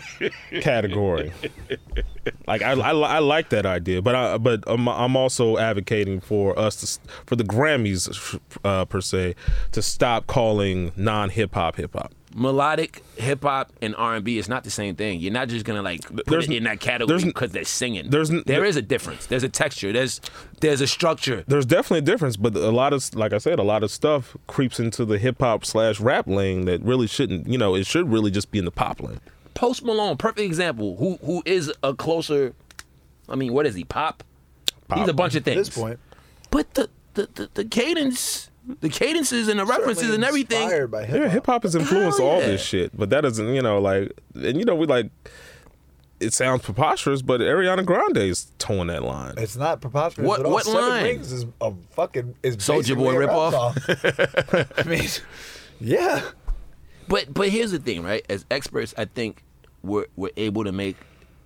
[0.62, 1.32] category.
[2.48, 6.58] Like I, I, I like that idea, but I but I'm, I'm also advocating for
[6.58, 9.36] us to for the Grammys uh, per se
[9.72, 12.12] to stop calling non hip hop hip hop.
[12.36, 15.22] Melodic hip hop and R and B is not the same thing.
[15.22, 18.10] You're not just gonna like put There's- it in that category there's- because they're singing.
[18.10, 19.26] there's- there is a difference.
[19.26, 19.92] There's a texture.
[19.94, 20.20] There's
[20.60, 21.44] there's a structure.
[21.48, 24.36] There's definitely a difference, but a lot of like I said, a lot of stuff
[24.48, 27.48] creeps into the hip hop slash rap lane that really shouldn't.
[27.48, 29.22] You know, it should really just be in the pop lane.
[29.54, 30.98] Post Malone, perfect example.
[30.98, 32.54] Who who is a closer?
[33.30, 33.86] I mean, what is he?
[33.86, 34.24] Pop.
[34.90, 35.00] pop.
[35.00, 35.70] He's a bunch of things.
[35.70, 35.76] At things.
[35.76, 36.00] this point,
[36.52, 38.50] but the the, the, the cadence,
[38.82, 40.88] the cadences and the references certainly and everything.
[40.88, 42.48] By hip Yeah, hip hop has influenced Hell all yeah.
[42.48, 45.10] this shit, but that doesn't, you know, like, and you know, we like.
[46.22, 49.34] It sounds preposterous, but Ariana Grande is towing that line.
[49.38, 50.54] It's not preposterous What- at all.
[50.54, 51.04] what Seven line?
[51.04, 54.78] Rings is a fucking is Soulja basically Boy a rap ripoff?
[54.86, 55.08] I mean,
[55.82, 56.22] yeah.
[57.10, 58.26] But but here's the thing, right?
[58.30, 59.44] As experts, I think
[59.84, 60.96] we're we're able to make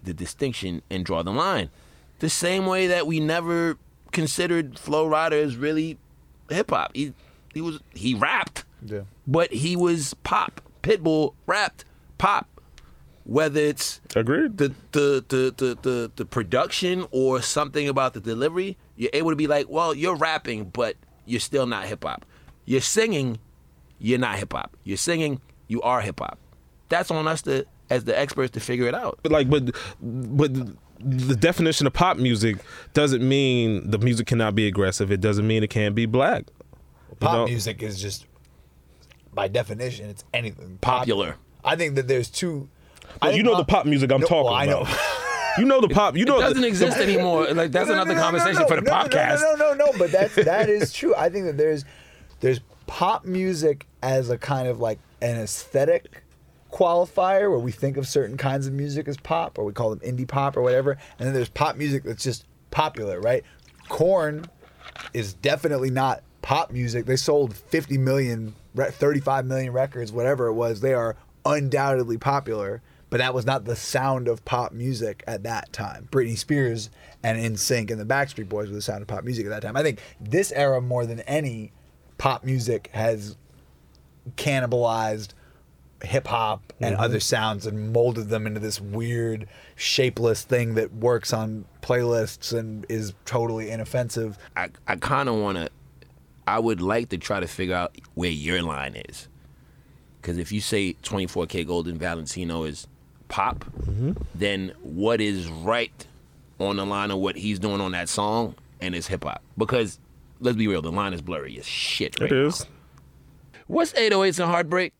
[0.03, 1.71] the distinction and draw the line.
[2.19, 3.77] The same way that we never
[4.11, 5.97] considered Flo Rida as really
[6.49, 6.91] hip hop.
[6.95, 7.13] He
[7.53, 9.01] he was he rapped, Yeah.
[9.27, 10.61] but he was pop.
[10.84, 11.85] Pitbull rapped
[12.17, 12.47] pop.
[13.26, 14.57] Whether it's Agreed.
[14.57, 19.35] the the, the the the the production or something about the delivery, you're able to
[19.35, 20.95] be like, well, you're rapping, but
[21.26, 22.26] you're still not hip hop.
[22.65, 23.38] You're singing,
[23.99, 24.76] you're not hip hop.
[24.84, 26.39] You're singing, you are hip hop.
[26.89, 29.19] That's on us to as the experts to figure it out.
[29.21, 30.51] but like, but but
[30.99, 32.57] the definition of pop music
[32.93, 35.11] doesn't mean the music cannot be aggressive.
[35.11, 36.45] It doesn't mean it can't be black.
[37.09, 37.45] You Pop know?
[37.45, 38.26] music is just,
[39.34, 41.35] by definition, it's anything Pop- Popular.
[41.63, 42.69] I think that there's two.
[43.21, 44.81] I Well, you know the pop music I'm No, talking well, I know.
[44.81, 44.97] about.
[45.57, 46.15] You know the pop.
[46.15, 47.51] You know It doesn't the, exist anymore.
[47.51, 49.41] Like that's No, no, another no, no, conversation no, for the no, no, podcast.
[49.41, 51.13] No, no, no, no, but that's that is true.
[51.15, 51.84] I think that there's
[52.39, 56.23] there's pop music as a kind of like an aesthetic
[56.71, 59.99] qualifier where we think of certain kinds of music as pop or we call them
[59.99, 60.91] indie pop or whatever.
[61.17, 63.43] And then there's pop music that's just popular, right?
[63.89, 64.45] Korn
[65.13, 67.05] is definitely not pop music.
[67.05, 70.81] They sold 50 million, 35 million records, whatever it was.
[70.81, 71.15] They are
[71.45, 76.07] undoubtedly popular, but that was not the sound of pop music at that time.
[76.11, 76.89] Britney Spears
[77.23, 79.75] and NSYNC and the Backstreet Boys were the sound of pop music at that time.
[79.75, 81.71] I think this era more than any
[82.17, 83.35] pop music has
[84.35, 85.29] cannibalized
[86.03, 87.03] hip hop and mm-hmm.
[87.03, 92.85] other sounds and molded them into this weird shapeless thing that works on playlists and
[92.89, 94.38] is totally inoffensive.
[94.55, 95.69] I, I kind of want to.
[96.47, 99.27] I would like to try to figure out where your line is,
[100.21, 102.88] because if you say 24kGoldn Valentino is
[103.27, 104.13] pop, mm-hmm.
[104.34, 106.07] then what is right
[106.57, 109.43] on the line of what he's doing on that song and is hip hop?
[109.57, 109.99] Because
[110.39, 112.19] let's be real, the line is blurry as shit.
[112.19, 112.69] Right It is now.
[113.67, 114.93] What's 808s and Heartbreak?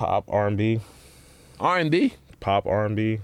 [0.00, 0.80] Pop R and B,
[1.60, 2.14] R&B.
[2.40, 3.18] pop R and B.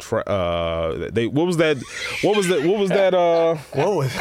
[0.00, 1.76] Tra- uh, they what was that?
[2.22, 2.64] What was that?
[2.64, 3.14] What was that?
[3.14, 4.12] Uh, What was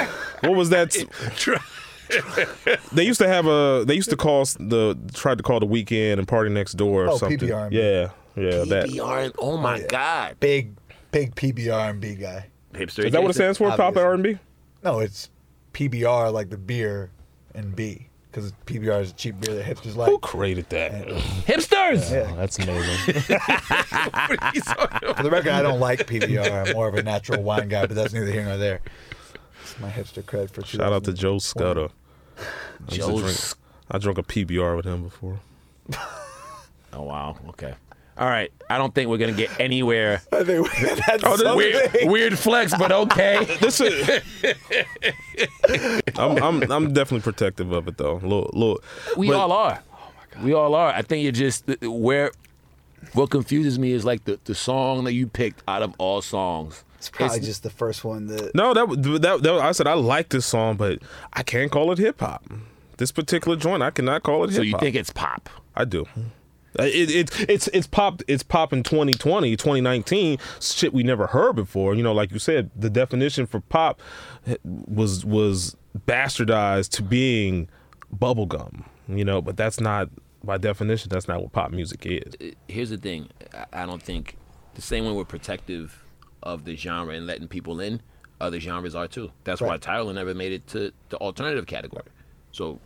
[0.41, 0.91] what was that?
[2.93, 3.83] they used to have a.
[3.87, 7.39] They used to call the tried to call the Weeknd and PartyNextDoor or Oh, something.
[7.39, 7.71] PPR.
[7.71, 8.63] Yeah, yeah.
[8.65, 9.31] That PBR.
[9.39, 9.87] Oh my yeah.
[9.87, 10.39] God.
[10.39, 10.75] big
[11.09, 12.45] big PBR and B guy?
[12.73, 13.05] Hipster.
[13.05, 13.75] is that what it stands for?
[13.75, 14.37] Pop R and B.
[14.83, 15.31] No, it's
[15.73, 17.09] PBR like the beer
[17.55, 20.09] and B because PBR is a cheap beer that hipsters like.
[20.09, 21.07] Who created that?
[21.45, 22.11] Hipsters.
[22.11, 22.31] Yeah.
[22.31, 23.13] Oh, that's amazing.
[25.15, 26.67] For the record, I don't like PBR.
[26.69, 28.81] I'm more of a natural wine guy, but that's neither here nor there.
[29.61, 30.79] It's my hipster cred for sure.
[30.79, 31.89] Shout out to Joe Scudder.
[32.37, 32.41] I
[32.89, 33.39] used to Joe drink-
[33.91, 35.39] I drank a PBR with him before.
[36.91, 37.37] Oh wow.
[37.49, 37.75] Okay.
[38.17, 38.51] All right.
[38.69, 40.21] I don't think we're gonna get anywhere.
[40.31, 40.67] I think
[41.07, 43.57] that's Oh, this- Weird, weird flex, but okay.
[43.61, 44.21] This is.
[46.17, 48.15] I'm, I'm I'm definitely protective of it though.
[48.15, 48.79] Little, little,
[49.17, 49.79] We but- all are.
[50.41, 50.89] We all are.
[50.93, 52.31] I think you're just where.
[53.13, 56.83] What confuses me is like the, the song that you picked out of all songs.
[56.97, 58.55] It's probably It's- just the first one that.
[58.55, 58.87] No, that,
[59.21, 60.99] that that I said I like this song, but
[61.33, 62.45] I can't call it hip hop.
[62.97, 64.67] This particular joint, I cannot call it hip So hop.
[64.71, 65.49] you think it's pop?
[65.75, 66.05] I do.
[66.79, 71.55] Uh, It, it it's it's popped it's pop in 2020 2019 shit we never heard
[71.55, 74.01] before you know like you said the definition for pop
[74.65, 75.75] was was
[76.07, 77.69] bastardized to being
[78.17, 80.09] bubblegum you know but that's not
[80.43, 82.33] by definition that's not what pop music is
[82.67, 83.29] Here's the thing.
[83.53, 84.35] I- I don't think
[84.75, 86.03] the same way we're protective
[86.41, 88.01] of the genre and letting people in,
[88.41, 89.31] other genres are too.
[89.45, 92.03] That's why Tyler never made it to the alternative category.
[92.51, 92.79] So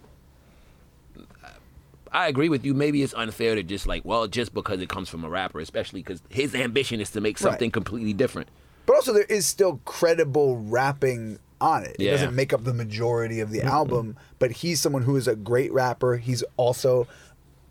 [2.18, 2.73] I agree with you.
[2.73, 6.02] Maybe it's unfair to just like, well, just because it comes from a rapper, especially
[6.02, 8.49] because his ambition is to make something completely different.
[8.88, 11.98] But also, there is still credible rapping on it.
[11.99, 15.35] It doesn't make up the majority of the album, but he's someone who is a
[15.35, 16.18] great rapper.
[16.18, 17.07] He's also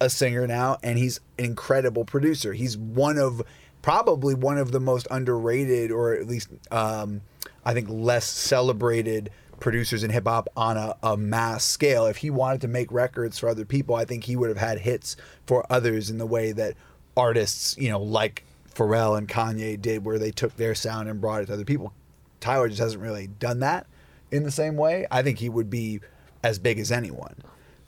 [0.00, 2.52] a singer now, and he's an incredible producer.
[2.52, 3.42] He's one of
[3.82, 7.20] probably one of the most underrated, or at least um,
[7.64, 12.06] I think less celebrated producers in hip hop on a, a mass scale.
[12.06, 14.80] If he wanted to make records for other people, I think he would have had
[14.80, 15.16] hits
[15.46, 16.74] for others in the way that
[17.16, 21.42] artists, you know, like Pharrell and Kanye did, where they took their sound and brought
[21.42, 21.92] it to other people.
[22.40, 23.86] Tyler just hasn't really done that
[24.30, 25.06] in the same way.
[25.10, 26.00] I think he would be
[26.42, 27.34] as big as anyone.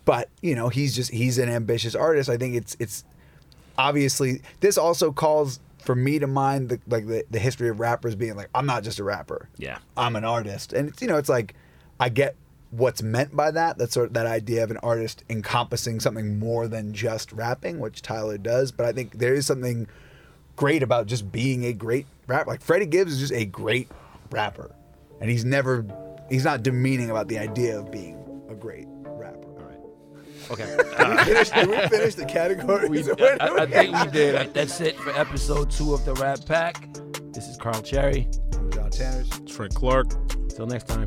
[0.05, 2.31] But, you know, he's just he's an ambitious artist.
[2.31, 3.05] I think it's it's
[3.77, 8.15] obviously this also calls for me to mind the like the, the history of rappers
[8.15, 9.49] being like, I'm not just a rapper.
[9.57, 9.79] Yeah.
[9.97, 10.75] I'm an artist.
[10.75, 11.55] And it's you know, it's like
[11.99, 12.37] I get
[12.71, 13.79] what's meant by that.
[13.79, 18.03] That sort of that idea of an artist encompassing something more than just rapping, which
[18.03, 18.71] Tyler does.
[18.71, 19.87] But I think there is something
[20.57, 22.51] great about just being a great rapper.
[22.51, 23.89] Like Freddie Gibbs is just a great
[24.31, 24.71] rapper.
[25.23, 25.87] And he's never
[26.29, 28.98] he's not demeaning about the idea of being a great rapper.
[28.98, 28.98] All right.
[30.51, 30.77] Okay.
[30.77, 32.89] Did we finish, did we finish the category?
[32.89, 34.55] We, I, I think we did.
[34.55, 36.89] That's it for episode two of the Rap Pack.
[37.33, 38.27] This is Carl Chery.
[38.55, 39.29] I'm Jon Tanners.
[39.47, 40.09] Trent Clark
[40.49, 41.07] Till next time.